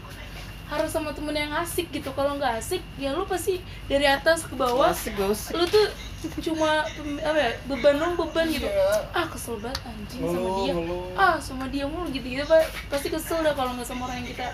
harus 0.70 0.90
sama 0.94 1.10
temen 1.10 1.34
yang 1.34 1.50
asik 1.58 1.90
gitu. 1.90 2.14
Kalau 2.14 2.38
nggak 2.38 2.62
asik 2.62 2.78
ya 2.94 3.10
lu 3.10 3.26
pasti 3.26 3.58
dari 3.90 4.06
atas 4.06 4.46
ke 4.46 4.54
bawah 4.54 4.94
asik 4.94 5.18
gos 5.18 5.50
lu 5.50 5.66
tuh 5.66 5.90
cuma 6.38 6.86
apa 7.26 7.38
ya 7.38 7.50
beban 7.66 7.98
lu 7.98 8.14
beban 8.14 8.46
gitu. 8.46 8.70
Iya. 8.70 9.10
ah 9.10 9.26
kesel 9.26 9.58
banget 9.58 9.82
anjing 9.82 10.22
sama 10.22 10.48
dia. 10.62 10.72
ah 11.18 11.36
sama 11.42 11.64
dia 11.68 11.84
mulu 11.90 12.06
gitu. 12.14 12.22
Gitu 12.22 12.46
pak 12.46 12.70
pasti 12.86 13.10
kesel 13.10 13.42
dah 13.42 13.52
kalau 13.58 13.74
nggak 13.74 13.88
sama 13.90 14.06
orang 14.06 14.22
yang 14.22 14.30
kita 14.30 14.46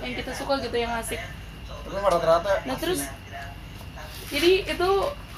yang 0.00 0.12
kita 0.16 0.32
suka 0.32 0.56
gitu 0.64 0.76
yang 0.80 0.92
asik. 0.96 1.20
Tapi 1.68 1.96
mah 2.00 2.10
rata-rata 2.10 2.64
nah 2.64 2.76
terus 2.80 3.04
jadi 4.32 4.64
itu 4.64 4.90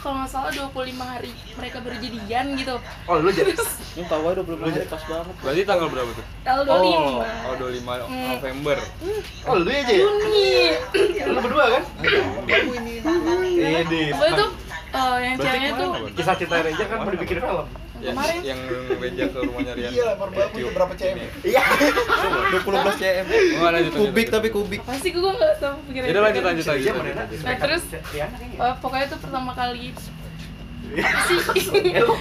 kalau 0.05 0.21
nggak 0.21 0.29
salah 0.37 0.53
25 0.53 1.01
hari 1.01 1.33
mereka 1.57 1.81
berjadian 1.81 2.47
gitu 2.61 2.77
Oh, 3.09 3.17
lu 3.25 3.33
jadi 3.33 3.57
ini 3.97 4.05
tahu 4.05 4.23
aja 4.29 4.45
25 4.45 4.61
hari 4.69 4.85
pas 4.85 5.03
banget 5.09 5.35
berarti 5.40 5.61
tanggal 5.64 5.88
berapa 5.88 6.11
tuh 6.12 6.25
tanggal 6.45 6.64
25 6.69 6.77
oh 6.77 7.25
oh 7.25 7.55
25 7.57 8.12
November 8.37 8.77
Oh, 9.49 9.55
lu 9.57 9.71
aja 9.73 9.88
ya? 9.88 10.05
Juni 10.05 10.53
Lu 11.25 11.38
berdua 11.40 11.64
kan? 11.73 11.83
Di. 13.85 14.01
Pokoknya 14.12 14.33
tuh 14.37 14.51
eh, 14.93 15.17
yang 15.25 15.37
ceweknya 15.40 15.71
tuh? 15.73 15.90
Kisah 16.12 16.37
cinta 16.37 16.57
Reja 16.61 16.85
kan 16.85 16.97
mau 17.01 17.11
dibikin 17.12 17.40
film. 17.40 17.67
Yang, 18.05 18.17
kemarin. 18.17 18.40
yang 19.17 19.31
ke 19.33 19.38
rumahnya 19.40 19.73
Riana 19.73 19.95
Iya, 19.97 20.09
merbabu 20.21 20.57
itu 20.61 20.71
berapa 20.77 20.93
cm? 20.93 21.19
Iya. 21.40 21.62
20 22.61 22.85
belas 22.85 22.97
cm 23.01 23.27
Oh, 23.33 23.69
lanjut, 23.73 23.93
kubik 23.97 24.27
tapi 24.29 24.49
kubik. 24.53 24.81
Pasti 24.85 25.09
gue 25.11 25.33
nggak 25.33 25.53
tahu 25.59 25.77
pikiran 25.88 26.07
Yaudah 26.12 26.23
lanjut 26.29 26.43
lanjut 26.45 26.67
lanjut. 26.69 26.95
Nah, 27.45 27.57
terus. 27.57 27.83
Eh, 27.95 28.75
pokoknya 28.85 29.05
itu 29.09 29.17
pertama 29.19 29.51
kali 29.57 29.90
sih 31.25 31.40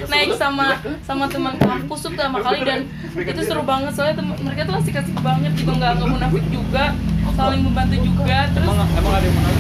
naik 0.10 0.34
sama 0.40 0.82
sama 1.06 1.30
teman 1.30 1.54
kampus 1.62 2.00
tuh 2.10 2.10
pertama 2.16 2.42
kali 2.42 2.64
dan 2.64 2.80
itu 3.20 3.42
seru 3.44 3.62
banget. 3.62 3.92
Soalnya 3.94 4.24
temen, 4.24 4.34
mereka 4.42 4.66
tuh 4.66 4.76
asik-asik 4.80 5.14
banget 5.20 5.52
gitu 5.60 5.70
nggak 5.70 6.00
nggak 6.00 6.10
munafik 6.10 6.46
juga 6.50 6.96
saling 7.34 7.62
membantu 7.66 7.98
juga 7.98 8.46
terus 8.54 8.70
emang 8.70 8.90
emang 8.94 9.14
ada 9.18 9.26
yang 9.26 9.38
menang 9.42 9.58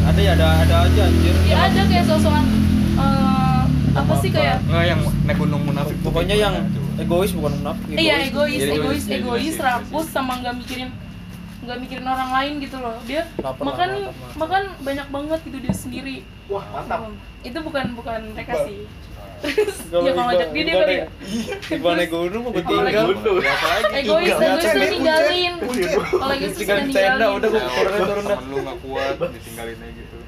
ada 0.00 0.20
ya 0.20 0.32
ada 0.36 0.46
ada 0.64 0.76
aja 0.88 1.02
anjir. 1.06 1.34
Ya 1.46 1.56
ada 1.70 1.80
kayak 1.88 2.04
sosokan 2.08 2.44
eh, 2.98 3.39
apa 3.90 4.14
sih 4.22 4.30
kayak 4.30 4.56
Nggak 4.66 4.84
yang 4.86 5.00
naik 5.26 5.38
gunung 5.38 5.62
munafik 5.66 5.96
pokoknya 6.00 6.36
yang 6.38 6.54
egois 6.96 7.32
bukan 7.34 7.52
munafik 7.58 7.86
iya 7.94 8.16
egois. 8.28 8.58
Iya, 8.60 8.66
egois 8.70 9.04
egois, 9.04 9.04
egois 9.08 9.44
egois, 9.50 9.56
rakus 9.58 10.06
sama 10.14 10.38
nggak 10.38 10.54
mikirin 10.62 10.90
nggak 11.60 11.76
mikirin 11.76 12.06
orang 12.08 12.30
lain 12.32 12.52
gitu 12.64 12.76
loh. 12.80 12.96
Dia 13.04 13.28
Lapar, 13.36 13.64
makan 13.68 13.88
lapar. 14.08 14.32
makan 14.40 14.62
banyak 14.80 15.06
banget 15.12 15.40
gitu 15.44 15.58
dia 15.60 15.74
sendiri. 15.76 16.16
Wah, 16.48 16.64
mantap. 16.72 17.12
itu 17.44 17.58
bukan 17.60 17.84
bukan 17.92 18.20
mereka 18.32 18.64
sih. 18.64 18.88
Terus 19.40 19.78
ya 19.88 20.12
kalau 20.12 20.28
ngajak 20.28 20.48
dia 20.52 20.62
dia 20.64 20.74
kali 20.76 20.94
ya. 21.00 21.06
Gimana 21.64 21.96
naik 22.00 22.10
gunung 22.12 22.42
mau 22.48 22.52
Kalau 22.52 22.64
tinggal? 22.64 23.06
egois 23.92 24.28
egois 24.28 24.64
tuh 24.72 24.84
ninggalin 24.88 25.52
kalau 25.60 26.34
gitu 26.36 26.54
Tinggal 26.60 26.78
suka 26.80 26.84
di 26.84 26.92
tenda 26.92 27.00
ninggalin. 27.00 27.36
Udah 27.36 27.48
gue 27.48 27.60
Nah, 27.60 27.72
turun 27.76 28.00
turun 28.08 28.24
dah 28.24 28.38
lu 28.40 28.56
nggak 28.60 28.76
kuat 28.84 29.16
ditinggalin 29.36 29.76
aja 29.80 29.92
gitu. 29.96 30.18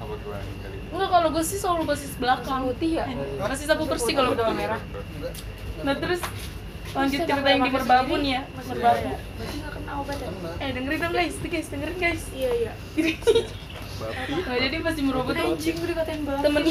Apa 0.00 0.12
gimana? 0.16 0.42
ninggalin 0.48 0.69
enggak 0.90 1.08
kalau 1.08 1.28
gue 1.30 1.42
sih 1.42 1.56
selalu 1.56 1.82
basis 1.86 2.12
belakang 2.14 2.60
putih 2.66 2.90
ya 2.96 3.04
basis 3.40 3.66
sapu 3.66 3.84
bersih 3.84 4.12
kalau 4.12 4.30
udah 4.32 4.50
merah 4.50 4.80
nah 5.80 5.94
terus 5.94 6.20
lanjut 6.90 7.22
cerita 7.22 7.46
yang 7.46 7.62
di 7.62 7.70
merbabu 7.70 8.14
nih 8.16 8.30
ya 8.32 8.42
merbabu 8.64 9.08
Berarti 9.08 9.54
nggak 9.56 9.72
kena 9.72 9.92
obat 9.96 10.16
ya? 10.16 10.28
eh 10.58 10.70
dengerin 10.72 10.98
dong 11.00 11.12
guys 11.12 11.34
tuh 11.36 11.48
guys 11.48 11.66
dengerin 11.66 11.96
guys 11.96 12.22
Iya 12.32 12.50
iya. 12.52 12.72
nah 14.42 14.56
jadi 14.58 14.76
pas 14.80 14.94
di 14.94 15.02
merbabu 15.02 15.30
tuh 15.30 15.44
Anjing 15.46 15.76
gue 15.76 15.88
dikatain 15.88 16.22
banget. 16.24 16.42
temen 16.42 16.62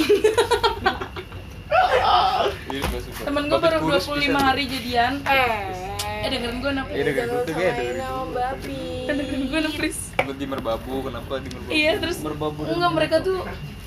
Iya, 2.69 2.81
gua 2.83 2.99
suka. 2.99 3.21
temen 3.23 3.43
gue 3.45 3.59
baru 3.59 3.77
kurus 3.79 4.05
25 4.05 4.19
bisa. 4.19 4.39
hari 4.41 4.63
jadian 4.65 5.13
Eh. 5.21 6.21
eh 6.21 6.29
dengerin 6.29 6.57
gue 6.59 6.71
napa 6.71 6.89
Iya, 6.89 7.03
dengerin 7.03 7.15
Jangan 7.19 7.29
gue 7.31 7.41
tuh, 7.41 7.53
kayak 7.55 7.71
samain 7.71 7.87
dengerin 7.87 8.03
gue. 8.27 9.09
dengerin 9.09 9.43
gue 9.45 9.89
Lu 10.19 10.33
di 10.35 10.45
merbabu 10.45 10.93
kenapa 11.01 11.33
di 11.37 11.49
merbabu 11.49 11.71
iya 11.71 11.91
terus 11.95 12.17
Merbabu 12.19 12.61
enggak 12.67 12.91
mereka 12.91 13.15
tuh 13.21 13.39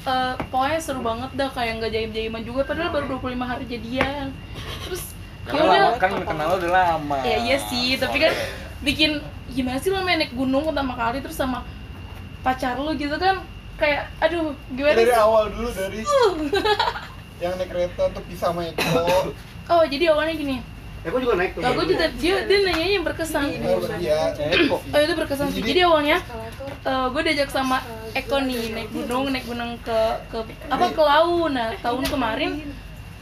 eh, 0.02 0.34
pokoknya 0.50 0.78
seru 0.78 1.00
banget 1.00 1.30
dah 1.34 1.50
kayak 1.50 1.78
nggak 1.78 1.92
jaim 1.92 2.10
jaiman 2.10 2.42
juga 2.42 2.66
padahal 2.66 2.90
baru 2.90 3.18
25 3.18 3.38
hari 3.46 3.64
jadian. 3.66 4.26
Terus 4.86 5.02
ya 5.42 5.58
udah 5.58 5.98
kan 5.98 6.10
kenal 6.22 6.46
lu 6.54 6.56
udah 6.62 6.70
lama. 6.70 7.16
Ya 7.22 7.36
iya 7.38 7.56
sih 7.58 7.98
tapi 7.98 8.22
kan 8.22 8.32
bikin 8.82 9.22
gimana 9.52 9.78
sih 9.78 9.90
lo 9.90 10.02
main 10.02 10.18
naik 10.18 10.34
gunung 10.34 10.66
pertama 10.66 10.94
kali 10.98 11.22
terus 11.22 11.38
sama 11.38 11.62
pacar 12.42 12.74
lu 12.74 12.90
gitu 12.98 13.14
kan 13.14 13.38
kayak 13.78 14.10
aduh 14.18 14.54
gimana 14.74 14.98
Dari 14.98 15.10
sih? 15.10 15.18
awal 15.18 15.44
dulu 15.54 15.68
dari 15.70 16.02
yang 17.42 17.54
naik 17.58 17.70
kereta 17.70 18.10
untuk 18.10 18.24
bisa 18.26 18.50
sama 18.50 18.66
Eko. 18.66 19.02
oh 19.74 19.82
jadi 19.86 20.10
awalnya 20.14 20.34
gini 20.34 20.56
Ya, 21.02 21.10
gua 21.10 21.18
juga 21.18 21.34
naik 21.34 21.50
tuh. 21.52 21.66
gue 21.66 21.86
juga 21.88 22.06
dia 22.14 22.34
dia 22.46 22.58
nanya 22.62 22.86
yang 22.86 23.02
berkesan 23.02 23.42
Oh, 23.66 23.82
iya. 23.98 24.30
Eko 24.38 24.78
oh 24.78 25.00
itu 25.00 25.14
berkesan 25.18 25.50
sih 25.50 25.58
jadi 25.60 25.90
awalnya 25.90 26.22
gue 26.84 27.20
diajak 27.22 27.50
sama 27.50 27.82
Eko 28.12 28.38
nih 28.38 28.70
naik 28.70 28.90
gunung 28.90 29.30
naik 29.30 29.42
gunung 29.42 29.74
ke 29.82 29.98
ke 30.30 30.38
apa 30.66 30.86
ke 30.90 31.02
Lau 31.02 31.46
nah 31.46 31.74
tahun 31.76 32.06
kemarin 32.06 32.50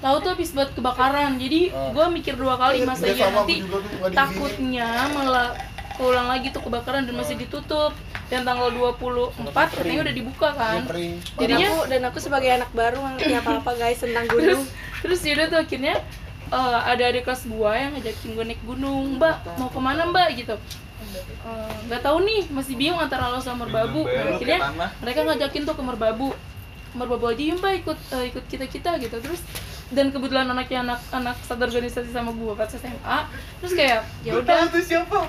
Lau 0.00 0.16
tuh 0.16 0.32
habis 0.32 0.52
buat 0.52 0.72
kebakaran 0.72 1.36
jadi 1.36 1.72
gue 1.72 2.04
mikir 2.10 2.36
dua 2.36 2.56
kali 2.56 2.84
masa 2.84 3.08
iya 3.08 3.32
nanti 3.32 3.60
tuh 3.60 3.80
nggak 3.80 3.80
diizinin. 3.80 4.12
takutnya 4.12 4.88
malah 5.12 5.48
keulang 5.96 6.28
lagi 6.28 6.48
tuh 6.48 6.60
kebakaran 6.60 7.04
dan 7.04 7.16
masih 7.16 7.36
ditutup 7.36 7.92
dan 8.28 8.44
tanggal 8.44 8.68
24 8.72 9.36
katanya 9.50 10.00
udah 10.04 10.14
dibuka 10.14 10.48
kan 10.52 10.80
kering. 10.84 11.16
Dan 11.16 11.36
jadinya 11.36 11.68
aku 11.68 11.80
dan 11.88 12.00
aku 12.06 12.18
sebagai 12.20 12.50
anak 12.52 12.70
baru 12.72 13.00
ngerti 13.16 13.32
apa-apa 13.34 13.72
guys 13.74 14.00
tentang 14.00 14.24
terus 14.30 14.40
gunung. 14.40 14.62
terus 15.00 15.20
yaudah 15.24 15.46
tuh 15.48 15.60
akhirnya 15.60 15.94
eh, 16.50 16.80
ada 16.86 17.02
adik 17.10 17.22
kelas 17.26 17.46
gua 17.46 17.78
yang 17.78 17.94
ngajakin 17.94 18.30
gue 18.34 18.44
naik 18.50 18.62
gunung 18.66 19.16
mbak 19.16 19.36
mau 19.56 19.70
ke 19.70 19.80
mana 19.80 20.02
mbak? 20.10 20.34
Gitu. 20.34 20.54
Eh, 20.54 21.74
nggak 21.88 22.02
tahu 22.04 22.22
nih 22.22 22.46
masih 22.52 22.74
bingung 22.76 23.00
antara 23.00 23.30
lo 23.32 23.40
sama 23.40 23.66
merbabu. 23.66 24.04
akhirnya 24.06 24.60
mereka 25.00 25.20
ngajakin 25.26 25.62
tuh 25.64 25.74
ke 25.74 25.82
merbabu. 25.82 26.28
Merbabu 26.90 27.30
aja 27.30 27.42
yuk 27.42 27.58
mbak 27.62 27.72
ikut 27.86 27.98
eh, 28.18 28.24
ikut 28.34 28.44
kita 28.50 28.64
kita 28.66 28.90
gitu. 28.98 29.16
Terus 29.22 29.40
dan 29.90 30.14
kebetulan 30.14 30.46
anaknya 30.46 30.86
anak 30.86 31.00
anak 31.10 31.36
satu 31.42 31.66
organisasi 31.66 32.14
sama 32.14 32.30
gua 32.30 32.54
pas 32.54 32.70
SMA 32.70 33.18
terus 33.58 33.72
kayak 33.74 34.06
ya 34.22 34.38
udah. 34.38 34.70
Itu 34.70 34.82
siapa? 34.86 35.26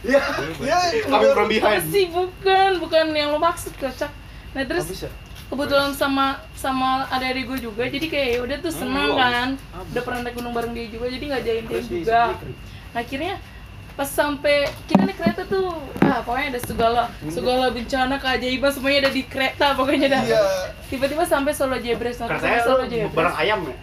Iya, 0.00 0.20
iya. 0.64 1.04
Coming 1.04 1.32
from 1.36 1.48
behind. 1.52 1.84
sih? 1.92 2.08
Bukan 2.08 2.80
bukan 2.80 3.12
yang 3.12 3.36
lo 3.36 3.38
maksud 3.40 3.76
kocak. 3.76 4.08
Nah 4.56 4.64
terus 4.64 4.88
Habis 4.88 5.04
ya? 5.04 5.12
Kebetulan 5.50 5.90
sama 5.92 6.26
sama 6.54 6.88
adik-adik 7.08 7.44
gue 7.44 7.58
juga 7.60 7.82
jadi 7.84 8.06
kayak 8.06 8.28
ya 8.28 8.38
udah 8.40 8.56
tuh 8.60 8.72
seneng 8.72 9.10
Hmm, 9.10 9.18
kan 9.18 9.48
udah 9.90 10.02
pernah 10.02 10.20
naik 10.22 10.34
gunung 10.34 10.52
bareng 10.52 10.70
dia 10.70 10.86
juga 10.86 11.06
jadi 11.06 11.24
nggak 11.26 11.42
jaim 11.42 11.64
jaim 11.66 11.84
juga 11.84 12.22
nah, 12.90 13.00
akhirnya 13.00 13.34
pas 13.90 14.06
sampai 14.08 14.56
kita 14.86 15.02
naik 15.02 15.18
kereta 15.18 15.42
tuh 15.44 15.66
ah 16.00 16.22
pokoknya 16.22 16.46
ada 16.48 16.60
segala 16.62 17.02
segala 17.26 17.66
bencana 17.68 18.14
keajaiban 18.16 18.70
semuanya 18.70 18.98
ada 19.00 19.10
di 19.10 19.22
kereta 19.24 19.66
pokoknya 19.74 20.06
dah 20.08 20.22
Iya. 20.22 20.42
tiba-tiba 20.86 21.24
sampai 21.24 21.52
Solo 21.52 21.76
Jebres 21.76 22.16
nah, 22.16 22.30
sampai 22.30 22.62
Solo 22.62 22.86
Jebres 22.86 23.12
barang 23.12 23.36
ayam 23.36 23.60
ya. 23.66 23.76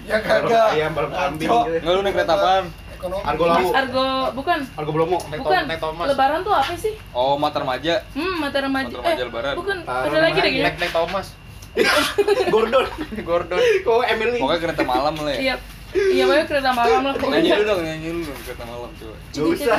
Ya 0.00 0.18
kagak. 0.18 0.74
ayam, 0.74 0.90
barang 0.90 1.12
kambing 1.12 1.46
gitu. 1.46 1.70
Enggak 1.76 1.92
lu 1.92 2.00
naik 2.02 2.14
kereta 2.16 2.34
apaan? 2.34 2.64
Ekonomi. 3.00 3.24
Argo 3.24 3.44
lawu. 3.48 3.68
Argo 3.72 4.06
bukan 4.36 4.58
Argo 4.76 4.90
Bromo. 4.92 5.18
Bukan 5.24 5.62
Thomas. 5.72 6.06
lebaran 6.06 6.38
tuh 6.44 6.52
apa 6.52 6.74
sih 6.76 6.94
Oh, 7.10 7.34
Mata 7.34 7.58
Remaja. 7.58 8.04
hmm 8.12 8.34
mata 8.38 8.58
remaja 8.60 8.92
Mata 8.92 9.00
Remaja 9.00 9.16
eh 9.16 9.26
Lebaran. 9.26 9.54
bukan 9.56 9.76
ada 9.82 10.18
lagi 10.20 10.38
deh 10.38 10.52
Naik 10.60 10.76
naik 10.76 10.92
Thomas. 10.92 11.26
Gordon. 12.52 12.84
Gordon. 13.28 13.60
Kok 13.80 14.04
Emily? 14.04 14.38
Pokoknya 14.38 14.60
kereta 14.60 14.82
malam 14.84 15.14
lah 15.16 15.32
ya. 15.32 15.40
iya 15.40 15.54
iya 15.90 16.22
pokoknya 16.22 16.46
kereta 16.46 16.70
malam 16.70 17.00
lah 17.02 17.14
Nyanyi 17.16 17.50
dulu 17.50 17.64
dong, 17.64 17.80
nyanyi 17.82 18.08
dulu 18.12 18.22
dong 18.26 18.40
kereta 18.44 18.64
malam 18.64 18.90
coba. 18.92 19.16
Gak 19.32 19.44
usah. 19.48 19.78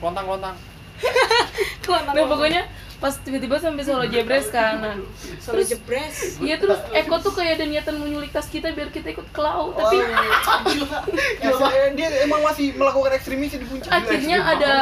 Lontang-lontang. 0.00 0.56
Nah 1.88 2.24
pokoknya 2.26 2.62
pas 2.98 3.14
tiba-tiba 3.14 3.54
sampai 3.56 3.80
Solo 3.80 4.04
Jebres 4.04 4.50
kan 4.50 4.74
nah, 4.78 4.98
Solo 5.38 5.62
jebres. 5.62 6.38
Iya 6.38 6.58
terus 6.58 6.82
Eko 6.90 7.14
tuh 7.18 7.30
kayak 7.30 7.56
ada 7.56 7.64
niatan 7.64 7.94
mau 7.94 8.04
nyulik 8.04 8.28
tas 8.28 8.46
kita 8.46 8.70
biar 8.70 8.90
kita 8.90 9.10
ikut 9.10 9.22
ke 9.24 9.38
laut 9.38 9.72
tapi 9.72 10.02
Ya, 11.38 11.50
saya- 11.54 11.94
dia 11.94 12.08
emang 12.20 12.42
masih 12.42 12.74
melakukan 12.74 13.14
ekstremis 13.14 13.54
di 13.54 13.62
puncak. 13.62 13.86
akhirnya 13.88 14.38
ada 14.42 14.72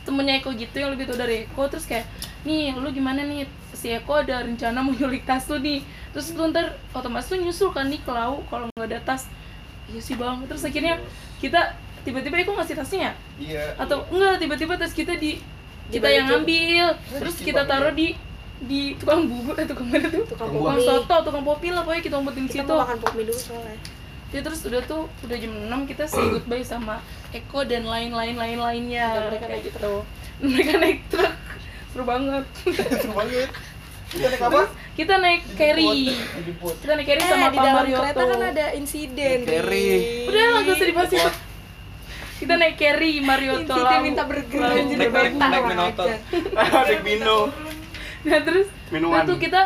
temennya 0.00 0.38
Eko 0.38 0.50
gitu 0.52 0.72
yang 0.74 0.90
lebih 0.90 1.04
tua 1.04 1.18
dari 1.18 1.44
Eko 1.44 1.66
terus 1.66 1.84
kayak 1.84 2.06
nih 2.42 2.72
lu 2.72 2.88
gimana 2.88 3.20
nih? 3.20 3.44
Si 3.70 3.90
Eko 3.90 4.20
ada 4.20 4.40
rencana 4.40 4.78
mau 4.78 4.92
nyulik 4.92 5.24
tas 5.24 5.44
lu 5.46 5.58
nih. 5.58 5.82
Terus 6.10 6.30
lu 6.32 6.48
ntar 6.48 6.72
otomatis 6.90 7.26
tuh 7.26 7.36
nyusul 7.36 7.70
kan 7.70 7.86
nih 7.86 7.98
ke 7.98 8.10
laut 8.10 8.46
kalau 8.46 8.70
nggak 8.70 8.88
ada 8.88 9.00
tas. 9.04 9.26
Iya 9.86 10.00
sih 10.00 10.14
bang. 10.14 10.46
Terus 10.46 10.62
akhirnya 10.62 11.02
kita 11.36 11.74
tiba-tiba 12.00 12.38
Eko 12.38 12.54
ngasih 12.54 12.76
tasnya 12.76 13.00
ya? 13.00 13.12
Iya. 13.36 13.64
atau 13.76 14.06
enggak 14.08 14.38
tiba-tiba 14.38 14.74
tas 14.74 14.92
kita 14.92 15.16
di 15.16 15.42
kita 15.90 16.08
yang 16.08 16.26
ngambil. 16.26 16.86
Terus 17.16 17.34
kita 17.36 17.62
taruh 17.64 17.92
di 17.92 18.14
di 18.60 18.92
tukang 18.94 19.24
bubur 19.24 19.56
eh 19.56 19.64
tukang 19.64 19.88
mana 19.88 20.04
tuh? 20.04 20.24
Tukang 20.26 20.48
tukang 20.48 20.76
popi. 20.76 20.84
soto 20.84 21.16
tukang 21.22 21.42
popi 21.42 21.68
lah 21.70 21.80
pokoknya 21.80 22.02
kita 22.02 22.16
umpetin 22.16 22.44
Kita 22.44 22.60
situ. 22.60 22.72
makan 22.74 22.96
pop 22.98 23.12
mie 23.12 23.24
dulu 23.24 23.40
soalnya. 23.40 23.76
ya 24.30 24.40
terus 24.40 24.60
udah 24.62 24.82
tuh 24.84 25.02
udah 25.20 25.34
jam 25.34 25.50
6 25.50 25.90
kita 25.90 26.04
say 26.06 26.22
goodbye 26.24 26.62
sama 26.62 27.02
Eko 27.30 27.64
dan 27.64 27.82
lain-lain 27.82 28.38
lain 28.38 28.58
lainnya 28.58 29.06
Dan 29.10 29.22
mereka 29.26 29.46
naik 29.48 29.64
gitu 29.64 29.92
mereka 30.40 30.72
naik 30.76 30.98
truk. 31.08 31.32
Seru 31.90 32.04
banget. 32.04 32.44
Seru 33.00 33.12
banget. 33.12 33.48
Kita 34.06 34.26
naik 34.28 34.42
apa? 34.42 34.62
kita 34.92 35.14
naik 35.16 35.42
carry. 35.54 36.12
kita 36.76 36.92
naik 36.92 37.06
carry 37.08 37.20
Eh, 37.20 37.26
sama 37.26 37.46
di 37.46 37.56
Pak 37.56 37.64
dalam 37.64 37.76
Marioto. 37.80 38.00
kereta 38.04 38.22
kan 38.22 38.40
ada 38.44 38.66
insiden. 38.74 39.38
Carry. 39.42 39.88
Udah 40.28 40.44
lah 40.46 40.60
gak 40.60 40.74
usah 40.74 40.86
dibahas 40.86 41.10
itu 41.10 41.30
kita 42.40 42.56
naik 42.56 42.74
carry 42.74 43.20
Insiden 43.20 43.68
lalu 43.68 44.00
minta 44.02 44.24
burger 44.24 44.60
anjir 44.64 44.96
naik- 44.96 45.36
naik 45.36 45.64
Minotaur. 45.66 46.08
Adik 46.56 47.00
Bino. 47.02 47.38
nah 48.20 48.38
terus 48.40 48.68
Minuman. 48.88 49.22
itu 49.22 49.34
kita 49.38 49.62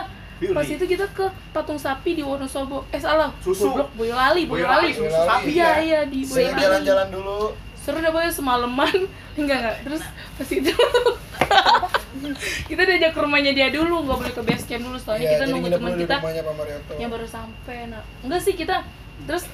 pas 0.50 0.66
itu 0.66 0.84
kita 0.84 1.06
ke 1.08 1.24
patung 1.50 1.74
sapi 1.76 2.10
di 2.12 2.22
Wonosobo 2.22 2.82
eh 2.90 2.98
salah 2.98 3.30
Susu. 3.38 3.66
Goblok, 3.68 3.88
Boyolali 3.94 4.44
Boyolali, 4.44 4.90
Boyolali 4.90 4.90
susu 4.92 5.22
sapi. 5.24 5.48
iya 5.52 5.70
iya 5.80 6.00
di 6.04 6.20
Boyolali 6.22 6.58
jalan-jalan 6.60 7.08
dulu. 7.08 7.40
seru 7.76 7.98
dah 7.98 8.10
pokoknya 8.10 8.32
semalaman 8.32 8.94
enggak 9.38 9.58
enggak 9.60 9.76
terus 9.82 10.02
pas 10.34 10.48
itu 10.50 10.72
kita 12.66 12.82
diajak 12.82 13.10
ke 13.10 13.20
rumahnya 13.20 13.52
dia 13.52 13.68
dulu 13.68 14.02
nggak 14.02 14.18
boleh 14.18 14.32
ke 14.32 14.42
base 14.42 14.64
camp 14.64 14.82
dulu 14.82 14.96
soalnya 14.96 15.22
Iya, 15.22 15.32
kita 15.34 15.44
nunggu 15.48 15.68
teman 15.70 15.92
kita 15.94 16.16
rumahnya 16.18 16.42
Pak 16.42 16.54
Marioto. 16.54 16.92
yang 16.96 17.10
baru 17.10 17.26
sampai 17.26 17.78
nah 17.86 18.02
enggak 18.20 18.40
sih 18.40 18.54
kita 18.54 18.76
terus 19.24 19.44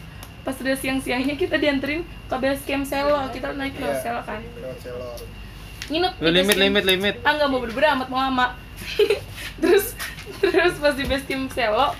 pas 0.40 0.54
udah 0.54 0.72
siang-siangnya 0.74 1.34
kita 1.34 1.56
dianterin 1.56 2.00
ke 2.02 2.36
base 2.36 2.62
camp 2.64 2.82
Selo 2.82 3.28
kita 3.28 3.52
naik 3.52 3.74
ke 3.74 3.82
Iya. 3.82 4.00
Selo 4.00 4.20
kan 4.22 4.40
Lewat 4.40 5.20
nginep 5.86 6.12
Lu 6.16 6.28
limit 6.28 6.48
camp. 6.50 6.62
limit 6.62 6.84
limit. 6.86 7.14
ah 7.20 7.32
nggak 7.34 7.48
mau 7.48 7.60
bener 7.60 7.84
amat 7.92 8.08
mau 8.08 8.20
lama 8.20 8.46
terus 9.60 9.92
terus 10.40 10.74
pas 10.76 10.94
di 10.94 11.04
base 11.04 11.24
camp 11.24 11.50
Selo 11.50 11.92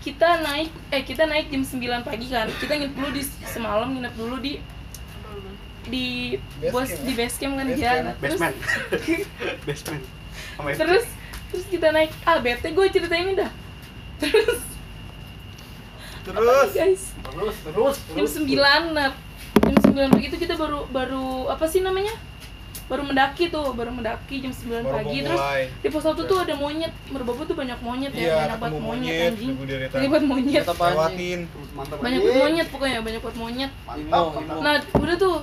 kita 0.00 0.40
naik 0.40 0.70
eh 0.88 1.02
kita 1.02 1.24
naik 1.24 1.48
jam 1.48 1.60
9 1.60 1.76
pagi 2.02 2.26
kan 2.26 2.48
kita 2.56 2.72
nginep 2.74 2.94
dulu 2.94 3.08
di 3.10 3.22
semalam 3.44 3.88
nginep 3.90 4.14
dulu 4.14 4.36
di 4.38 4.56
di 5.82 6.36
Base 6.60 6.70
bos 6.70 6.86
camp 6.86 7.02
di 7.02 7.12
base 7.14 7.36
camp 7.36 7.54
kan 7.54 7.66
Base 7.66 7.76
dia 7.76 7.90
camp. 7.90 8.04
Nah, 8.04 8.14
terus 8.16 8.38
Basement. 8.38 8.56
Basement. 9.66 10.02
Terus 10.76 11.04
terus 11.50 11.64
kita 11.66 11.88
naik 11.90 12.10
ah 12.22 12.38
bete 12.38 12.68
gue 12.70 12.86
ceritain 12.88 13.24
ini 13.24 13.34
dah 13.34 13.50
terus 14.16 14.60
Terus. 16.32 16.70
guys? 16.72 17.02
Terus 17.22 17.56
terus 17.64 17.96
jam 18.10 18.26
9 18.26 18.50
nah 18.90 19.10
jam 19.60 19.76
9 19.76 20.10
pagi 20.10 20.26
itu 20.26 20.38
kita 20.38 20.54
baru 20.54 20.86
baru 20.88 21.26
apa 21.48 21.64
sih 21.64 21.80
namanya? 21.80 22.14
Baru 22.86 23.06
mendaki 23.06 23.46
tuh 23.48 23.70
baru 23.70 23.90
mendaki 23.90 24.42
jam 24.42 24.50
9 24.50 24.82
Baru 24.82 24.90
pagi. 24.92 25.18
terus 25.22 25.38
mulai. 25.38 25.62
di 25.70 25.88
pos 25.88 26.02
satu 26.02 26.22
tuh 26.24 26.38
ada 26.40 26.54
monyet. 26.54 26.90
Merbabu 27.08 27.42
tuh 27.44 27.54
banyak 27.54 27.78
monyet 27.78 28.10
Iya, 28.12 28.20
ya 28.20 28.34
banyak 28.36 28.58
banget 28.58 28.72
ketemu 28.72 28.82
monyet, 28.82 29.10
monyet, 29.10 29.30
anjing. 29.30 29.52
banyak 29.54 30.10
banget 30.10 30.26
monyet? 30.26 30.64
Lewatin. 30.66 31.40
banyak 31.96 32.20
banget 32.20 32.42
monyet 32.42 32.66
pokoknya 32.68 32.98
banyak 33.00 33.20
banget 33.20 33.38
monyet. 33.38 33.70
Nah 34.58 34.72
udah 34.96 35.16
tuh 35.16 35.36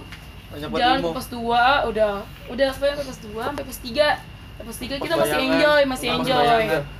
Banyak 0.48 0.70
jalan 0.74 0.98
ke 1.02 1.10
pos 1.12 1.28
2 1.28 1.40
udah. 1.88 2.14
Udah 2.48 2.68
sampai 2.72 2.96
ke 2.96 3.04
pos 3.04 3.20
2 3.20 3.36
sampai 3.44 3.64
pos 3.64 3.80
3 3.80 4.37
pos 4.60 4.76
3 4.76 4.98
kita 4.98 5.16
masih 5.16 5.32
bayangan. 5.32 5.54
enjoy 5.54 5.82
masih 5.86 6.08
enjoy. 6.12 6.46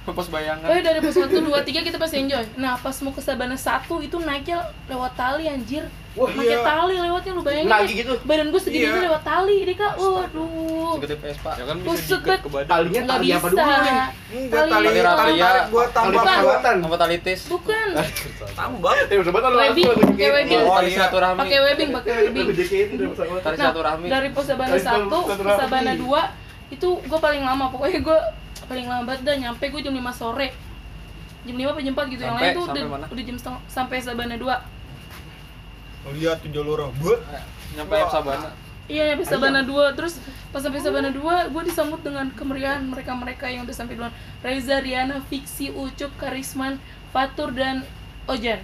Pos 0.08 0.28
bayangan. 0.30 0.66
Oh 0.66 0.78
dari 0.78 1.00
pos 1.00 1.16
1, 1.16 1.26
2, 1.28 1.42
3 1.44 1.84
kita 1.84 1.98
masih 1.98 2.18
enjoy 2.22 2.44
Nah 2.56 2.74
pas 2.76 2.96
mau 3.02 3.10
ke 3.10 3.20
Sabana 3.20 3.54
1 3.54 3.66
itu 4.00 4.18
naiknya 4.20 4.58
lewat 4.86 5.12
tali 5.14 5.46
anjir 5.46 5.84
Wah, 6.14 6.26
Pakai 6.28 6.50
iya. 6.50 6.66
tali 6.66 6.96
lewatnya 6.98 7.32
lu 7.32 7.42
bayangin 7.42 7.70
Lagi 7.70 7.86
deh. 7.88 8.02
gitu? 8.02 8.14
Badan 8.24 8.50
gue 8.50 8.58
segini 8.58 8.90
Iya. 8.90 9.06
lewat 9.06 9.22
tali 9.22 9.56
deh 9.62 9.76
kak 9.76 9.94
Waduh 9.96 10.98
Segede 10.98 11.16
Vespa. 11.16 11.52
Ya 11.54 11.64
kan 11.64 11.78
Kusut 11.78 11.94
bisa 11.94 12.10
banget. 12.10 12.18
diikat 12.18 12.40
ke 12.40 12.50
badan. 12.50 12.68
Talinya 12.68 12.98
Nggak 12.98 13.12
tali 13.12 13.28
apa 13.28 13.38
bisa 13.38 13.50
dulu 13.52 13.62
nih? 13.78 13.94
Enggak 14.28 14.64
tali 14.64 14.72
Tali 14.88 14.88
tali 14.88 15.00
rafia. 15.00 15.18
Tali 15.18 15.88
tambah 15.94 16.14
Bukan. 16.18 16.38
kuat. 16.42 16.62
Sama 16.64 16.98
talitis. 16.98 17.40
Bukan 17.46 17.88
Tambah. 18.58 18.94
Eh, 19.04 19.18
udah 19.20 19.32
banget 19.32 19.50
lu 19.50 19.58
Webbing, 19.60 19.86
pakai 19.86 20.30
webbing 20.32 20.60
Tali. 20.64 20.90
Pakai 21.38 21.60
webbing, 21.60 21.90
pakai 21.92 22.14
webbing 22.24 22.46
Lu 22.48 22.54
JKT 22.56 22.92
udah 22.96 23.10
pesawat. 23.14 23.42
Tali 23.44 23.58
Nah 23.58 24.10
dari 24.10 24.30
pos 24.32 24.46
Sabana 24.46 24.74
Tali 24.74 24.82
1 24.82 25.06
ke. 25.06 25.34
Sabana 25.38 25.92
2 25.94 26.47
Itu 26.68 27.00
gue 27.00 27.20
paling 27.20 27.42
lama 27.42 27.70
Pokoknya 27.70 28.00
gue 28.00 28.20
paling 28.66 28.86
lambat 28.86 29.22
dah 29.22 29.36
nyampe 29.36 29.64
gue 29.64 29.82
jam 29.82 29.92
5 29.92 30.04
sore 30.12 30.52
Jam 31.44 31.56
5 31.56 31.64
apa 31.66 31.80
jam 31.80 31.94
4 31.94 32.08
gitu 32.10 32.22
Yang 32.22 32.30
Sampai- 32.30 32.44
lain 32.44 32.56
tuh 32.56 32.66
udah, 32.66 32.84
mana? 32.88 33.06
udah 33.08 33.24
jam 33.24 33.38
setengah 33.38 33.62
Sampai 33.68 33.98
Sabana 34.00 34.36
2 34.36 34.78
Lihat 36.08 36.40
tuh 36.40 36.50
jalur. 36.50 36.88
Buat. 37.04 37.20
Nyampe 37.76 38.00
Sabana. 38.08 38.50
Iya 38.88 39.12
nyampe 39.12 39.28
Sabana 39.28 39.60
2 39.60 39.92
terus 39.92 40.24
pas 40.48 40.64
sampai 40.64 40.80
Sabana 40.80 41.12
2 41.12 41.20
gue 41.52 41.64
disambut 41.68 42.00
dengan 42.00 42.32
kemeriahan 42.32 42.80
mereka-mereka 42.80 43.52
yang 43.52 43.68
udah 43.68 43.76
sampai 43.76 44.00
duluan 44.00 44.16
Reza, 44.40 44.80
Riana, 44.80 45.20
Fiksi, 45.28 45.76
Ucup, 45.76 46.08
Karisman, 46.16 46.80
Fatur 47.12 47.52
dan 47.52 47.84
Ojan 48.26 48.64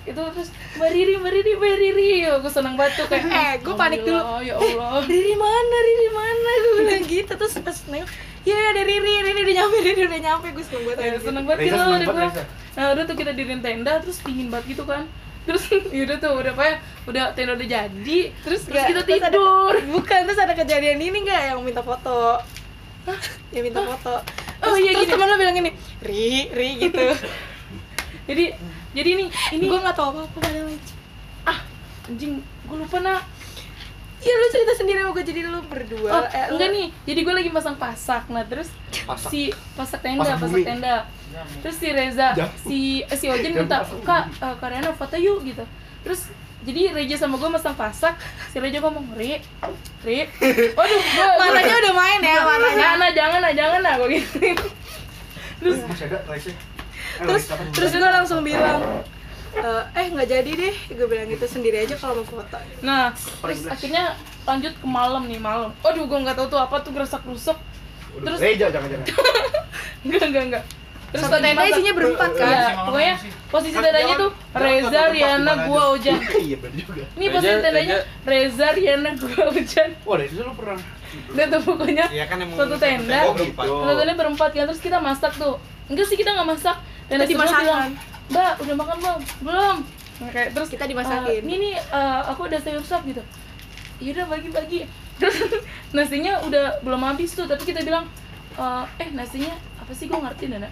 itu 0.00 0.16
terus 0.16 0.48
Mbak 0.74 0.90
Riri, 0.90 1.12
Mbak 1.16 1.30
Riri, 1.30 1.52
Mbak 1.54 1.74
Riri 1.76 2.08
gue 2.24 2.48
seneng 2.50 2.74
banget 2.74 2.92
tuh 2.96 3.06
kayak 3.06 3.24
Eh, 3.26 3.52
gua 3.60 3.74
panik 3.76 4.00
dulu. 4.00 4.16
Ya 4.40 4.56
Allah. 4.56 5.04
Riri 5.12 5.34
mana, 5.34 5.76
Riri 5.78 6.08
mana, 6.10 6.50
gue 6.56 6.72
bilang 6.80 7.04
gitu 7.12 7.32
terus 7.34 7.54
pas 7.58 7.78
nengok, 7.86 8.08
iya 8.42 8.56
ada 8.72 8.80
Riri, 8.80 9.14
Riri 9.20 9.40
udah 9.42 9.54
nyampe, 9.56 9.76
Riri 9.78 10.02
udah 10.06 10.20
nyampe, 10.20 10.46
gue 10.50 10.64
seneng 10.64 10.84
banget 10.86 10.98
ya, 10.98 11.12
seneng 11.20 11.44
banget 11.44 11.60
gitu 11.62 11.76
banget, 11.76 12.08
gue 12.08 12.44
nah 12.70 12.94
udah 12.94 13.02
tuh 13.02 13.16
kita 13.18 13.34
diriin 13.34 13.60
tenda 13.60 13.98
terus 13.98 14.22
dingin 14.22 14.48
banget 14.48 14.72
gitu 14.72 14.84
kan. 14.84 15.04
Terus 15.48 15.64
yaudah 15.90 16.16
tuh 16.16 16.32
udah 16.36 16.52
apa 16.52 16.62
ya 16.62 16.74
udah 17.04 17.24
tenda 17.32 17.52
udah 17.52 17.64
jadi 17.66 18.20
terus 18.44 18.60
terus 18.62 18.84
kita 18.86 19.00
ada- 19.00 19.08
tidur. 19.08 19.74
Bukan, 19.90 20.18
terus 20.22 20.38
ada 20.38 20.52
kejadian 20.52 21.00
ini 21.00 21.18
nggak 21.18 21.40
yang 21.50 21.60
minta 21.60 21.80
foto? 21.80 22.38
Yang 23.50 23.64
minta 23.66 23.80
foto. 23.82 24.20
Oh, 24.60 24.76
terus, 24.76 24.78
iya, 24.78 24.92
terus 24.92 25.08
gini. 25.08 25.12
temen 25.16 25.26
lo 25.26 25.36
bilang 25.36 25.56
gini 25.56 25.70
Ri, 26.04 26.52
Ri 26.52 26.68
gitu. 26.78 27.06
Jadi 28.28 28.44
jadi 28.90 29.10
nih 29.16 29.28
ini 29.52 29.64
gue 29.64 29.78
nggak 29.78 29.94
tahu 29.94 30.08
apa-apa 30.12 30.30
padahal 30.36 30.66
anjing. 30.66 30.98
ah 31.44 31.58
anjing 32.04 32.32
gue 32.40 32.76
lupa 32.76 32.98
nak 33.00 33.22
Iya 34.20 34.36
lu 34.36 34.46
cerita 34.52 34.76
sendiri 34.76 35.00
sama 35.00 35.16
gue 35.16 35.24
jadi 35.24 35.40
lu 35.42 35.64
berdua 35.64 36.10
Oh, 36.12 36.24
eh, 36.28 36.52
enggak 36.52 36.68
lu- 36.68 36.76
nih. 36.76 36.86
Jadi 37.08 37.20
gue 37.24 37.34
lagi 37.34 37.48
pasang 37.48 37.72
pasak. 37.74 38.28
Nah, 38.28 38.44
terus 38.44 38.68
Pasak. 39.08 39.32
si 39.32 39.48
pasak 39.72 40.04
tenda, 40.04 40.20
Pasak 40.28 40.44
pasak 40.44 40.60
tenda. 40.60 40.96
Terus 41.64 41.76
si 41.80 41.88
Reza, 41.88 42.28
Jam. 42.36 42.48
si 42.60 42.78
eh, 43.00 43.16
si 43.16 43.32
Ojen 43.32 43.56
minta, 43.56 43.80
"Kak, 43.80 44.28
eh, 44.28 44.54
Kak 44.54 44.68
Riana 44.68 44.92
foto 44.92 45.16
yuk." 45.16 45.40
gitu. 45.42 45.64
Terus 46.04 46.28
jadi 46.60 46.92
Reja 46.92 47.16
sama 47.16 47.40
gue 47.40 47.48
masang 47.48 47.72
pasak, 47.72 48.12
si 48.46 48.60
Reja 48.60 48.76
ngomong, 48.78 49.08
"Ri, 49.16 49.40
Ri." 50.02 50.28
Waduh, 50.76 51.00
gue 51.00 51.26
matanya 51.40 51.74
udah 51.80 51.94
main 51.96 52.20
ya 52.20 52.34
matanya 52.42 52.76
Jangan, 52.76 52.98
nah, 52.98 53.10
jangan, 53.10 53.40
nah, 53.40 53.52
jangan, 53.56 53.80
nah, 53.80 53.94
gue 53.96 54.08
gitu. 54.12 54.36
Terus 55.56 55.76
Masih 55.82 56.06
ada. 56.06 56.18
Eh, 57.20 57.26
terus 57.26 57.44
terus 57.70 57.92
gue 57.92 58.10
langsung 58.10 58.40
bilang 58.40 58.80
"Eh, 59.52 59.82
eh 59.94 60.06
nggak 60.08 60.28
jadi 60.30 60.50
deh 60.50 60.74
gue 60.90 61.06
bilang 61.06 61.26
gitu 61.26 61.44
sendiri 61.44 61.80
aja 61.80 61.94
kalau 61.94 62.18
mau 62.18 62.26
foto 62.26 62.56
Nah, 62.80 63.12
terus 63.12 63.66
akhirnya 63.66 64.14
lanjut 64.42 64.72
ke 64.72 64.86
malam 64.88 65.22
nih, 65.26 65.36
malam. 65.38 65.70
Aduh, 65.80 66.04
gue 66.04 66.18
nggak 66.18 66.34
tahu 66.34 66.46
tuh 66.48 66.58
apa 66.58 66.80
tuh 66.80 66.90
geresak 66.90 67.20
rusuk. 67.22 67.58
Terus 68.16 68.38
Reja 68.38 68.66
jangan-jangan. 68.68 69.06
enggak 70.02 70.22
enggak 70.30 70.44
enggak 70.48 70.64
terus 71.10 71.26
Satu 71.26 71.42
tenda 71.42 71.66
isinya 71.66 71.92
berempat 71.92 72.30
kan? 72.32 72.46
Iya, 72.46 72.66
pokoknya 72.86 73.14
posisi 73.50 73.74
tendanya 73.74 74.14
tuh 74.16 74.30
Reza, 74.54 75.00
Riana, 75.10 75.52
gua, 75.66 75.82
Ojan. 75.90 76.18
Iya 76.46 76.56
benar 76.56 76.78
juga. 76.80 77.02
Ini 77.10 77.26
posisi 77.28 77.50
Reza- 77.50 77.64
tendanya 77.66 77.96
Reza, 78.22 78.66
Riana, 78.70 79.10
gua, 79.18 79.42
Ojan. 79.50 79.90
Wah, 80.00 80.16
situ 80.22 80.38
lu 80.40 80.54
pernah. 80.54 80.78
Dan 81.34 81.46
tuh 81.50 81.60
pokoknya 81.66 82.04
Iya 82.08 82.24
kan 82.30 82.36
emang 82.38 82.54
satu 82.54 82.76
tenda, 82.78 83.18
Oh, 83.26 83.34
berempat. 83.34 83.64
satu 83.66 83.94
tenda 83.98 84.14
berempat 84.14 84.50
kan 84.52 84.64
terus 84.70 84.78
kita 84.78 84.98
masak 84.98 85.32
tuh. 85.34 85.58
Enggak 85.90 86.06
sih 86.06 86.16
kita 86.16 86.30
nggak 86.30 86.48
masak. 86.48 86.76
Dan 87.10 87.18
Kita 87.18 87.26
sebelah 87.26 87.50
dimasakan. 87.50 87.66
bilang, 87.66 87.92
Mbak, 88.30 88.52
udah 88.62 88.74
makan 88.78 88.96
belum? 88.96 89.20
Belum. 89.42 89.76
Kayak 90.30 90.48
terus 90.52 90.68
Kita 90.68 90.84
dimasakin. 90.86 91.32
"Eh, 91.32 91.38
ini 91.42 91.54
nih 91.58 91.74
eh, 91.76 92.20
aku 92.24 92.46
ada 92.46 92.58
sayur 92.60 92.84
sop 92.84 93.02
gitu. 93.02 93.22
Yaudah 93.98 94.30
bagi-bagi. 94.30 94.86
Terus 95.20 95.36
nasinya 95.92 96.40
udah 96.40 96.80
belum 96.80 97.02
habis 97.04 97.36
tuh, 97.36 97.44
tapi 97.44 97.60
kita 97.66 97.82
bilang 97.82 98.08
eh, 98.54 98.84
eh 98.96 99.08
nasinya 99.12 99.52
apa 99.76 99.92
sih 99.92 100.08
gue 100.08 100.16
ngerti 100.16 100.48
Nana? 100.48 100.70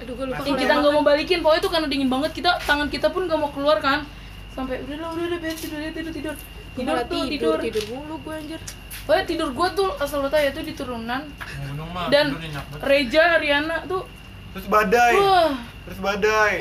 Aduh, 0.00 0.16
gue 0.16 0.24
lupa. 0.24 0.40
Kita 0.40 0.72
nggak 0.80 0.92
mau 0.94 1.04
balikin, 1.04 1.44
pokoknya 1.44 1.60
itu 1.60 1.68
karena 1.68 1.86
dingin 1.90 2.08
banget 2.08 2.30
kita 2.32 2.56
tangan 2.64 2.88
kita 2.88 3.12
pun 3.12 3.28
nggak 3.28 3.36
mau 3.36 3.52
keluar 3.52 3.76
kan. 3.76 4.08
Sampai 4.50 4.80
udah 4.80 4.96
lah, 4.96 5.08
udah 5.12 5.26
udah 5.36 5.52
tidur 5.52 5.80
tidur 5.92 6.12
tidur. 6.14 6.34
Gue 6.70 6.80
Tidur 6.80 6.92
malah 6.92 7.04
tuh 7.04 7.22
tidur, 7.24 7.56
tidur. 7.56 7.58
tidur 7.60 7.84
mulu 7.92 8.14
gue 8.20 8.34
anjir. 8.36 8.60
Pokoknya 9.00 9.24
tidur 9.26 9.48
gua 9.50 9.68
tuh 9.70 9.90
asal 9.96 10.20
lo 10.20 10.28
tau 10.28 10.38
ya 10.38 10.50
tuh 10.50 10.62
di 10.62 10.70
turunan 10.70 11.22
Gunung 11.66 11.90
mah 11.90 12.06
dan. 12.08 12.30
Reja 12.78 13.36
Riana 13.36 13.82
tuh 13.84 14.06
Terus 14.52 14.66
badai. 14.66 15.14
wah 15.16 15.50
Terus 15.82 15.98
badai. 15.98 16.52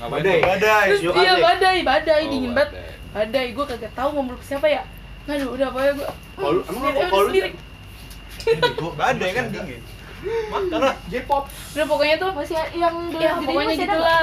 Badai. 0.00 0.38
Badai. 0.40 0.86
terus 0.92 1.02
iya 1.16 1.34
badai 1.38 1.78
badai 1.80 2.22
Oh, 2.22 2.30
dingin 2.30 2.52
banget 2.52 2.70
badai 3.10 3.46
gua 3.50 3.64
kagak 3.64 3.92
tahu 3.92 4.08
ngomong 4.12 4.36
ke 4.36 4.44
siapa 4.46 4.66
ya 4.66 4.82
aduh 5.24 5.48
udah 5.50 5.68
pokoknya 5.68 5.92
gua 5.96 6.08
Kalau 6.34 6.50
lu- 6.52 6.64
emang 6.68 6.92
kalau 7.08 7.26
sendiri. 7.26 7.50
Badai 9.00 9.30
kan 9.32 9.44
dingin. 9.48 9.80
Makanya 10.22 10.94
J-pop. 11.10 11.44
udah 11.48 11.86
pokoknya 11.86 12.16
tuh 12.16 12.30
Masih 12.32 12.54
yang 12.72 12.94
ya 13.12 13.30
pokoknya 13.36 13.74
gitu 13.74 13.98
lah 13.98 14.20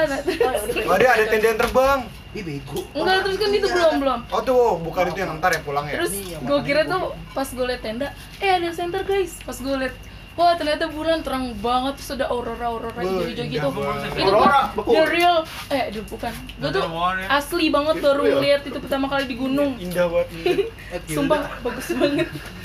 badai 0.86 1.08
ada 1.10 1.26
tenda 1.28 1.48
yang 1.48 1.60
terbang. 1.60 2.00
Ih 2.30 2.44
bego. 2.46 2.80
enggak 2.94 3.26
terus 3.26 3.38
kan 3.38 3.50
itu 3.50 3.68
belum 3.68 3.94
belum 4.00 4.20
Oh 4.30 4.42
tuh, 4.42 4.78
bukan 4.80 5.10
itu 5.10 5.18
yang 5.18 5.42
ntar 5.42 5.50
yang 5.50 5.66
pulang 5.66 5.82
ya. 5.84 5.98
terus 5.98 6.14
gua 6.40 6.62
kira 6.62 6.86
tuh 6.86 7.02
pas 7.34 7.50
gua 7.50 7.66
liat 7.68 7.82
tenda 7.82 8.08
eh 8.38 8.52
ada 8.54 8.70
center 8.70 9.02
guys 9.02 9.42
pas 9.42 9.58
gua 9.58 9.82
liat 9.82 9.96
Wah 10.38 10.56
ternyata 10.56 10.88
bulan 10.88 11.20
terang 11.20 11.52
banget 11.60 12.00
terus 12.00 12.16
ada 12.16 12.32
aurora 12.32 12.64
aurora 12.64 12.96
Wah, 12.96 13.04
hijau-hijau 13.28 13.44
gitu. 13.44 13.68
Itu 14.16 14.24
Aurora, 14.24 14.72
gua 14.72 14.88
the 14.88 15.04
real 15.10 15.38
eh 15.68 15.92
aduh, 15.92 16.06
bukan. 16.08 16.32
Gua 16.56 16.70
tuh 16.70 16.84
Aurora. 16.86 17.26
asli 17.28 17.68
banget 17.68 17.96
baru 18.00 18.22
Itu 18.22 18.24
ya? 18.24 18.36
ngeliat 18.38 18.62
itu 18.64 18.78
pertama 18.80 19.06
kali 19.12 19.26
di 19.28 19.36
gunung. 19.36 19.76
Indah 19.76 20.08
banget. 20.08 20.28
Sumpah 21.12 21.60
bagus 21.60 21.92
banget. 21.92 22.30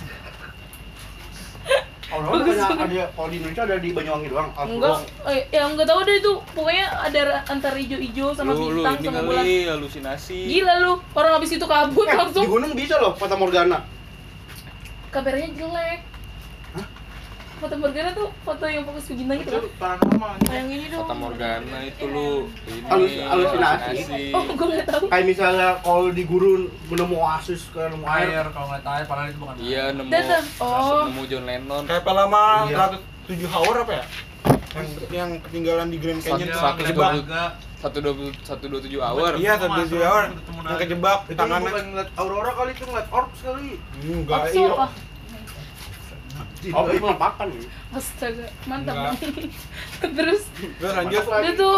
Kalau 2.05 2.31
lu 2.31 2.45
hanya 2.45 2.65
ada 2.77 3.05
kalau 3.11 3.29
di 3.29 3.37
Indonesia 3.37 3.63
ada 3.65 3.77
di 3.77 3.91
Banyuwangi 3.91 4.29
doang. 4.29 4.49
Enggak, 4.55 4.93
doang. 4.93 5.03
eh, 5.27 5.41
ya 5.49 5.63
enggak 5.65 5.87
tahu 5.87 6.01
deh 6.03 6.17
itu. 6.17 6.33
Pokoknya 6.53 6.87
ada 7.01 7.21
ra- 7.25 7.45
antara 7.47 7.77
hijau-hijau 7.77 8.29
sama 8.31 8.53
Lu, 8.53 8.71
lu 8.71 8.83
bintang 8.83 8.97
ini 8.97 9.07
sama 9.07 9.21
bulan. 9.21 9.41
kali 9.41 9.57
halusinasi. 9.67 10.39
Gila 10.47 10.75
lu, 10.79 10.93
orang 11.13 11.33
habis 11.35 11.51
itu 11.51 11.67
kabur 11.67 12.05
Eh, 12.05 12.09
di 12.09 12.17
langsung. 12.17 12.45
gunung 12.47 12.73
bisa 12.73 12.95
loh 12.97 13.13
Fata 13.15 13.35
Morgana. 13.35 13.79
Kabarnya 15.11 15.49
jelek. 15.51 16.01
Foto 17.65 17.81
Morgana 17.81 18.11
tuh 18.13 18.29
foto 18.45 18.65
yang 18.69 18.85
fokus 18.85 19.05
ke 19.09 19.15
bintang 19.17 19.41
gitu. 19.41 19.57
Itu 19.57 19.71
paranormal. 19.75 20.33
Yang 20.45 20.69
ini 20.69 20.87
dong. 20.87 21.01
Kata 21.03 21.17
Morgana 21.17 21.79
itu 21.81 22.05
lu 22.05 22.29
ini 22.69 22.81
Halus- 22.85 23.21
halusinasi. 23.25 23.97
Oh, 24.31 24.45
gue 24.47 24.67
nggak 24.69 24.85
tahu. 24.87 25.05
Kayak 25.09 25.25
misalnya 25.25 25.69
kalau 25.81 26.13
di 26.13 26.25
gurun 26.25 26.63
nemu 26.87 27.17
oasis 27.17 27.73
ke 27.73 27.81
nemu 27.81 28.05
air. 28.05 28.29
Air 28.31 28.47
kalau 28.53 28.67
nggak 28.69 28.85
air 28.85 29.05
padahal 29.09 29.27
itu 29.27 29.39
bukan. 29.41 29.55
Iya 29.57 29.85
nemu. 29.91 30.11
Oh. 30.61 31.09
nemu 31.09 31.23
John 31.25 31.45
Lennon. 31.49 31.83
Kayak 31.89 32.05
lama 32.07 32.45
Iya. 32.69 32.77
107 33.25 33.49
hour 33.49 33.75
apa 33.81 33.93
ya? 33.95 34.05
Yang 34.75 34.89
yang 35.09 35.31
ketinggalan 35.41 35.87
di 35.89 35.97
Grand 35.97 36.21
Canyon 36.21 36.53
Satu- 36.53 36.53
satu 36.53 36.69
satu 36.69 36.79
kejebak. 36.85 37.13
Satu 37.81 37.99
dua 38.01 38.13
satu 38.41 38.65
dua 38.65 38.81
tujuh 38.81 39.01
hour. 39.01 39.33
Iya, 39.37 39.57
107 39.57 40.01
hour. 40.01 40.23
Ketemu 40.31 40.57
Yang 40.59 40.69
naga. 40.69 40.81
kejebak 40.81 41.19
di 41.25 41.35
tangannya. 41.35 41.69
bukan 41.69 41.85
ngeliat 41.87 42.11
aurora 42.15 42.53
kali 42.53 42.71
itu 42.73 42.85
ngeliat 42.85 43.09
orbs 43.09 43.39
kali. 43.41 43.69
Enggak, 44.03 44.41
iya. 44.53 44.69
Apa? 46.67 46.79
Oh, 46.79 46.89
itu 46.89 47.01
menampakan 47.01 47.47
nih. 47.51 47.67
Astaga, 47.91 48.47
mantap. 48.65 48.95
Enggak. 48.95 49.15
Terus 50.17 50.43
Terus 50.79 50.93
lanjut. 50.95 51.23
udah 51.25 51.53
tuh 51.55 51.77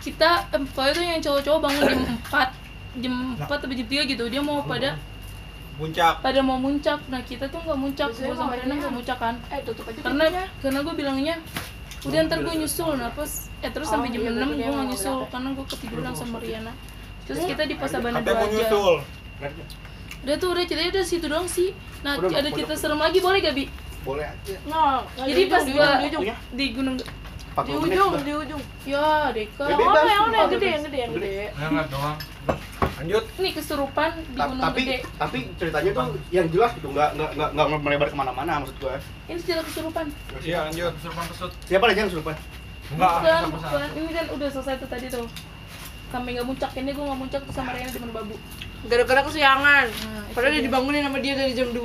kita 0.00 0.30
pokoknya 0.52 0.92
tuh 0.92 1.02
yang 1.02 1.20
cowok-cowok 1.20 1.60
bangun 1.60 1.82
jam 1.88 2.16
4 2.28 3.00
jam 3.00 3.14
4 3.36 3.48
atau 3.48 3.66
jam 3.68 3.88
3 3.88 4.04
gitu 4.06 4.24
dia 4.28 4.40
mau 4.40 4.60
pada 4.62 4.90
Puncak. 5.74 6.22
pada 6.22 6.38
mau 6.38 6.54
muncak 6.54 7.02
nah 7.08 7.18
kita 7.20 7.48
tuh 7.48 7.58
nggak 7.58 7.74
muncak 7.74 8.06
gue 8.08 8.30
sama 8.30 8.54
Rena 8.54 8.74
nggak 8.76 8.86
ya. 8.86 8.94
muncak 8.94 9.18
kan 9.18 9.34
Eh, 9.48 9.58
tutup 9.60 9.82
aja 9.84 9.98
karena 9.98 10.24
pintunya. 10.24 10.44
karena 10.60 10.78
gue 10.80 10.94
bilangnya 10.94 11.34
udah 12.04 12.18
ntar 12.22 12.38
gue 12.38 12.54
nyusul 12.54 12.94
nah 12.94 13.10
pas 13.10 13.30
eh 13.58 13.70
terus 13.72 13.88
sampai 13.88 14.06
Oh, 14.06 14.14
jam 14.14 14.22
iya, 14.22 14.30
6 14.30 14.36
berarti 14.36 14.52
gue 14.52 14.60
nggak 14.60 14.70
mau 14.72 14.86
nyusul 14.86 15.18
karena 15.26 15.48
gue 15.50 15.66
ketiduran 15.66 16.12
sama 16.12 16.36
Riana 16.38 16.72
terus 17.24 17.40
kita 17.42 17.62
di 17.64 17.74
pos 17.74 17.88
Sabana 17.88 18.16
Katanya 18.16 18.28
mau 18.30 18.44
dua 18.44 18.52
aja 18.52 18.54
nyusul. 18.62 18.94
udah 20.22 20.36
tuh 20.38 20.48
udah 20.52 20.64
ceritanya 20.64 20.90
udah 20.92 21.04
situ 21.04 21.26
doang 21.26 21.48
sih 21.48 21.68
nah 22.00 22.12
Udah, 22.16 22.28
ada 22.30 22.48
cerita 22.50 22.74
serem 22.74 22.96
lagi 22.96 23.18
boleh 23.18 23.38
gak 23.40 23.54
bi 23.54 23.64
Boleh 24.04 24.26
aja. 24.26 24.54
Nah, 24.64 25.00
jadi 25.18 25.42
pas 25.48 25.62
di 25.64 25.72
gua 25.72 25.82
ujung, 25.82 25.98
di 25.98 26.06
ujung. 26.06 26.22
Iya. 26.22 26.36
di 26.52 26.66
gunung 26.70 26.96
Di 26.96 27.04
40 27.54 27.80
menit 27.80 27.96
ujung, 27.96 28.12
di 28.20 28.32
ujung. 28.36 28.62
ya 28.84 29.06
Yang 29.30 29.48
Bebas, 29.54 29.94
mana, 29.96 30.10
yang 30.10 30.22
mana, 30.22 30.36
yang 30.36 30.50
gede, 30.50 30.68
yang 30.68 30.82
gede, 30.82 30.98
yang 30.98 31.12
gede. 31.12 31.32
Yang 31.54 31.70
nggak 31.72 31.88
doang. 31.88 32.16
Lanjut. 32.94 33.24
nih 33.36 33.52
kesurupan 33.52 34.10
di 34.22 34.38
Ta- 34.38 34.46
gunung 34.46 34.62
tapi 34.62 34.80
gede 34.80 34.98
tapi 35.18 35.38
ceritanya 35.58 35.90
tuh 35.90 36.04
yang 36.30 36.46
jelas 36.46 36.70
gitu 36.72 36.88
nggak 36.88 37.10
nggak 37.12 37.30
nggak 37.34 37.50
nggak 37.50 37.80
melebar 37.82 38.06
ke 38.06 38.14
mana-mana 38.14 38.62
maksud 38.62 38.76
gue 38.78 38.94
ini 39.26 39.40
cerita 39.40 39.66
kesurupan 39.66 40.06
Iya, 40.38 40.58
lanjut. 40.64 40.92
Kesurupan 40.94 41.24
kesut. 41.26 41.50
siapa 41.66 41.84
aja 41.84 41.98
yang 41.98 42.08
kesurupan 42.08 42.34
Enggak. 42.94 43.12
bukan 43.18 43.42
bukan 43.50 43.88
ini 43.98 44.10
kan 44.14 44.26
udah 44.30 44.48
selesai 44.48 44.74
tuh 44.78 44.86
tadi 44.86 45.06
tuh 45.10 45.26
sampai 46.06 46.30
nggak 46.30 46.46
muncak 46.46 46.70
ini 46.72 46.90
gue 46.92 47.02
nggak 47.02 47.18
muncak 47.18 47.40
tuh 47.42 47.52
sama 47.52 47.70
Riana 47.74 47.90
di 47.90 47.98
babu 47.98 48.34
Gara-gara 48.84 49.20
kesiangan. 49.22 49.86
Itu 49.88 50.32
Padahal 50.32 50.52
dia. 50.52 50.62
dibangunin 50.62 51.02
sama 51.02 51.18
dia 51.18 51.34
dari 51.34 51.52
jam 51.52 51.70
2. 51.70 51.80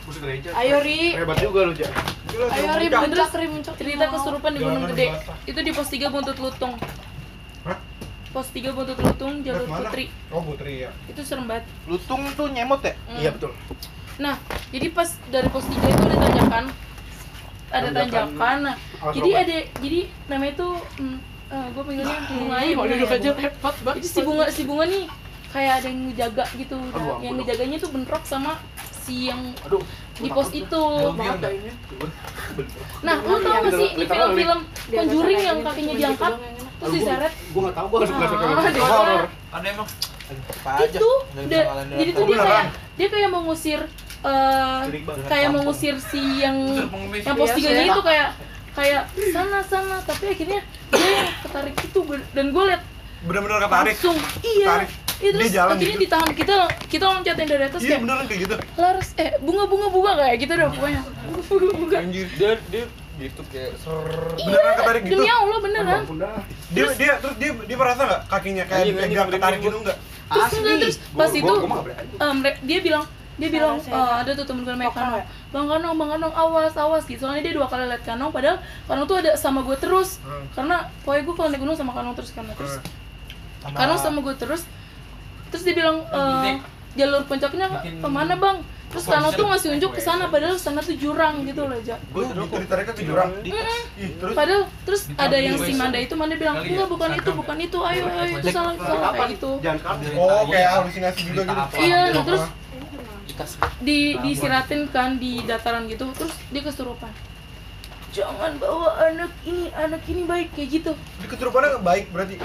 Pusat 0.00 0.20
gereja 0.20 0.48
Ayo, 0.52 0.76
Ri. 0.80 1.14
hebat 1.14 1.36
juga 1.38 1.60
lu 1.62 1.72
Gila, 1.72 2.44
Ayo, 2.48 2.66
Ri, 2.74 2.86
muncak, 2.88 3.30
Ri, 3.32 3.46
muncak. 3.46 3.74
cerita 3.76 4.04
kesurupan 4.08 4.50
di 4.50 4.60
gunung 4.60 4.84
gede 4.86 5.06
itu 5.44 5.58
di 5.58 5.70
pos 5.70 5.86
3 5.86 6.08
buntut 6.08 6.36
lutung 6.36 6.72
Hah? 7.62 7.76
pos 8.30 8.48
3 8.48 8.68
buntut 8.70 8.96
lutung 8.96 9.40
jalur 9.42 9.64
putri 9.64 10.08
Oh, 10.28 10.40
Putri 10.42 10.84
ya. 10.84 10.90
itu 11.06 11.20
serem 11.20 11.44
banget 11.44 11.64
lutung 11.84 12.24
tuh 12.32 12.48
nyemot 12.48 12.80
ya 12.80 12.94
Hmm. 13.02 13.18
iya 13.18 13.30
betul 13.30 13.52
nah 14.16 14.36
jadi 14.68 14.86
pas 14.90 15.08
dari 15.26 15.48
pos 15.48 15.64
3 15.64 15.76
itu 15.78 16.02
ada 16.02 16.16
tanjakan 16.18 16.64
ada 17.70 17.88
Tanjakan. 17.90 18.56
nah 18.62 18.76
jadi 19.10 19.30
ada 19.38 19.56
jadi 19.78 20.00
namanya 20.26 20.52
tuh 20.54 20.72
hmm, 20.96 21.16
gue 21.70 21.82
panggilnya 21.82 22.16
bunga 22.28 22.56
Ih, 22.58 22.66
ya 22.66 22.74
mau 22.74 22.82
bunga 22.82 22.94
duduk 22.94 23.08
ya, 23.08 23.16
aja 23.18 23.30
repot 23.34 23.74
banget. 23.82 23.96
jadi 23.98 24.08
si 24.10 24.20
bunga 24.22 24.44
si 24.48 24.62
bunga 24.64 24.84
nih 24.86 25.04
kayak 25.48 25.72
ada 25.80 25.86
yang 25.88 26.00
ngejaga 26.12 26.44
gitu. 26.56 26.76
Aduh, 26.76 26.92
nah, 26.92 27.18
yang 27.24 27.34
ngejaganya 27.40 27.76
tuh 27.80 27.90
bentrok 27.92 28.22
sama 28.28 28.60
si 29.08 29.32
yang 29.32 29.40
aduh 29.64 29.80
di 30.20 30.28
pos 30.28 30.50
itu. 30.52 30.82
Nah 33.00 33.16
lu 33.24 33.36
tau 33.40 33.56
gak 33.64 33.72
sih 33.72 33.88
di 33.96 34.04
film-film 34.04 34.60
Conjuring 34.92 35.40
yang 35.40 35.58
kakinya 35.64 35.94
diangkat 35.96 36.32
gitu 36.36 36.44
enak. 36.44 36.66
terus 36.78 36.92
diseret 36.94 37.32
gue 37.34 37.60
nggak 37.64 37.74
tahu 37.74 37.86
gue 37.90 37.98
harus 37.98 38.10
belajar 38.12 38.84
horor 38.86 39.22
Ada 39.48 39.66
emang. 39.72 39.88
Itu 40.84 41.10
jadi 41.96 42.10
tuh 42.12 42.24
dia 42.28 42.36
kayak 42.44 42.64
dia 43.00 43.08
kayak 43.08 43.28
mau 43.32 43.42
ngusir 43.48 43.80
eh 44.18 44.82
kayak 45.30 45.48
mau 45.54 45.62
ngusir 45.64 45.94
si 46.02 46.42
yang 46.42 46.58
yang 47.22 47.36
pos 47.38 47.54
tiganya 47.56 47.84
itu 47.88 48.02
kayak 48.04 48.28
kayak 48.76 49.02
sana 49.32 49.58
sana. 49.64 49.96
Tapi 50.04 50.24
akhirnya 50.36 50.60
dia 50.92 51.10
yang 51.24 51.30
ketarik 51.46 51.74
itu 51.80 52.00
dan 52.36 52.46
gue 52.52 52.64
liat 52.68 52.82
Bener-bener 53.24 53.58
ketarik. 53.64 53.94
langsung 53.96 54.18
iya 54.44 54.84
Tarik. 55.18 55.28
itu 55.28 55.38
Dia 55.40 55.50
jalan 55.52 55.72
akhirnya 55.72 55.90
gitu. 55.92 56.04
ditahan 56.04 56.30
kita 56.32 56.56
kita 56.86 57.04
loncatin 57.06 57.46
dari 57.46 57.64
atas 57.64 57.80
Iya, 57.80 57.88
kayak 57.88 58.00
beneran 58.00 58.24
kayak 58.24 58.40
gitu. 58.40 58.54
laras 58.76 59.08
eh 59.16 59.30
bunga 59.38 59.64
bunga 59.64 59.88
bunga 59.88 60.12
kayak 60.16 60.36
gitu 60.38 60.52
dah 60.54 60.68
pokoknya 60.68 61.00
bunga 61.44 61.72
bunga 61.74 61.96
Anjir. 61.98 62.26
Dia 62.32 62.50
dia 62.68 62.84
gitu 63.18 63.42
kayak 63.48 63.70
Beneran 64.38 64.74
ketarik 64.76 65.02
gitu. 65.02 65.12
demi 65.16 65.28
allah 65.28 65.58
beneran 65.58 66.00
ampun 66.00 66.16
dah 66.16 66.38
Dia 66.68 66.84
dia 66.94 67.12
terus 67.18 67.36
dia 67.36 67.50
dia 67.58 67.76
merasa 67.76 68.00
enggak 68.04 68.22
kakinya 68.28 68.64
kayak 68.64 68.82
anjing, 68.84 68.96
pegang 68.96 69.28
ketarik 69.28 69.58
gitu 69.60 69.76
enggak? 69.76 69.98
terus 70.28 70.44
Asli. 70.44 70.56
enggak 70.56 70.76
terus 70.78 70.96
Gua- 70.96 71.16
pas 71.16 71.26
gua- 71.26 71.36
itu 71.36 71.52
gua 71.52 71.68
nggak 71.68 71.84
em, 72.22 72.38
re- 72.40 72.60
dia 72.62 72.78
bilang 72.80 73.04
dia 73.34 73.48
bilang 73.48 73.76
Saya- 73.78 73.94
"Eh, 73.94 74.14
ada 74.20 74.30
tuh 74.34 74.44
temen 74.44 74.62
gue 74.62 74.72
namanya 74.72 74.90
Kanong 74.92 75.22
bang 75.48 75.66
Kanong 75.68 75.94
bang 75.94 76.10
Kanong 76.12 76.34
awas 76.36 76.74
awas 76.74 77.02
gitu 77.04 77.20
soalnya 77.20 77.38
dia 77.40 77.54
dua 77.54 77.66
kali 77.66 77.86
liat 77.86 78.02
Kanong 78.02 78.30
padahal 78.30 78.58
Kanong 78.84 79.06
tuh 79.06 79.16
ada 79.16 79.30
sama 79.34 79.62
gue 79.62 79.76
terus 79.76 80.18
Hmm. 80.20 80.42
karena 80.52 80.76
pokoknya 81.00 81.22
gue 81.22 81.34
kalau 81.34 81.48
naik 81.48 81.60
gunung 81.60 81.74
sama 81.74 81.92
Kanong 81.92 82.14
terus 82.14 82.30
karena 82.30 82.50
terus 82.52 82.74
Hmm. 82.76 83.72
Kanong 83.72 83.94
sama 83.96 84.18
gue 84.20 84.34
terus 84.36 84.62
terus 85.48 85.62
dia 85.62 85.74
bilang 85.74 86.04
"Eh, 86.04 86.54
jalur 86.94 87.22
puncaknya 87.24 87.66
ke 87.80 88.08
mana 88.08 88.34
bang? 88.34 88.58
Terus 88.88 89.04
Kanong 89.04 89.36
tuh 89.36 89.44
ngasih 89.44 89.68
unjuk 89.76 89.92
ke 89.92 90.00
sana 90.00 90.32
padahal 90.32 90.56
sana 90.56 90.80
tuh 90.80 90.96
jurang 90.96 91.44
gitu 91.44 91.60
loh 91.60 91.76
ja. 91.84 92.00
Gue 92.08 92.24
ditariknya 92.24 92.94
ke 92.96 93.04
jurang. 93.04 93.30
Ih, 93.44 93.52
terus 94.16 94.32
padahal 94.32 94.62
terus 94.88 95.02
ada 95.12 95.36
yang 95.36 95.60
si. 95.60 95.76
Manda 95.76 96.00
itu 96.00 96.16
Manda 96.16 96.40
bilang 96.40 96.56
ya, 96.58 96.72
enggak 96.72 96.88
bukan 96.88 97.10
itu 97.12 97.30
bukan 97.30 97.56
itu 97.60 97.78
ayo 97.84 98.04
ayo 98.08 98.40
itu 98.40 98.48
salah 98.48 98.72
itu. 98.72 98.84
Salah 98.88 99.10
kayak 99.12 99.28
gitu 99.36 99.50
Oh, 100.16 100.42
kayak 100.48 100.68
halusinasi 100.72 101.20
juga 101.28 101.42
gitu. 101.44 101.76
iya 101.78 102.00
terus 102.16 102.44
dikasih. 103.28 103.58
di 103.84 103.98
disiratin 104.24 104.80
kan 104.88 105.20
di 105.20 105.44
dataran 105.44 105.84
gitu 105.84 106.08
terus 106.16 106.32
dia 106.48 106.62
kesurupan. 106.64 107.12
Jangan 108.08 108.56
bawa 108.56 108.88
anak 109.04 109.30
ini 109.44 109.68
anak 109.76 110.00
ini 110.08 110.24
baik 110.24 110.48
kayak 110.56 110.68
gitu. 110.80 110.92
Jadi 111.20 111.28
kesurupannya 111.28 111.84
baik 111.84 112.08
berarti. 112.08 112.40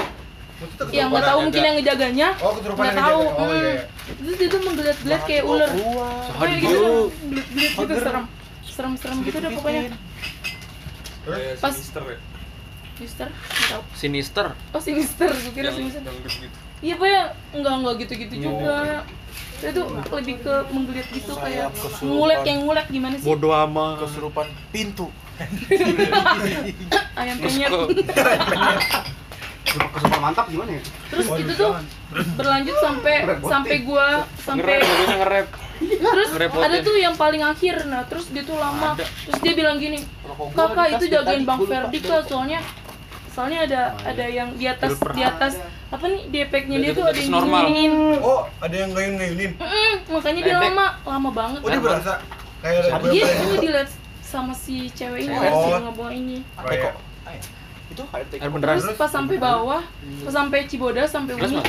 Maksudnya 0.53 0.93
yang 0.93 1.07
nggak 1.09 1.23
tahu 1.23 1.39
mungkin 1.41 1.61
yang 1.61 1.75
ngejaganya 1.75 2.27
Oh, 2.39 2.51
nggak 2.53 2.95
tahu. 2.95 3.21
Oh, 3.23 3.43
hmm. 3.43 3.51
iya, 3.51 3.71
iya. 3.73 3.83
terus 4.15 4.35
dia 4.37 4.47
tuh 4.47 4.61
menggeliat-geliat 4.61 5.21
kayak 5.23 5.43
ular. 5.43 5.69
pokoknya 6.29 6.55
gitu 6.57 6.77
gelit-gelit 7.23 7.71
gitu 7.73 7.93
serem. 7.99 8.25
Serem-serem 8.63 9.17
gitu 9.21 9.37
dah 9.37 9.51
pokoknya. 9.51 9.81
Kayak 11.23 11.55
Pas- 11.57 11.73
sinister 11.73 12.03
ya. 12.05 12.17
Mister 12.93 13.27
nggak 13.27 13.67
tahu. 13.67 13.83
Sinister. 13.93 14.45
oh 14.69 14.79
sinister 14.79 15.29
gue 15.29 15.51
kira 15.51 15.67
Yang 15.67 15.77
sinister. 15.97 16.01
gitu. 16.05 16.57
iya 16.79 16.93
pak 16.93 17.07
ya 17.07 17.23
enggak 17.51 17.73
enggak 17.73 17.95
gitu-gitu 17.99 18.35
juga. 18.39 19.01
dia 19.57 19.71
tuh 19.71 19.85
lebih 20.11 20.35
ke 20.39 20.53
menggeliat 20.69 21.07
gitu 21.09 21.33
kayak 21.33 21.71
ngulet 22.01 22.39
kayak 22.43 22.57
ngulet 22.61 22.87
gimana 22.87 23.15
sih? 23.15 23.25
Bodoh 23.25 23.55
amat. 23.65 24.03
kesurupan 24.03 24.45
pintu. 24.69 25.07
Ayam 27.15 27.37
penyet 27.39 27.71
kesurupan 29.73 30.21
mantap 30.21 30.45
gimana 30.47 30.71
ya? 30.77 30.83
Terus 31.09 31.25
itu 31.35 31.53
tuh 31.53 31.71
berlanjut 32.35 32.75
sampai 32.77 33.15
sampai 33.41 33.75
gua 33.81 34.07
sampai 34.37 34.73
jadinya 34.79 35.17
nge-rap. 35.19 35.47
terus 35.83 36.29
Ngerepotin. 36.31 36.63
ada 36.63 36.77
tuh 36.79 36.95
yang 36.95 37.15
paling 37.17 37.43
akhir. 37.43 37.75
Nah 37.85 38.01
terus 38.05 38.29
dia 38.29 38.43
tuh 38.43 38.55
lama. 38.55 38.95
Terus 38.95 39.39
dia 39.41 39.53
bilang 39.53 39.77
gini 39.77 39.99
kakak 40.53 40.87
itu 40.95 41.05
jagain 41.09 41.43
bang 41.43 41.59
Ferdi 41.61 41.99
kak 41.99 42.21
soalnya 42.25 42.59
soalnya 43.29 43.59
ada 43.65 43.81
ada 44.01 44.25
yang 44.25 44.53
di 44.53 44.65
atas 44.65 44.93
di 45.09 45.21
atas 45.21 45.57
apa 45.89 46.05
nih 46.05 46.21
di 46.29 46.37
efeknya 46.39 46.77
dia 46.79 46.91
tuh 46.93 47.05
ada 47.05 47.17
yang 47.17 47.33
Normal. 47.33 47.61
giniin 47.65 47.93
Oh, 48.17 48.41
ada 48.57 48.75
yang 48.75 48.89
ngayun-ngayunin. 48.93 49.51
Mm, 49.57 49.93
makanya 50.09 50.41
dia 50.41 50.55
lama 50.57 50.85
lama 51.05 51.29
banget. 51.29 51.59
Oh, 51.61 51.69
dia 51.69 51.81
berasa 51.81 52.13
kayak 52.61 52.81
ada 52.89 53.05
dia 53.09 53.23
tuh 53.25 53.45
gitu. 53.45 53.61
dilihat 53.61 53.89
sama 54.23 54.53
si 54.53 54.89
cewek. 54.89 55.25
ini 55.25 55.33
Oh. 55.33 55.61
si 55.61 55.67
yang 55.69 55.83
ngebawa 55.85 56.11
ini 56.11 56.37
Oh, 56.57 56.69
iya. 56.69 56.91
Itu 57.93 58.03
HRT 58.03 58.31
Air 58.35 58.49
beneran. 58.49 58.75
terus 58.75 58.95
pas 58.95 59.07
sampai 59.07 59.37
bawah 59.37 59.81
pas 60.19 60.33
sampai 60.33 60.59
Cibodas 60.65 61.07
sampai 61.07 61.33
Umi 61.35 61.61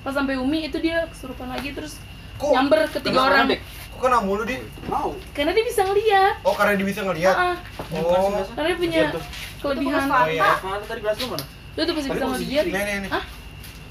pas 0.00 0.12
sampai 0.12 0.34
Umi 0.36 0.58
itu 0.64 0.78
dia 0.78 1.04
kesurupan 1.06 1.48
lagi 1.48 1.70
terus 1.70 1.98
Kok- 2.36 2.52
nyamber 2.52 2.86
ke 2.86 2.98
tiga 3.00 3.16
Kelas 3.16 3.26
orang 3.26 3.44
Dek? 3.48 3.60
Kok 3.90 4.00
kena 4.02 4.18
mulu 4.20 4.42
di? 4.42 4.56
mau 4.86 5.10
karena 5.32 5.50
dia 5.50 5.64
bisa 5.64 5.82
ngeliat 5.82 6.34
Oh, 6.40 6.52
karena 6.52 6.72
dia 6.74 6.86
bisa 6.86 7.00
ngeliat. 7.00 7.32
Ah, 7.34 7.56
Oh. 7.90 8.44
karena 8.52 8.68
dia 8.68 8.78
punya 8.78 9.00
kelebihan 9.58 10.04
Oh 10.06 10.26
iya. 10.26 10.52
Tadi 10.84 11.00
kelas 11.00 11.16
lu 11.16 11.26
mana? 11.28 11.44
dia 11.72 11.82
tuh 11.82 11.94
pasti 11.94 12.08
bisa 12.10 12.24
ngeliat 12.26 12.64
Nih, 12.66 12.74
nih, 12.78 12.96
nih. 13.02 13.10
Hah? 13.10 13.24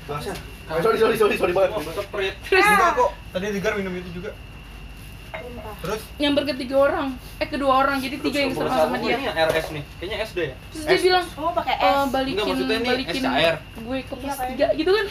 sorry 0.05 0.97
sorry 0.97 1.15
sorry 1.15 1.35
sorry 1.35 1.53
banget 1.53 1.71
Seprit. 1.91 2.33
Enggak 2.47 2.91
kok. 2.95 3.09
Tadi 3.31 3.45
Tigar 3.51 3.73
minum 3.75 3.93
itu 3.93 4.09
juga. 4.13 4.29
Terus 5.75 6.01
nyamber 6.17 6.43
ke 6.43 6.53
tiga 6.57 6.75
orang 6.81 7.07
eh 7.37 7.45
kedua 7.45 7.73
orang 7.79 7.97
jadi 7.99 8.17
tiga 8.17 8.37
yang 8.39 8.51
kesurupan 8.51 8.77
sama 8.79 8.97
dia 8.97 9.15
Ini 9.15 9.27
RS 9.31 9.67
nih. 9.71 9.83
Kayaknya 9.95 10.17
SD 10.23 10.37
ya. 10.39 10.55
terus 10.65 10.85
dia 10.85 10.99
bilang 11.03 11.25
Oh, 11.35 11.51
pakai 11.51 11.75
eh, 11.75 11.85
es. 11.85 12.07
balikin 12.09 12.33
Enggak, 12.35 12.47
maksudnya 12.49 12.75
ini 12.75 12.89
balikin 12.89 13.21
SCR. 13.21 13.55
gue 13.77 13.97
ke 14.01 14.15
kelas 14.15 14.39
tiga 14.47 14.67
gitu 14.73 14.91
kan 14.91 15.05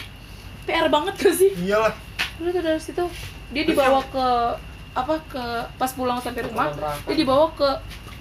PR 0.65 0.87
banget 0.89 1.15
gak 1.17 1.35
sih 1.35 1.51
iyalah. 1.59 1.95
Terus 2.35 2.53
dari 2.57 2.81
situ 2.81 3.05
dia 3.51 3.63
dibawa 3.63 4.01
ke 4.05 4.27
apa 4.95 5.15
ke 5.25 5.45
pas 5.75 5.91
pulang 5.91 6.19
sampai 6.19 6.43
rumah 6.43 6.71
dia 7.05 7.17
dibawa 7.17 7.51
ke 7.51 7.69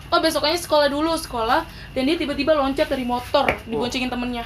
oh 0.07 0.19
besokannya 0.19 0.57
sekolah 0.57 0.87
dulu 0.87 1.13
sekolah 1.15 1.65
dan 1.91 2.03
dia 2.03 2.15
tiba-tiba 2.15 2.51
loncat 2.51 2.85
dari 2.85 3.01
motor 3.03 3.45
diboncengin 3.63 4.09
temennya 4.09 4.45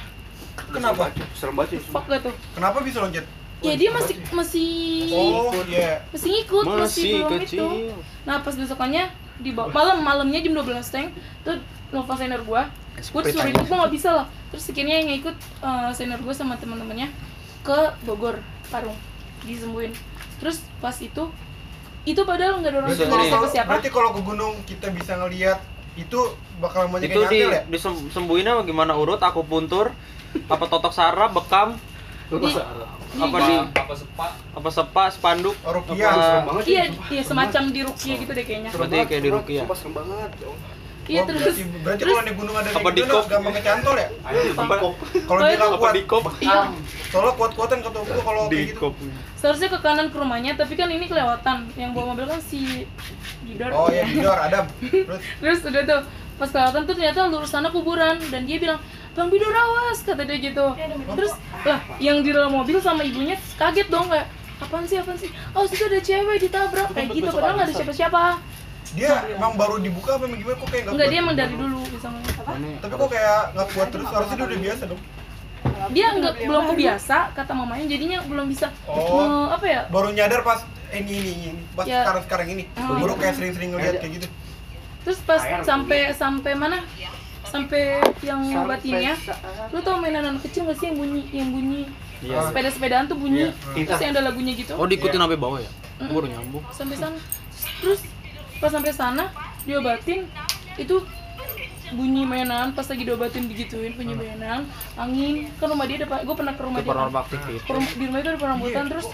Kenapa? 0.68 1.08
serem 1.32 1.54
banget 1.54 1.76
sih 1.76 1.80
fuck 1.86 2.04
gak 2.04 2.20
tuh 2.20 2.34
Kenapa 2.52 2.80
bisa 2.80 3.00
loncat? 3.00 3.24
Ya 3.58 3.74
dia 3.74 3.90
masih 3.90 4.14
masih 4.30 4.70
Oh, 5.10 5.50
iya. 5.66 5.98
masih 6.08 6.28
ngikut 6.30 6.64
masih, 6.64 6.78
Masih 6.78 7.10
belum 7.18 7.30
kecil. 7.42 7.58
itu 7.58 7.68
nah 8.22 8.38
pas 8.38 8.54
besokannya 8.54 9.04
dibawa 9.38 9.70
malam 9.70 9.96
malamnya 10.00 10.38
jam 10.38 10.52
12 10.52 10.82
teng. 10.84 11.06
Tuh 11.42 11.58
nelfon 11.88 12.14
senior 12.14 12.42
gua. 12.42 12.66
Gua 13.08 13.22
disuruh 13.22 13.48
ikut 13.48 13.66
gua 13.66 13.76
nggak 13.82 13.94
bisa 13.94 14.10
lah. 14.12 14.26
Terus 14.50 14.66
akhirnya 14.66 14.94
yang 14.98 15.08
ngikut 15.10 15.36
eh, 15.62 15.90
senior 15.90 16.20
gua 16.20 16.34
sama 16.34 16.54
teman-temannya 16.54 17.08
ke 17.62 17.78
Bogor 18.02 18.38
Parung 18.66 18.98
disembuhin. 19.42 19.94
Terus 20.38 20.62
pas 20.78 20.94
itu 20.94 21.30
itu 22.02 22.20
padahal 22.24 22.58
nggak 22.58 22.72
ada 22.72 22.78
orang 22.80 22.90
kalau 22.94 23.24
siapa 23.24 23.46
siapa. 23.48 23.68
Berarti 23.70 23.90
kalau 23.90 24.10
ke 24.12 24.20
gunung 24.22 24.54
kita 24.64 24.90
bisa 24.90 25.14
ngelihat 25.16 25.58
itu 25.94 26.18
bakal 26.58 26.86
banyak 26.86 27.10
Itu 27.10 27.26
yang 27.26 27.30
di 27.30 27.38
ya? 27.42 27.62
disembuhinnya 27.66 28.54
gimana? 28.62 28.94
Urut 28.94 29.18
aku 29.18 29.42
puntur 29.42 29.90
apa 30.46 30.64
totok 30.66 30.92
saraf 30.92 31.30
bekam 31.32 31.74
Di- 32.28 32.60
apa 33.18 33.36
di 33.40 33.54
apa 33.56 33.94
sepa? 33.96 34.26
Apa 34.52 34.68
sepa 34.68 35.02
spanduk? 35.08 35.56
Oh, 35.64 35.72
rupiah. 35.72 36.12
apa 36.12 36.20
serem 36.20 36.44
banget 36.44 36.62
sih 36.62 36.70
iya 36.70 36.84
iya 37.08 37.22
semacam 37.24 37.62
di 37.72 37.80
rukia 37.80 38.14
gitu 38.20 38.32
deh 38.36 38.44
kayaknya. 38.44 38.70
Berarti 38.70 38.96
kayak 39.08 39.22
di 39.24 39.30
Rukia. 39.32 39.60
Sumpah 39.64 39.76
serem 39.76 39.94
banget 39.96 40.30
ya 40.36 40.50
iya 41.08 41.24
terus 41.24 41.40
berarti, 41.40 41.62
berarti 41.80 42.00
terus 42.04 42.12
kalau 42.12 42.26
di 42.28 42.34
gunung 42.36 42.56
ada 42.60 42.68
Apa 42.68 42.88
di 42.92 43.00
gitu 43.00 43.14
kop? 43.16 43.24
gampang 43.32 43.54
kecantol 43.56 43.94
ya? 43.96 44.08
Kalau 45.24 45.40
dia 45.40 45.56
nggak 45.56 45.80
kuat. 45.80 45.92
di 45.96 46.02
kop 46.04 46.24
iya. 46.44 46.60
Soalnya 47.08 47.32
kuat-kuatan 47.32 47.76
kata 47.80 47.98
gua 48.04 48.20
kalau 48.20 48.42
di 48.46 48.52
kayak 48.52 48.68
gitu. 48.68 48.80
kop 48.84 48.94
seharusnya 49.38 49.68
ke 49.72 49.78
kanan 49.80 50.06
ke 50.12 50.16
rumahnya 50.20 50.52
tapi 50.60 50.76
kan 50.76 50.92
ini 50.92 51.08
kelewatan. 51.08 51.64
Yang 51.80 51.90
bawa 51.96 52.04
mobil 52.12 52.26
kan 52.28 52.40
si 52.44 52.84
Gidor. 53.48 53.72
Oh 53.72 53.88
ya, 53.88 54.04
Bidor, 54.04 54.36
Adam. 54.36 54.68
Terus? 55.08 55.20
Terus 55.40 55.58
udah 55.64 55.82
tuh 55.86 56.00
pas 56.36 56.48
kelewatan 56.52 56.80
tuh 56.84 56.94
ternyata 56.98 57.20
lurus 57.32 57.48
sana 57.48 57.72
kuburan. 57.72 58.20
Dan 58.28 58.44
dia 58.44 58.60
bilang 58.60 58.76
bang 59.18 59.28
Bidor 59.28 59.50
awas 59.52 59.98
kata 60.00 60.22
dia 60.22 60.38
gitu. 60.38 60.66
Terus 61.10 61.32
lah 61.60 61.82
yang 61.98 62.22
di 62.22 62.30
dalam 62.30 62.54
mobil 62.54 62.78
sama 62.78 63.02
ibunya 63.02 63.34
kaget 63.52 63.88
dong 63.88 64.06
kayak 64.06 64.30
apaan 64.58 64.84
sih 64.84 64.96
apaan 64.96 65.18
sih? 65.18 65.26
Oh 65.52 65.66
situ 65.66 65.82
ada 65.82 65.98
cewek 65.98 66.38
ditabrak 66.40 66.88
kayak 66.88 67.10
gitu 67.10 67.26
padahal 67.28 67.54
nggak 67.56 67.66
ada 67.66 67.74
siapa-siapa. 67.74 68.22
Dia 68.90 69.12
emang 69.28 69.52
baru 69.52 69.76
dibuka 69.76 70.14
apa 70.14 70.24
emang 70.24 70.38
gimana? 70.38 70.56
Kok 70.56 70.68
kayak 70.68 70.82
nggak 70.88 71.08
dia 71.08 71.18
emang 71.18 71.34
dari 71.34 71.52
dulu 71.52 71.78
bisa 71.84 72.06
apa? 72.08 72.52
Tapi 72.78 72.92
kok 72.94 73.10
kayak 73.10 73.38
nggak 73.52 73.68
kuat 73.68 73.88
terus? 73.90 74.06
Harusnya 74.06 74.36
dia 74.36 74.46
udah 74.46 74.60
biasa 74.62 74.84
dong. 74.86 75.02
dia 75.90 76.06
nggak 76.12 76.34
belum 76.40 76.64
kebiasa 76.70 77.16
kata 77.34 77.50
mamanya 77.50 77.84
jadinya 77.84 78.22
belum 78.22 78.46
bisa 78.46 78.70
Oh. 78.86 78.94
nge- 79.18 79.50
apa 79.52 79.66
ya? 79.66 79.80
Baru 79.88 80.08
nyadar 80.08 80.40
pas 80.40 80.62
ini 80.88 81.12
ini 81.12 81.32
ini 81.50 81.62
pas 81.74 81.82
Ya. 81.84 82.06
sekarang 82.06 82.22
sekarang 82.24 82.46
ini. 82.48 82.64
Oh, 82.78 82.94
Baru 82.96 83.12
iya. 83.12 83.20
kayak 83.20 83.34
sering-sering 83.36 83.70
ngeliat 83.72 83.94
kayak 83.98 84.12
gitu. 84.16 84.28
terus 84.98 85.18
pas 85.20 85.40
sampai 85.62 86.12
sampai 86.12 86.52
mana 86.52 86.84
sampai 87.48 87.82
yang 88.20 88.40
ngobatinnya 88.44 89.14
lu 89.72 89.80
tau 89.80 89.96
mainan 89.96 90.24
anak 90.26 90.42
kecil 90.44 90.68
gak 90.68 90.76
sih 90.76 90.86
yang 90.88 90.96
bunyi 90.96 91.22
yang 91.32 91.48
bunyi? 91.50 91.82
Iya. 92.18 92.50
sepeda-sepedaan 92.50 93.06
tuh 93.06 93.14
bunyi. 93.14 93.54
Iya. 93.78 93.86
terus 93.86 94.00
yang 94.02 94.12
ada 94.12 94.22
lagunya 94.26 94.52
gitu. 94.52 94.74
Oh 94.74 94.84
diikutin 94.84 95.16
sampai 95.16 95.38
bawah 95.38 95.58
ya? 95.58 95.70
Gua 96.02 96.14
baru 96.18 96.26
nyambung. 96.28 96.64
Sampai 96.70 96.98
sana. 96.98 97.18
Terus 97.78 98.00
pas 98.58 98.70
sampai 98.70 98.90
sana 98.90 99.24
diobatin 99.62 100.26
itu 100.74 100.96
bunyi 101.88 102.26
mainan. 102.26 102.74
Pas 102.74 102.82
lagi 102.84 103.06
diobatin 103.06 103.46
digituin 103.46 103.94
bunyi 103.94 104.18
mainan. 104.18 104.66
Angin. 104.98 105.46
Kan 105.56 105.70
rumah 105.70 105.86
dia 105.86 106.02
ada 106.02 106.20
gue 106.20 106.34
pernah 106.34 106.52
ke 106.52 106.62
rumah 106.66 106.82
itu 106.82 106.90
dia. 106.90 106.98
kan. 106.98 107.14
aktivitas 107.16 107.62
Ke 107.62 107.70
rumah- 107.70 107.94
di 107.94 108.04
rumah 108.04 108.18
itu 108.18 108.28
ada 108.28 108.40
perambutan. 108.42 108.84
Terus 108.90 109.06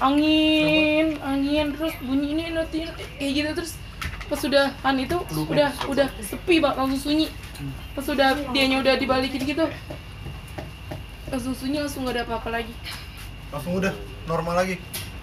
angin 0.00 1.06
angin. 1.20 1.66
Terus 1.76 1.94
bunyi 2.00 2.26
ini 2.32 2.44
nanti 2.50 2.88
kayak 3.20 3.32
gitu. 3.36 3.50
Terus 3.52 3.72
pas 4.26 4.36
sudahan 4.36 4.96
itu 4.96 5.16
udah 5.44 5.70
udah 5.86 6.06
sepi 6.18 6.58
banget 6.58 6.76
langsung 6.76 7.00
sunyi 7.04 7.26
pas 7.92 8.02
sudah 8.02 8.34
dianya 8.50 8.78
udah 8.78 8.94
dibalikin 8.94 9.40
gitu 9.40 9.64
langsung 11.26 11.52
sunyi 11.52 11.78
langsung 11.78 12.02
gak 12.02 12.14
ada 12.14 12.22
apa-apa 12.24 12.50
lagi 12.52 12.74
Langsung 13.48 13.78
udah 13.78 13.94
normal 14.26 14.54
lagi. 14.56 14.76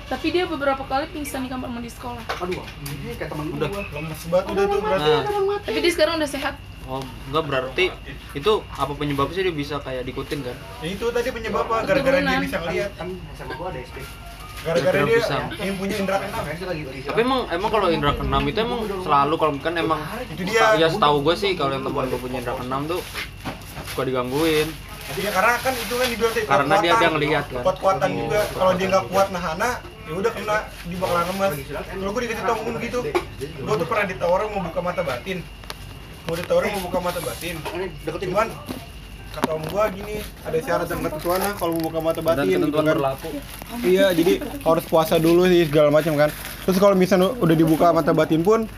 tapi 0.06 0.30
dia 0.30 0.43
beberapa 0.45 0.80
kali 0.82 1.08
pingsan 1.10 1.43
di 1.43 1.49
kamar 1.49 1.68
mandi 1.68 1.88
sekolah 1.88 2.24
aduh 2.34 2.64
ini 2.86 3.14
kayak 3.14 3.30
temen 3.30 3.51
Udah. 3.51 3.68
gua 3.68 3.82
Lemes 3.89 4.22
banget 4.26 4.45
udah 4.47 4.64
tuh 4.66 4.80
berarti. 4.80 5.12
nah 5.12 5.60
tapi 5.60 5.78
dia 5.80 5.91
sekarang 5.91 6.14
udah 6.16 6.30
sehat 6.30 6.56
oh 6.84 6.99
enggak 7.26 7.43
berarti 7.43 7.86
itu 8.34 8.51
apa 8.70 8.91
penyebabnya 8.93 9.34
sih 9.34 9.43
dia 9.43 9.54
bisa 9.54 9.76
kayak 9.80 10.04
diikutin 10.04 10.39
kan 10.41 10.56
Ya 10.80 10.88
itu 10.89 11.06
tadi 11.08 11.30
penyebab 11.30 11.66
apa? 11.66 11.84
Gara-gara 11.86 12.20
dia 12.20 12.39
bisa 12.39 12.58
ngeliat. 12.58 12.91
kan 12.93 13.08
sama 13.34 13.51
gua 13.56 13.68
ada 13.70 13.80
SD 13.80 13.97
Gara-gara 14.64 14.95
dia 14.95 15.05
bisa. 15.11 15.36
yang 15.59 15.76
punya 15.76 15.95
indra 15.99 16.16
keenam. 16.24 16.43
Kan 16.43 16.68
lagi 16.72 16.82
tapi 17.03 17.20
emang 17.20 17.41
emang 17.51 17.70
kalau 17.70 17.88
indra 17.91 18.11
keenam 18.16 18.41
itu 18.47 18.59
emang 18.64 18.80
selalu 19.03 19.34
kalau 19.36 19.53
kan 19.59 19.74
emang 19.76 19.99
Itu 20.32 20.41
dia. 20.47 20.80
ya 20.80 20.88
setahu 20.88 21.20
gue 21.22 21.36
sih 21.36 21.51
kalau 21.53 21.76
yang 21.76 21.84
teman 21.84 22.07
gue 22.07 22.20
punya 22.20 22.38
indra 22.39 22.55
keenam 22.55 22.82
tuh 22.88 22.99
suka 23.91 24.01
digangguin 24.07 24.72
Ya 25.20 25.30
karena 25.36 25.59
kan 25.59 25.74
itu 25.76 25.93
kan 25.99 26.07
dibilang 26.07 26.34
Karena 26.47 26.74
dia- 26.80 26.95
dia 26.95 27.09
ngeliat 27.11 27.45
kan. 27.51 27.59
Kuat-kuatan 27.61 28.09
juga. 28.16 28.39
Kalau 28.55 28.72
dia 28.74 28.88
nggak 28.88 29.05
kuat 29.11 29.28
nahana, 29.36 29.70
ya 30.07 30.14
udah 30.16 30.32
kena 30.32 30.57
di 30.88 30.95
bakalan 30.95 31.26
lemas. 31.28 31.51
Kalau 31.59 32.11
gue 32.16 32.22
dikasih 32.24 32.43
tau 32.47 32.55
ngomong 32.55 32.80
gitu, 32.80 32.99
gue 33.36 33.76
tuh 33.76 33.88
pernah 33.91 34.05
ditawarin 34.07 34.47
mau 34.55 34.64
buka 34.64 34.80
mata 34.80 35.01
batin. 35.03 35.43
Mau 36.24 36.36
ditawarin 36.39 36.72
mau 36.80 36.88
buka 36.88 36.99
mata 37.03 37.20
batin. 37.20 37.55
Cuman 38.07 38.47
kata 39.34 39.50
om 39.58 39.64
gua 39.74 39.90
gini, 39.90 40.22
ada 40.46 40.58
syarat 40.62 40.86
dan 40.86 41.02
ketentuannya 41.02 41.52
kalau 41.58 41.74
mau 41.74 41.90
buka 41.90 42.00
mata 42.06 42.22
batin. 42.22 42.38
dan 42.38 42.46
gitu 42.46 42.58
ketentuan 42.62 42.86
kan. 42.86 42.96
berlaku 43.02 43.30
Iya, 43.82 44.08
jadi 44.14 44.34
harus 44.62 44.86
puasa 44.86 45.16
dulu 45.18 45.50
sih 45.50 45.66
segala 45.66 45.90
macam 45.90 46.14
kan. 46.14 46.30
Terus 46.64 46.78
kalau 46.78 46.94
misalnya 46.94 47.34
udah 47.42 47.56
dibuka 47.58 47.90
mata 47.90 48.14
batin 48.14 48.46
pun 48.46 48.70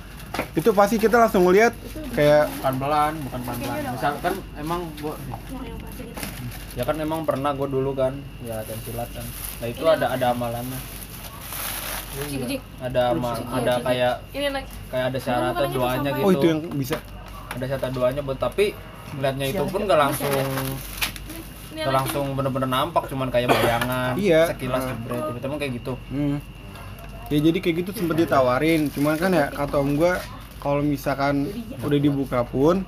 itu 0.56 0.70
pasti 0.72 0.95
kita 0.99 1.16
langsung 1.20 1.47
ngeliat 1.47 1.72
kayak 2.16 2.47
pelan 2.60 2.76
pelan 2.80 3.14
bukan 3.28 3.39
pelan 3.43 3.58
pelan 3.60 3.84
misalkan 3.95 4.34
emang 4.60 4.82
gua 4.99 5.16
ya 6.76 6.84
kan 6.84 6.95
emang 6.99 7.24
pernah 7.24 7.56
gue 7.56 7.68
dulu 7.72 7.95
kan 7.95 8.20
ya 8.43 8.60
latihan 8.60 8.80
silat 8.84 9.10
kan 9.16 9.26
nah 9.64 9.68
itu 9.72 9.84
ada 9.88 10.12
ada 10.12 10.26
amalannya 10.36 10.80
ada 12.80 13.01
ama, 13.12 13.32
ada 13.51 13.74
kayak 13.84 14.14
ini 14.32 14.45
anak 14.47 14.64
kayak 14.88 15.06
ada 15.12 15.20
syaratnya 15.20 15.68
doanya 15.72 16.10
gitu 16.16 16.24
oh 16.24 16.32
itu 16.32 16.45
yang 16.47 16.60
bisa. 16.80 16.95
ada 17.51 17.66
satu 17.68 17.88
duanya 17.91 18.24
buat 18.24 18.39
tapi 18.39 18.72
ngeliatnya 19.16 19.45
itu 19.49 19.63
pun 19.66 19.82
nggak 19.84 19.99
langsung 19.99 20.32
nggak 21.76 21.91
langsung 21.91 22.26
bener-bener 22.36 22.70
nampak 22.72 23.03
cuman 23.11 23.28
kayak 23.28 23.51
bayangan 23.51 24.16
Iya. 24.22 24.47
sekilas 24.55 24.84
jebret 24.88 25.22
tiba-tiba 25.28 25.55
kayak 25.59 25.74
gitu. 25.80 25.93
Hmm. 26.07 26.39
Ya 27.28 27.39
jadi 27.41 27.57
kayak 27.57 27.76
gitu 27.84 27.91
sempet 27.91 28.22
ditawarin, 28.22 28.88
cuman 28.93 29.18
kan 29.18 29.34
ya 29.34 29.49
kata 29.49 29.82
om 29.82 29.97
gua 29.97 30.22
kalau 30.61 30.80
misalkan 30.80 31.49
udah 31.82 31.99
dibuka 31.99 32.45
pun 32.45 32.86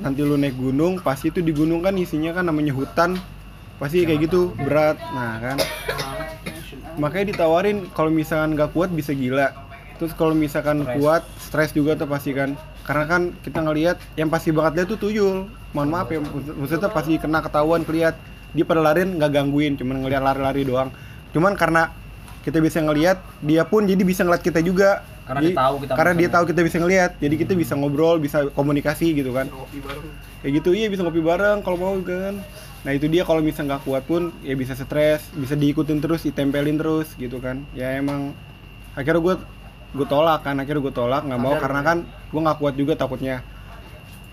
nanti 0.00 0.24
lu 0.24 0.40
naik 0.40 0.56
gunung, 0.56 0.96
pasti 0.98 1.28
itu 1.28 1.44
di 1.44 1.52
gunung 1.52 1.84
kan 1.84 1.92
isinya 1.92 2.32
kan 2.32 2.48
namanya 2.48 2.72
hutan, 2.72 3.20
pasti 3.76 4.00
kayak 4.02 4.26
gitu 4.26 4.56
berat, 4.56 4.96
nah 5.12 5.36
kan. 5.36 5.56
Makanya 6.96 7.36
ditawarin 7.36 7.84
kalau 7.92 8.08
misalkan 8.08 8.56
nggak 8.56 8.72
kuat 8.72 8.88
bisa 8.90 9.12
gila, 9.12 9.52
terus 10.00 10.16
kalau 10.16 10.32
misalkan 10.32 10.88
kuat 10.96 11.20
stres 11.36 11.76
juga 11.76 12.00
tuh 12.00 12.08
pasti 12.08 12.32
kan, 12.32 12.56
karena 12.90 13.06
kan 13.06 13.22
kita 13.46 13.62
ngelihat 13.62 14.02
yang 14.18 14.26
pasti 14.26 14.50
banget 14.50 14.82
lihat 14.82 14.88
tuh 14.90 14.98
tuyul, 14.98 15.46
mohon 15.70 15.88
maaf 15.94 16.10
ya, 16.10 16.18
maksud- 16.18 16.58
maksudnya 16.58 16.90
pasti 16.90 17.22
kena 17.22 17.38
ketahuan 17.38 17.86
keliat 17.86 18.18
dia 18.50 18.66
pada 18.66 18.82
lari 18.82 19.06
nggak 19.06 19.30
gangguin, 19.30 19.78
cuman 19.78 20.02
ngeliat 20.02 20.18
lari-lari 20.18 20.66
doang. 20.66 20.90
Cuman 21.30 21.54
karena 21.54 21.94
kita 22.42 22.58
bisa 22.58 22.82
ngelihat 22.82 23.22
dia 23.46 23.62
pun 23.62 23.86
jadi 23.86 24.02
bisa 24.02 24.26
ngeliat 24.26 24.42
kita 24.42 24.58
juga. 24.58 25.06
Karena 25.22 25.46
Jadi- 25.46 25.54
dia 25.54 25.62
tahu 25.62 25.74
kita 25.78 25.92
karena 25.94 26.12
dia 26.18 26.28
tahu 26.34 26.44
kita 26.50 26.60
bisa 26.66 26.76
ngelihat. 26.82 27.10
Jadi 27.22 27.34
kita 27.38 27.52
bisa 27.54 27.72
ngobrol 27.78 28.18
bisa 28.18 28.50
komunikasi 28.50 29.14
gitu 29.14 29.30
kan. 29.30 29.46
Kayak 30.42 30.52
gitu 30.58 30.74
iya 30.74 30.90
bisa 30.90 31.06
ngopi 31.06 31.22
bareng 31.22 31.62
kalau 31.62 31.78
mau 31.78 31.94
kan. 32.02 32.42
Nah 32.82 32.90
itu 32.90 33.06
dia 33.06 33.22
kalau 33.22 33.38
misalnya 33.38 33.78
nggak 33.78 33.86
kuat 33.86 34.02
pun 34.10 34.34
ya 34.42 34.58
bisa 34.58 34.74
stres 34.74 35.22
bisa 35.30 35.54
diikutin 35.54 36.02
terus 36.02 36.26
ditempelin 36.26 36.74
terus 36.74 37.14
gitu 37.14 37.38
kan. 37.38 37.62
Ya 37.78 37.94
emang. 37.94 38.34
Akhirnya 38.98 39.22
gue 39.22 39.34
gue 39.94 40.06
tolak 40.06 40.46
kan. 40.46 40.56
Akhirnya 40.58 40.82
gue 40.82 40.94
tolak 40.94 41.22
nggak 41.26 41.40
mau 41.40 41.54
karena 41.58 41.80
kan 41.82 41.98
gue 42.04 42.40
nggak 42.40 42.58
kuat 42.58 42.74
juga 42.74 42.94
takutnya. 42.94 43.42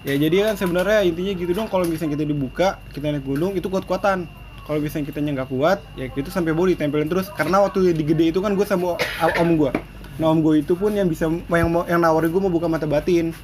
Ya 0.06 0.14
jadi 0.16 0.54
kan 0.54 0.56
sebenarnya 0.56 1.04
intinya 1.04 1.34
gitu 1.36 1.52
dong 1.52 1.68
kalau 1.68 1.84
misalnya 1.84 2.16
kita 2.16 2.26
dibuka 2.30 2.68
kita 2.94 3.12
naik 3.12 3.26
gunung 3.26 3.58
itu 3.58 3.68
kuat-kuatan. 3.68 4.30
Kalau 4.68 4.80
misalnya 4.84 5.08
kitanya 5.08 5.32
nggak 5.42 5.50
kuat 5.50 5.80
ya 5.96 6.12
itu 6.12 6.30
sampai 6.30 6.52
bau 6.52 6.68
ditempelin 6.68 7.08
terus. 7.08 7.32
Karena 7.34 7.64
waktu 7.64 7.92
di 7.96 8.04
gede 8.04 8.36
itu 8.36 8.40
kan 8.40 8.54
gue 8.54 8.66
sama 8.68 9.00
om 9.40 9.52
gue 9.58 9.72
nah 10.18 10.34
om 10.34 10.42
gue 10.42 10.66
itu 10.66 10.74
pun 10.74 10.90
yang 10.90 11.06
bisa 11.06 11.30
yang 11.30 11.70
mau 11.70 11.86
yang 11.86 12.02
nawarin 12.02 12.34
gue 12.34 12.42
mau 12.42 12.50
buka 12.50 12.66
mata 12.66 12.90
batin. 12.90 13.38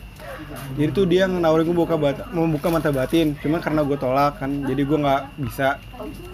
Jadi 0.73 0.89
tuh 0.89 1.05
dia 1.05 1.29
yang 1.29 1.37
nawarin 1.37 1.69
gue 1.69 1.77
buka 1.77 1.93
bat, 1.93 2.25
mau 2.33 2.49
buka 2.49 2.73
mata 2.73 2.89
batin. 2.89 3.37
Cuman 3.37 3.61
karena 3.61 3.85
gue 3.85 3.93
tolak 3.93 4.41
kan. 4.41 4.49
Jadi 4.65 4.81
gue 4.81 4.97
nggak 4.97 5.21
bisa. 5.37 5.77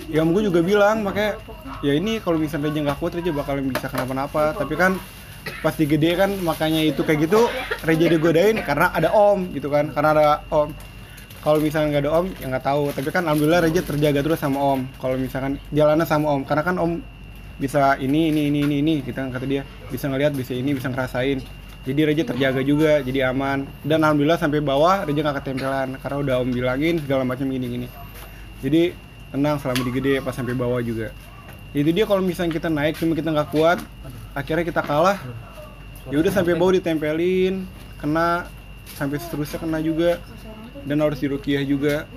Ya 0.08 0.24
om 0.24 0.32
gue 0.32 0.48
juga 0.48 0.64
bilang 0.64 1.04
makanya 1.04 1.36
ya 1.84 1.92
ini 1.92 2.24
kalau 2.24 2.40
misalnya 2.40 2.72
Reja 2.72 2.80
nggak 2.88 2.98
kuat 3.04 3.20
Reja 3.20 3.36
bakalan 3.36 3.68
bisa 3.68 3.92
kenapa-napa. 3.92 4.56
Tapi 4.56 4.74
kan 4.80 4.96
pas 5.60 5.76
di 5.76 5.86
gede 5.86 6.16
kan 6.16 6.32
makanya 6.42 6.82
itu 6.86 7.02
kayak 7.04 7.30
gitu 7.30 7.50
Reja 7.84 8.06
digodain 8.12 8.60
karena 8.60 8.92
ada 8.92 9.10
om 9.16 9.48
gitu 9.56 9.72
kan 9.72 9.90
karena 9.92 10.10
ada 10.16 10.26
om. 10.52 10.70
Kalau 11.40 11.64
misalnya 11.64 11.96
nggak 11.96 12.04
ada 12.04 12.12
om 12.12 12.26
ya 12.36 12.46
nggak 12.52 12.66
tahu. 12.68 12.84
Tapi 12.92 13.08
kan 13.16 13.24
alhamdulillah 13.24 13.62
Reja 13.64 13.82
terjaga 13.82 14.20
terus 14.20 14.40
sama 14.40 14.60
om. 14.60 14.84
Kalau 15.00 15.16
misalkan 15.16 15.56
jalannya 15.72 16.04
sama 16.04 16.28
om 16.28 16.42
karena 16.44 16.64
kan 16.68 16.76
om 16.76 17.00
bisa 17.60 18.00
ini 18.00 18.32
ini 18.32 18.52
ini 18.52 18.60
ini 18.68 18.76
ini 18.84 18.94
kita 19.00 19.26
kata 19.32 19.48
dia. 19.48 19.64
Bisa 19.88 20.12
ngelihat 20.12 20.36
bisa 20.36 20.52
ini 20.52 20.76
bisa 20.76 20.92
ngerasain. 20.92 21.40
Jadi 21.88 22.00
Reja 22.04 22.24
terjaga 22.28 22.60
juga 22.60 23.00
jadi 23.00 23.32
aman. 23.32 23.64
Dan 23.88 24.04
alhamdulillah 24.04 24.40
sampai 24.40 24.60
bawah 24.60 25.08
Reja 25.08 25.24
nggak 25.24 25.38
ketempelan. 25.40 25.96
Karena 26.04 26.18
udah 26.20 26.36
om 26.44 26.50
bilangin 26.52 27.00
segala 27.00 27.24
macam 27.24 27.48
gini 27.48 27.66
gini. 27.66 27.88
Jadi 28.60 28.92
tenang 29.32 29.56
selama 29.62 29.82
di 29.88 29.92
gede 29.96 30.14
pas 30.20 30.36
sampai 30.36 30.52
bawah 30.58 30.84
juga. 30.84 31.16
Itu 31.72 31.94
dia 31.94 32.04
kalau 32.10 32.26
misalnya 32.26 32.58
kita 32.58 32.68
naik 32.68 32.98
cuma 32.98 33.14
kita 33.14 33.30
nggak 33.30 33.50
kuat 33.54 33.80
akhirnya 34.40 34.64
kita 34.64 34.80
kalah 34.80 35.20
ya 36.08 36.18
udah 36.24 36.32
sampai 36.32 36.56
bawah 36.56 36.80
ditempelin 36.80 37.68
kena 38.00 38.48
sampai 38.96 39.20
seterusnya 39.20 39.60
kena 39.60 39.84
juga 39.84 40.24
dan 40.88 41.04
harus 41.04 41.20
dirukiah 41.20 41.60
juga 41.68 42.08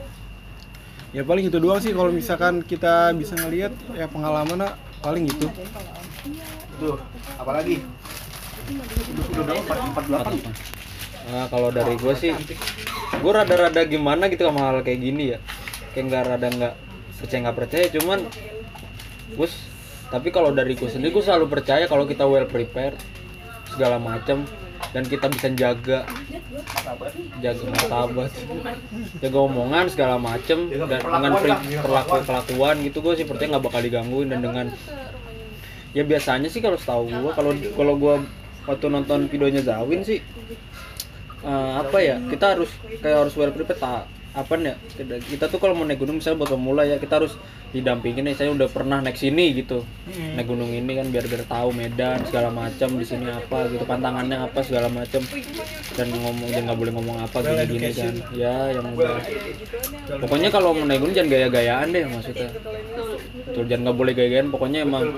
ya 1.11 1.27
paling 1.27 1.51
itu 1.51 1.59
doang 1.59 1.83
sih 1.83 1.91
kalau 1.91 2.15
misalkan 2.15 2.63
kita 2.63 3.11
bisa 3.19 3.35
ngelihat 3.35 3.75
ya 3.99 4.07
pengalamannya 4.07 4.71
paling 5.03 5.27
gitu 5.27 5.51
Tuh, 6.83 6.99
apalagi? 7.39 7.79
Udah 9.39 9.55
berapa? 9.55 9.75
48. 9.95 11.31
Nah, 11.31 11.47
kalau 11.47 11.71
dari 11.71 11.95
gue 11.95 12.15
sih, 12.19 12.35
gue 13.23 13.33
rada-rada 13.33 13.87
gimana 13.87 14.27
gitu 14.27 14.51
sama 14.51 14.67
hal 14.67 14.83
kayak 14.83 14.99
gini 14.99 15.25
ya. 15.31 15.39
Kayak 15.95 16.05
nggak 16.11 16.23
rada 16.27 16.49
nggak 16.51 16.75
percaya 17.23 17.39
nggak 17.47 17.59
percaya, 17.63 17.87
cuman 17.95 18.19
gue 19.39 19.49
tapi 20.13 20.29
kalau 20.29 20.53
dari 20.53 20.77
gue 20.77 20.87
sendiri 20.87 21.11
gue 21.11 21.25
selalu 21.25 21.49
percaya 21.49 21.89
kalau 21.89 22.05
kita 22.05 22.29
well 22.29 22.45
prepared 22.45 23.01
segala 23.73 23.97
macam 23.97 24.45
dan 24.93 25.09
kita 25.09 25.33
bisa 25.33 25.49
jaga 25.57 26.05
jaga 27.41 27.63
martabat 27.65 28.31
jaga 29.25 29.39
omongan 29.41 29.89
segala 29.89 30.21
macem. 30.21 30.69
Dan 30.69 31.01
dengan 31.01 31.33
pri- 31.41 31.81
perlaku 31.81 32.15
kelakuan 32.29 32.77
gitu 32.85 32.99
gue 33.01 33.15
sih 33.17 33.25
percaya 33.25 33.57
nggak 33.57 33.65
bakal 33.65 33.81
digangguin. 33.81 34.29
Dan 34.29 34.45
dengan 34.45 34.67
ya 35.97 36.05
biasanya 36.05 36.53
sih 36.53 36.61
kalau 36.61 36.77
setahu 36.77 37.09
gue 37.09 37.31
kalau 37.33 37.53
kalau 37.73 37.95
gue 37.97 38.15
waktu 38.69 38.87
nonton 38.93 39.33
videonya 39.33 39.63
Zawin 39.65 40.05
sih 40.05 40.21
eh, 41.43 41.73
apa 41.79 41.99
ya 42.05 42.21
kita 42.29 42.59
harus 42.59 42.71
kayak 43.01 43.17
harus 43.27 43.35
well 43.39 43.55
prepared 43.55 43.81
apa 44.33 44.57
ya 44.57 44.75
kita, 45.29 45.45
tuh 45.53 45.61
kalau 45.61 45.77
mau 45.77 45.85
naik 45.85 46.01
gunung 46.01 46.17
misalnya 46.17 46.41
buat 46.41 46.57
pemula 46.57 46.89
ya 46.89 46.97
kita 46.97 47.21
harus 47.21 47.37
didampingin 47.73 48.25
nih. 48.29 48.37
Saya 48.37 48.49
udah 48.53 48.65
pernah 48.69 49.05
naik 49.05 49.21
sini 49.21 49.53
gitu. 49.53 49.85
Naik 50.09 50.49
gunung 50.49 50.73
ini 50.73 50.89
kan 50.97 51.13
biar 51.13 51.29
biar 51.29 51.45
tahu 51.45 51.69
medan 51.77 52.25
segala 52.25 52.49
macam 52.49 52.97
di 52.97 53.05
sini 53.05 53.29
apa 53.29 53.69
gitu 53.69 53.85
pantangannya 53.85 54.41
apa 54.41 54.65
segala 54.65 54.89
macam. 54.89 55.21
Dan 55.93 56.07
ngomong 56.17 56.49
jangan 56.49 56.65
nggak 56.73 56.79
boleh 56.81 56.93
ngomong 56.97 57.17
apa 57.21 57.37
gini 57.45 57.65
gini 57.69 57.89
kan. 57.93 58.15
ya 58.33 58.57
yang 58.73 58.87
udah. 58.97 59.21
Pokoknya 60.25 60.49
kalau 60.49 60.73
mau 60.73 60.85
naik 60.89 61.01
gunung 61.05 61.17
jangan 61.17 61.31
gaya-gayaan 61.33 61.87
deh 61.93 62.05
maksudnya. 62.09 62.49
Tuh 63.53 63.65
jangan 63.69 63.83
nggak 63.93 63.99
boleh 64.01 64.13
gaya-gayaan. 64.17 64.49
Pokoknya 64.49 64.89
emang 64.89 65.13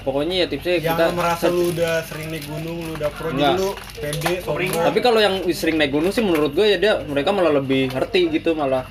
pokoknya 0.00 0.34
ya 0.42 0.46
tipsnya 0.48 0.80
kita 0.80 0.88
jangan 0.96 1.14
merasa 1.16 1.44
lu 1.48 1.70
udah 1.72 1.94
sering 2.04 2.28
naik 2.32 2.44
gunung 2.48 2.76
lu 2.84 2.92
udah 2.96 3.10
pro 3.12 3.28
jadi 3.32 3.52
lu 3.56 3.68
pede 3.96 4.32
sombong 4.44 4.82
tapi 4.84 4.98
kalau 5.00 5.20
yang 5.20 5.34
sering 5.52 5.76
naik 5.76 5.92
gunung 5.92 6.12
sih 6.12 6.24
menurut 6.24 6.52
gue 6.52 6.66
ya 6.66 6.78
dia 6.80 6.92
mereka 7.04 7.30
malah 7.30 7.52
lebih 7.54 7.92
ngerti 7.92 8.32
gitu 8.32 8.56
malah 8.56 8.84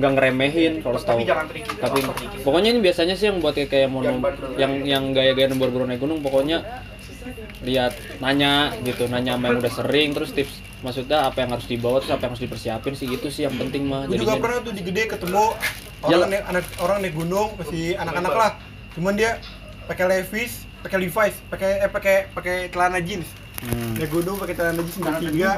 nggak 0.00 0.16
ngeremehin 0.16 0.72
kalau 0.80 0.96
setahu. 0.96 1.20
tapi 1.76 2.00
pokoknya 2.40 2.72
ini 2.72 2.80
biasanya 2.80 3.14
sih 3.20 3.28
yang 3.28 3.44
buat 3.44 3.52
kayak 3.52 3.68
kayak 3.68 3.88
mau 3.92 4.00
nom- 4.00 4.24
yang 4.56 4.72
yang 4.88 5.04
gaya-gaya 5.12 5.52
baru-baru 5.52 5.92
naik 5.92 6.00
gunung 6.00 6.24
pokoknya 6.24 6.64
lihat 7.60 7.92
nanya 8.24 8.72
gitu 8.80 9.04
nanya 9.12 9.36
sama 9.36 9.52
yang 9.52 9.60
udah 9.60 9.72
sering 9.76 10.16
terus 10.16 10.32
tips 10.32 10.56
maksudnya 10.80 11.28
apa 11.28 11.44
yang 11.44 11.52
harus 11.52 11.68
dibawa 11.68 12.00
terus 12.00 12.16
apa 12.16 12.22
yang 12.24 12.32
harus 12.32 12.44
dipersiapin 12.48 12.96
sih 12.96 13.04
gitu 13.12 13.28
sih 13.28 13.44
yang 13.44 13.52
penting 13.52 13.84
mah 13.84 14.08
gue 14.08 14.16
juga 14.16 14.40
pernah 14.40 14.64
tuh 14.64 14.72
di 14.72 14.80
gede 14.80 15.12
ketemu 15.12 15.52
Ya 16.00 16.16
orang 16.16 16.20
lah. 16.24 16.28
naik 16.32 16.44
anak 16.48 16.64
orang 16.80 16.98
naik 17.04 17.12
gunung 17.12 17.48
masih 17.60 17.92
anak-anak 17.92 18.32
lah. 18.32 18.50
Cuman 18.96 19.12
dia 19.20 19.36
pakai 19.90 20.06
levis 20.06 20.62
pakai 20.86 20.98
levi's 21.02 21.36
pakai 21.50 21.70
eh 21.82 21.90
pakai 21.90 22.16
pakai 22.30 22.54
celana 22.70 23.02
jeans. 23.02 23.26
Hmm. 23.60 23.98
naik 23.98 24.08
gunung 24.14 24.38
pakai 24.38 24.54
celana 24.54 24.80
jeans 24.86 24.96
tiga 25.18 25.50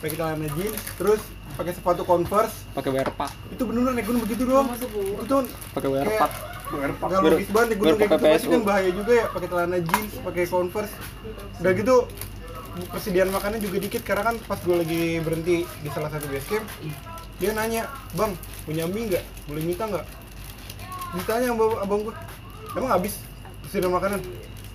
pakai 0.00 0.16
celana 0.16 0.48
jeans 0.56 0.80
terus 0.96 1.20
pakai 1.60 1.72
sepatu 1.76 2.02
converse. 2.08 2.64
Pakai 2.72 2.90
werpak 2.96 3.28
itu 3.52 3.62
bener 3.68 3.92
naik 3.92 4.08
gunung 4.08 4.24
begitu 4.24 4.48
doang. 4.48 4.72
Itu 4.72 5.24
tuh 5.28 5.44
pakai 5.76 5.90
werpak 5.92 6.32
Gak 6.68 7.24
logis 7.24 7.48
banget 7.48 7.80
Biar 7.80 7.96
kayak 7.96 8.10
gitu. 8.12 8.24
Pasti 8.28 8.48
kan 8.52 8.62
bahaya 8.64 8.90
juga 8.92 9.12
ya 9.16 9.26
pakai 9.32 9.48
celana 9.52 9.78
jeans 9.84 10.12
pakai 10.24 10.44
converse. 10.48 10.94
Udah 11.60 11.72
gitu 11.76 11.96
persediaan 12.92 13.30
makannya 13.32 13.60
juga 13.60 13.76
dikit. 13.84 14.02
Karena 14.04 14.32
kan 14.32 14.36
pas 14.48 14.60
gue 14.60 14.76
lagi 14.76 15.02
berhenti 15.20 15.64
di 15.64 15.88
salah 15.92 16.08
satu 16.08 16.24
base 16.28 16.48
camp 16.48 16.64
dia 17.38 17.54
nanya 17.54 17.86
bang 18.18 18.32
punya 18.66 18.84
mie 18.90 19.12
nggak? 19.12 19.24
Boleh 19.46 19.62
minta 19.62 19.84
nggak? 19.86 20.06
Ditanya 21.16 21.54
sama 21.54 21.64
abang 21.80 22.00
gue 22.04 22.14
emang 22.76 22.92
habis 22.92 23.14
persediaan 23.68 23.92
makanan. 23.92 24.20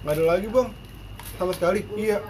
Nggak 0.06 0.14
ada 0.14 0.24
lagi 0.30 0.48
bang. 0.54 0.70
Sama 1.42 1.52
sekali. 1.58 1.82
Iya. 1.98 2.22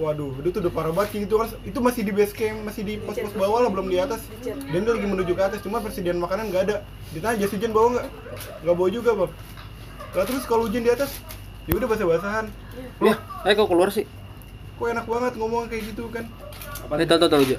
Waduh 0.00 0.32
itu 0.40 0.48
tuh 0.48 0.64
udah 0.64 0.72
parah 0.72 0.92
banget 0.96 1.28
gitu 1.28 1.36
kan 1.36 1.52
itu 1.60 1.76
masih 1.76 2.00
di 2.08 2.12
base 2.14 2.32
camp 2.32 2.64
masih 2.64 2.88
di 2.88 2.96
pos-pos 3.04 3.36
bawah 3.36 3.68
lah 3.68 3.68
belum 3.68 3.92
di 3.92 4.00
atas. 4.00 4.24
Dan 4.40 4.88
dia 4.88 4.92
lagi 4.96 5.04
menuju 5.04 5.36
ke 5.36 5.42
atas 5.44 5.60
cuma 5.60 5.76
persediaan 5.84 6.16
makanan 6.16 6.48
nggak 6.48 6.62
ada. 6.72 6.76
Ditanya 7.12 7.44
jas 7.44 7.52
hujan 7.52 7.76
bawa 7.76 8.00
nggak? 8.00 8.06
Nggak 8.64 8.76
bawa 8.80 8.88
juga 8.88 9.10
bang. 9.12 9.32
Lah 10.16 10.24
terus 10.24 10.44
kalau 10.48 10.64
hujan 10.64 10.88
di 10.88 10.90
atas? 10.90 11.20
Ya 11.68 11.76
udah 11.76 11.84
basah-basahan. 11.92 12.48
Ya 13.04 13.14
eh 13.44 13.52
kok 13.52 13.68
keluar 13.68 13.92
sih? 13.92 14.08
Kok 14.80 14.88
enak 14.88 15.04
banget 15.04 15.32
ngomong 15.36 15.68
kayak 15.68 15.92
gitu 15.92 16.08
kan? 16.08 16.24
Ini 16.96 17.04
tahu 17.04 17.18
tahu 17.20 17.30
tahu 17.30 17.42
aja 17.44 17.58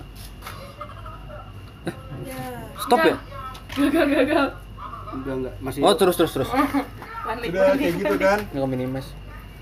Eh, 1.85 1.95
stop 2.81 2.99
ya? 3.05 3.15
Gagal 3.77 4.05
gagal 4.09 4.45
Enggak 5.11 5.35
enggak, 5.43 5.53
masih 5.59 5.79
oh 5.83 5.93
terus 5.95 6.15
terus 6.15 6.31
terus. 6.31 6.49
Udah 7.51 7.75
kayak 7.75 7.93
gitu 7.99 8.15
kan? 8.15 8.39
Nggak 8.51 8.69
minimes 8.69 9.07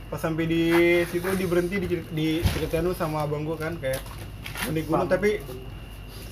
pas 0.10 0.18
sampai 0.18 0.50
di 0.50 0.64
situ 1.06 1.30
di 1.38 1.46
berhenti 1.46 1.78
di, 1.86 1.88
di 2.10 2.28
ceritain 2.42 2.82
lu 2.82 2.98
sama 2.98 3.30
abang 3.30 3.46
gua 3.46 3.62
kan 3.62 3.78
kayak 3.78 4.02
naik 4.74 4.90
gunung. 4.90 5.06
Tapi 5.06 5.38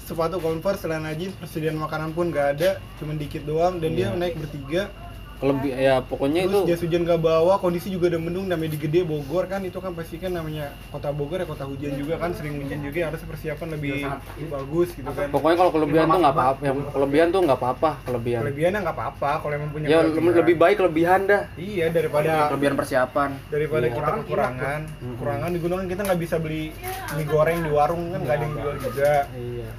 sepatu 0.10 0.42
converse 0.42 0.82
celana 0.82 1.14
jeans 1.14 1.38
persediaan 1.38 1.78
makanan 1.78 2.18
pun 2.18 2.34
nggak 2.34 2.48
ada 2.58 2.82
cuma 2.98 3.14
dikit 3.14 3.46
doang. 3.46 3.78
Dan 3.78 3.94
dia 3.94 4.10
naik 4.18 4.42
bertiga 4.42 4.90
Kelebih 5.38 5.70
ya 5.70 6.02
pokoknya 6.02 6.50
itu 6.50 6.66
Terus 6.66 6.70
jas 6.70 6.82
hujan 6.82 7.06
gak 7.06 7.22
bawa, 7.22 7.62
kondisi 7.62 7.88
juga 7.88 8.10
udah 8.10 8.22
mendung, 8.22 8.50
namanya 8.50 8.74
di 8.74 8.80
gede 8.82 9.06
Bogor 9.06 9.46
kan 9.46 9.62
itu 9.62 9.78
kan 9.78 9.94
pasti 9.94 10.18
kan 10.18 10.34
namanya 10.34 10.74
kota 10.90 11.14
Bogor 11.14 11.38
ya 11.38 11.46
kota 11.46 11.70
hujan 11.70 11.94
juga 11.94 12.18
kan 12.18 12.34
sering 12.34 12.58
hujan 12.58 12.82
juga 12.82 13.14
harus 13.14 13.22
persiapan 13.22 13.68
lebih 13.78 14.02
bagus 14.50 14.90
gitu 14.98 15.06
kan. 15.06 15.30
pokoknya 15.30 15.56
kalau 15.62 15.72
kelebihan 15.72 16.06
tuh 16.08 16.20
nggak 16.20 16.36
apa-apa. 16.36 16.62
Yang 16.66 16.78
kelebihan 16.90 17.28
tuh 17.30 17.40
nggak 17.46 17.60
apa-apa 17.60 17.90
kelebihan. 18.02 18.42
Kelebihannya 18.42 18.80
nggak 18.82 18.98
apa-apa 18.98 19.32
kalau 19.40 19.54
emang 19.54 19.70
punya 19.70 19.86
Ya 19.86 19.98
kelebihan. 20.02 20.36
lebih 20.42 20.56
baik 20.58 20.76
kelebihan 20.78 21.20
dah. 21.26 21.42
Iya 21.54 21.86
daripada 21.94 22.34
Kelebihan 22.50 22.76
persiapan. 22.76 23.30
daripada 23.48 23.86
Iya. 23.86 23.94
kita 23.94 24.10
kekurangan, 24.24 24.80
kekurangan 25.00 25.50
di 25.54 25.60
gunung 25.62 25.78
kan 25.78 25.88
kita 25.88 26.02
nggak 26.02 26.20
bisa 26.20 26.36
beli 26.42 26.66
mie 27.14 27.26
goreng 27.26 27.60
di 27.62 27.70
warung 27.70 28.04
kan 28.10 28.20
nggak 28.26 28.36
ada 28.36 28.46
yang 28.46 28.56
jual 28.58 28.76
juga. 28.82 29.14
Iya. 29.38 29.70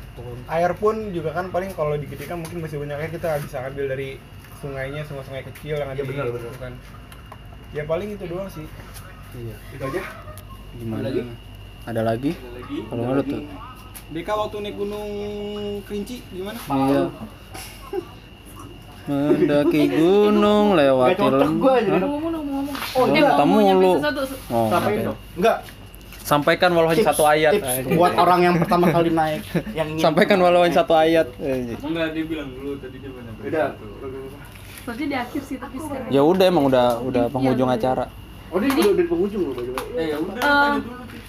Air 0.48 0.72
pun 0.78 0.94
juga 1.10 1.30
kan 1.34 1.50
paling 1.50 1.74
kalau 1.74 1.98
di 1.98 2.06
kan 2.06 2.38
mungkin 2.38 2.62
masih 2.62 2.78
banyak 2.78 2.96
air 2.98 3.10
kita 3.10 3.38
bisa 3.42 3.66
ambil 3.66 3.90
dari 3.90 4.18
sungainya, 4.58 5.02
sungai-sungai 5.02 5.44
kecil 5.46 5.74
yang 5.76 5.88
ada 5.88 5.98
di 5.98 6.08
gitu 6.08 6.48
kan. 6.58 6.72
Ya 7.70 7.82
paling 7.84 8.08
itu 8.10 8.24
doang 8.24 8.48
sih. 8.48 8.64
Iya. 9.34 9.56
Itu 9.70 9.82
aja. 9.84 10.02
Gimana? 10.74 11.00
Ada 11.00 11.10
lagi? 11.10 11.22
Ada 12.32 12.50
lagi? 12.54 12.78
Kalau 12.84 13.02
nggak 13.02 13.14
lu 13.14 13.22
tuh. 13.24 13.42
Deka 14.08 14.32
waktu 14.34 14.56
naik 14.58 14.74
gunung 14.74 15.08
Kerinci 15.84 16.16
gimana? 16.30 16.58
Iya. 16.58 17.02
Mendaki 19.08 19.82
gunung 20.00 20.66
lewati 20.74 21.22
lembah. 21.22 21.64
Oh, 21.64 21.76
Eh, 21.76 21.82
iya. 21.82 22.00
ngomong 22.04 22.32
Ketemu 23.28 23.56
nyampe 23.62 23.84
lu. 23.84 23.92
satu. 23.98 24.20
Oh, 24.48 24.68
Sampaikan. 24.68 25.14
Enggak. 25.34 25.58
Sampaikan 26.20 26.70
walau 26.76 26.92
hanya 26.92 27.04
satu 27.06 27.24
ayat. 27.24 27.56
tips 27.56 27.88
buat 27.96 28.12
orang 28.12 28.40
yang 28.44 28.54
pertama 28.60 28.92
kali 28.92 29.08
naik 29.08 29.40
yang 29.72 29.88
ingin 29.88 30.04
Sampaikan 30.04 30.36
walau 30.38 30.60
hanya 30.60 30.76
satu 30.76 30.92
ayat. 30.92 31.24
Enggak, 31.40 32.12
dia 32.12 32.24
bilang 32.28 32.52
dulu 32.52 32.76
tadi 32.76 32.96
dia 33.00 33.08
banyak 33.08 33.32
Udah. 33.48 33.68
Soalnya 34.88 35.06
di 35.06 35.16
akhir 35.18 35.42
sih 35.44 35.56
tapi 35.56 35.76
sekarang. 35.76 36.08
Ya 36.08 36.24
udah 36.24 36.44
emang 36.48 36.64
udah 36.64 36.96
udah 36.98 37.24
penghujung 37.28 37.68
acara. 37.68 38.08
Oh, 38.48 38.56
dia 38.56 38.72
udah 38.72 38.96
dari 38.96 39.04
penghujung 39.04 39.42
loh. 39.44 39.54
Eh, 39.92 40.06
ya 40.08 40.16
udah, 40.16 40.80
dulu 40.80 41.04
tips 41.04 41.28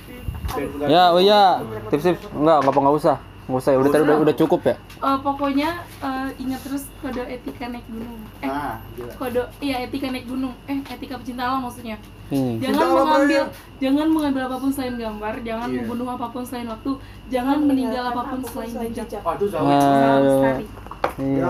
Ya, 0.88 1.04
oh 1.12 1.20
iya, 1.20 1.60
tips-tips 1.92 2.24
enggak 2.32 2.58
enggak 2.58 2.72
apa 2.72 2.80
enggak 2.80 2.96
usah. 2.96 3.18
Enggak 3.46 3.60
usah, 3.60 3.72
ya 3.72 3.78
udah 3.78 3.92
tadi 3.92 4.04
udah, 4.06 4.18
udah 4.24 4.36
cukup 4.38 4.62
ya. 4.64 4.76
eh, 4.80 5.18
pokoknya 5.20 5.70
eh, 6.00 6.30
ingat 6.40 6.62
terus 6.62 6.84
kode 7.00 7.20
etika 7.22 7.66
naik 7.68 7.84
gunung. 7.86 8.20
Eh, 8.40 8.48
Nah, 8.48 8.80
gila. 8.96 9.12
kode 9.14 9.42
iya 9.60 9.76
etika 9.84 10.08
naik 10.08 10.26
gunung. 10.26 10.56
Eh, 10.66 10.80
etika 10.88 11.20
pecinta 11.20 11.44
alam 11.44 11.62
maksudnya. 11.62 12.00
Ini. 12.30 12.62
Jangan 12.62 12.78
Cinta 12.80 12.96
mengambil 12.96 13.42
Raya. 13.42 13.44
jangan 13.78 14.08
mengambil 14.08 14.42
apa 14.48 14.56
pun 14.56 14.72
selain 14.72 14.96
gambar, 14.96 15.34
jangan 15.44 15.68
Iya. 15.68 15.78
membunuh 15.82 16.08
apa 16.08 16.28
pun 16.30 16.44
selain 16.46 16.68
waktu, 16.70 16.92
jangan 17.28 17.58
meninggal 17.60 18.04
apa 18.08 18.22
pun 18.24 18.40
selain 18.46 18.72
jejak. 18.90 19.22
Oh, 19.22 19.34
itu 19.36 19.46
Zawi. 19.52 19.74
Salam 19.76 20.24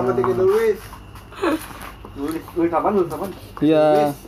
Aduh. 0.10 1.78
Iya. 2.20 2.44
Nulis? 2.92 3.32
Iya. 3.64 3.86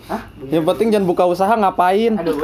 Hah? 0.07 0.21
Yang 0.47 0.63
penting 0.71 0.87
jangan 0.95 1.07
buka 1.07 1.23
usaha 1.27 1.53
ngapain? 1.53 2.13
Aduh, 2.15 2.39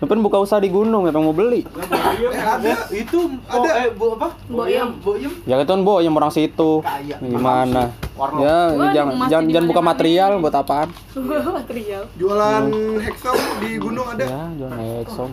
Yang 0.00 0.06
penting 0.10 0.24
buka 0.26 0.38
usaha 0.42 0.58
di 0.58 0.70
gunung, 0.72 1.06
ya 1.06 1.12
mau 1.14 1.30
beli. 1.30 1.62
Eh, 1.62 2.42
ada. 2.42 2.72
itu 2.90 3.18
oh, 3.46 3.62
Ada. 3.62 3.70
eh 3.86 3.88
bu 3.94 4.18
apa? 4.18 4.28
Boyem. 4.50 4.88
Boyem. 5.04 5.32
Ya 5.46 5.54
itu 5.62 5.70
kan 5.70 5.80
bo 5.86 6.02
yang 6.02 6.14
orang 6.18 6.32
situ. 6.34 6.82
Kaya. 6.82 7.16
Gimana? 7.22 7.94
Ya, 8.36 8.58
jangan 8.92 9.48
jangan 9.48 9.66
buka 9.70 9.80
material 9.80 10.30
buat 10.42 10.52
apaan? 10.52 10.88
Material. 11.16 12.02
Jualan 12.20 12.64
hexom 13.00 13.38
di 13.64 13.70
gunung 13.80 14.06
ada. 14.12 14.24
Ya, 14.28 14.42
jual 14.60 14.70
Exxon. 15.00 15.30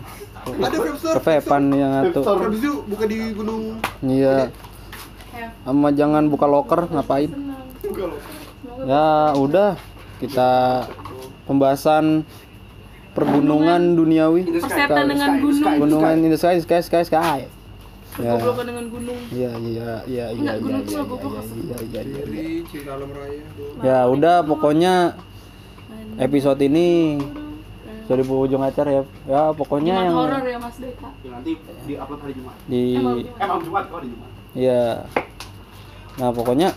Ada 0.48 0.76
Vapsor. 0.80 1.12
Kevepan 1.20 1.62
yang 1.76 1.92
atuh. 2.08 2.24
Itu 2.48 2.72
buka 2.88 3.04
di 3.04 3.18
gunung. 3.36 3.76
Iya. 4.00 4.48
Sama 5.68 5.92
jangan 5.92 6.32
buka 6.32 6.48
loker 6.48 6.88
ngapain? 6.88 7.28
Buka 7.84 8.04
loh. 8.08 8.37
Ya, 8.64 9.32
udah 9.38 9.78
kita 10.18 10.50
pembahasan 11.46 12.26
pergunungan 13.14 13.94
duniawi. 13.94 14.46
Persetan 14.58 15.06
dengan 15.10 15.30
gunung. 15.38 15.74
Gunungan 15.78 16.14
in 16.26 16.30
the 16.34 16.38
sky, 16.38 16.58
sky, 16.58 16.82
sky, 16.82 17.02
sky. 17.06 17.40
Ya. 18.18 18.34
Dengan 18.34 18.86
gunung. 18.90 19.18
Iya, 19.30 19.50
iya, 19.62 20.02
iya, 20.10 20.26
iya, 20.34 20.34
iya, 20.34 20.52
iya, 20.58 20.78
iya, 20.82 20.82
iya, 20.82 21.78
iya, 21.86 22.02
iya, 22.02 22.22
iya. 22.26 22.78
Ya 23.78 23.98
udah 24.10 24.42
pokoknya 24.42 25.14
episode 26.18 26.58
ini 26.66 27.18
sudah 28.10 28.18
di 28.18 28.24
penghujung 28.26 28.62
acara 28.64 28.90
ya. 28.90 29.02
Ya 29.28 29.42
pokoknya 29.54 29.94
yang 30.02 30.16
horor 30.18 30.42
ya 30.42 30.58
Mas 30.58 30.76
Deka. 30.82 31.08
Ya, 31.22 31.30
nanti 31.30 31.52
di 31.86 31.94
upload 31.94 32.20
hari 32.26 32.32
Jumat. 32.34 32.54
di 32.66 32.82
Eh, 32.98 33.38
malam 33.38 33.60
Jumat 33.62 33.84
kok 33.86 34.00
di 34.02 34.08
Jumat. 34.10 34.30
ya 34.58 34.82
Nah, 36.18 36.34
pokoknya 36.34 36.74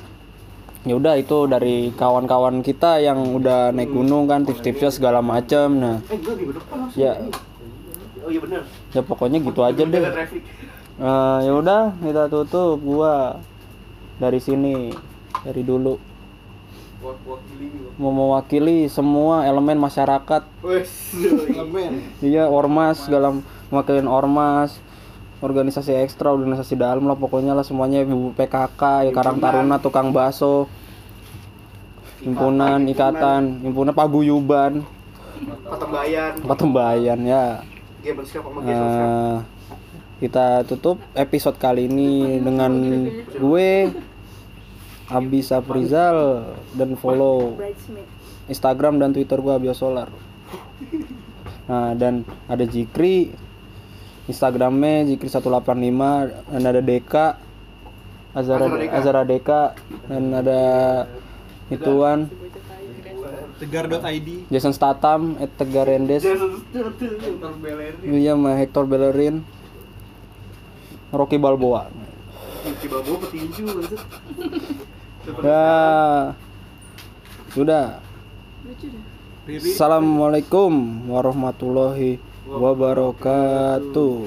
ya 0.82 0.94
udah 0.98 1.14
itu 1.14 1.46
dari 1.46 1.94
kawan-kawan 1.94 2.66
kita 2.66 2.98
yang 2.98 3.38
udah 3.38 3.70
naik 3.70 3.94
gunung 3.94 4.26
kan 4.26 4.42
tips-tipsnya 4.46 4.90
segala 4.90 5.22
macam. 5.22 5.78
Nah, 5.78 5.98
Eh, 6.10 6.18
ya. 6.98 7.22
Oh 8.22 8.30
iya 8.30 8.62
ya 8.94 9.02
pokoknya 9.02 9.42
gitu 9.42 9.62
aja 9.66 9.82
deh. 9.82 10.02
Eh, 11.02 11.38
ya 11.46 11.52
udah 11.58 11.98
kita 12.02 12.30
tutup 12.30 12.78
gua 12.82 13.42
dari 14.22 14.38
sini 14.38 14.94
dari 15.42 15.62
dulu. 15.66 15.98
Mau 17.98 18.14
mewakili 18.14 18.86
semua 18.86 19.50
elemen 19.50 19.82
masyarakat. 19.82 20.46
Wes, 20.62 21.18
elemen. 21.50 22.06
iya 22.22 22.46
ormas 22.46 23.10
segala 23.10 23.34
mewakilin 23.74 24.06
ormas 24.06 24.78
organisasi 25.42 25.98
ekstra 26.06 26.30
organisasi 26.32 26.78
dalam 26.78 27.10
lah 27.10 27.18
pokoknya 27.18 27.58
lah 27.58 27.66
semuanya 27.66 28.06
ibu 28.06 28.32
PKK 28.38 29.10
ya 29.10 29.12
Karang 29.12 29.42
Taruna 29.42 29.82
tukang 29.82 30.14
bakso 30.14 30.70
himpunan 32.22 32.86
ikatan 32.86 33.66
himpunan 33.66 33.94
paguyuban 33.98 34.86
Patembayan, 35.42 36.32
patembayan 36.46 37.20
ya. 37.26 37.46
Eh, 38.06 39.36
kita 40.22 40.62
tutup 40.70 41.02
episode 41.18 41.58
kali 41.58 41.90
ini 41.90 42.38
dengan 42.38 42.74
gue 43.42 43.90
Abi 45.10 45.42
Saprizal 45.42 46.46
dan 46.78 46.94
follow. 46.94 47.58
Instagram 48.46 49.02
dan 49.02 49.18
Twitter 49.18 49.42
gue 49.42 49.54
Abio 49.54 49.74
Solar. 49.74 50.14
Nah, 51.66 51.96
dan 51.98 52.28
ada 52.46 52.66
Jikri 52.68 53.34
Instagramnya 54.32 55.12
Jikri 55.12 55.28
185 55.28 56.48
dan 56.56 56.64
ada 56.64 56.82
Deka 56.82 57.26
Azara 58.32 58.64
Azara 58.64 58.78
Deka. 58.80 58.96
Azara 58.96 59.22
Deka 59.28 59.62
dan 60.08 60.24
ada 60.32 60.62
ituan 61.68 62.32
Tegar.id. 63.62 64.50
Jason 64.50 64.74
Statham 64.74 65.38
at 65.38 65.54
Tegarendes 65.54 66.26
iya 68.02 68.34
sama 68.34 68.58
Hector 68.58 68.90
Bellerin. 68.90 69.46
Rocky 71.14 71.38
Balboa. 71.38 71.92
Coba 72.64 72.98
bawa 73.04 73.18
petinju 73.28 73.64
maksud. 73.68 74.00
ya. 75.46 75.68
Sudah. 77.52 77.86
Assalamualaikum 79.46 80.72
warahmatullahi 81.12 82.31
wabarakatuh 82.48 84.18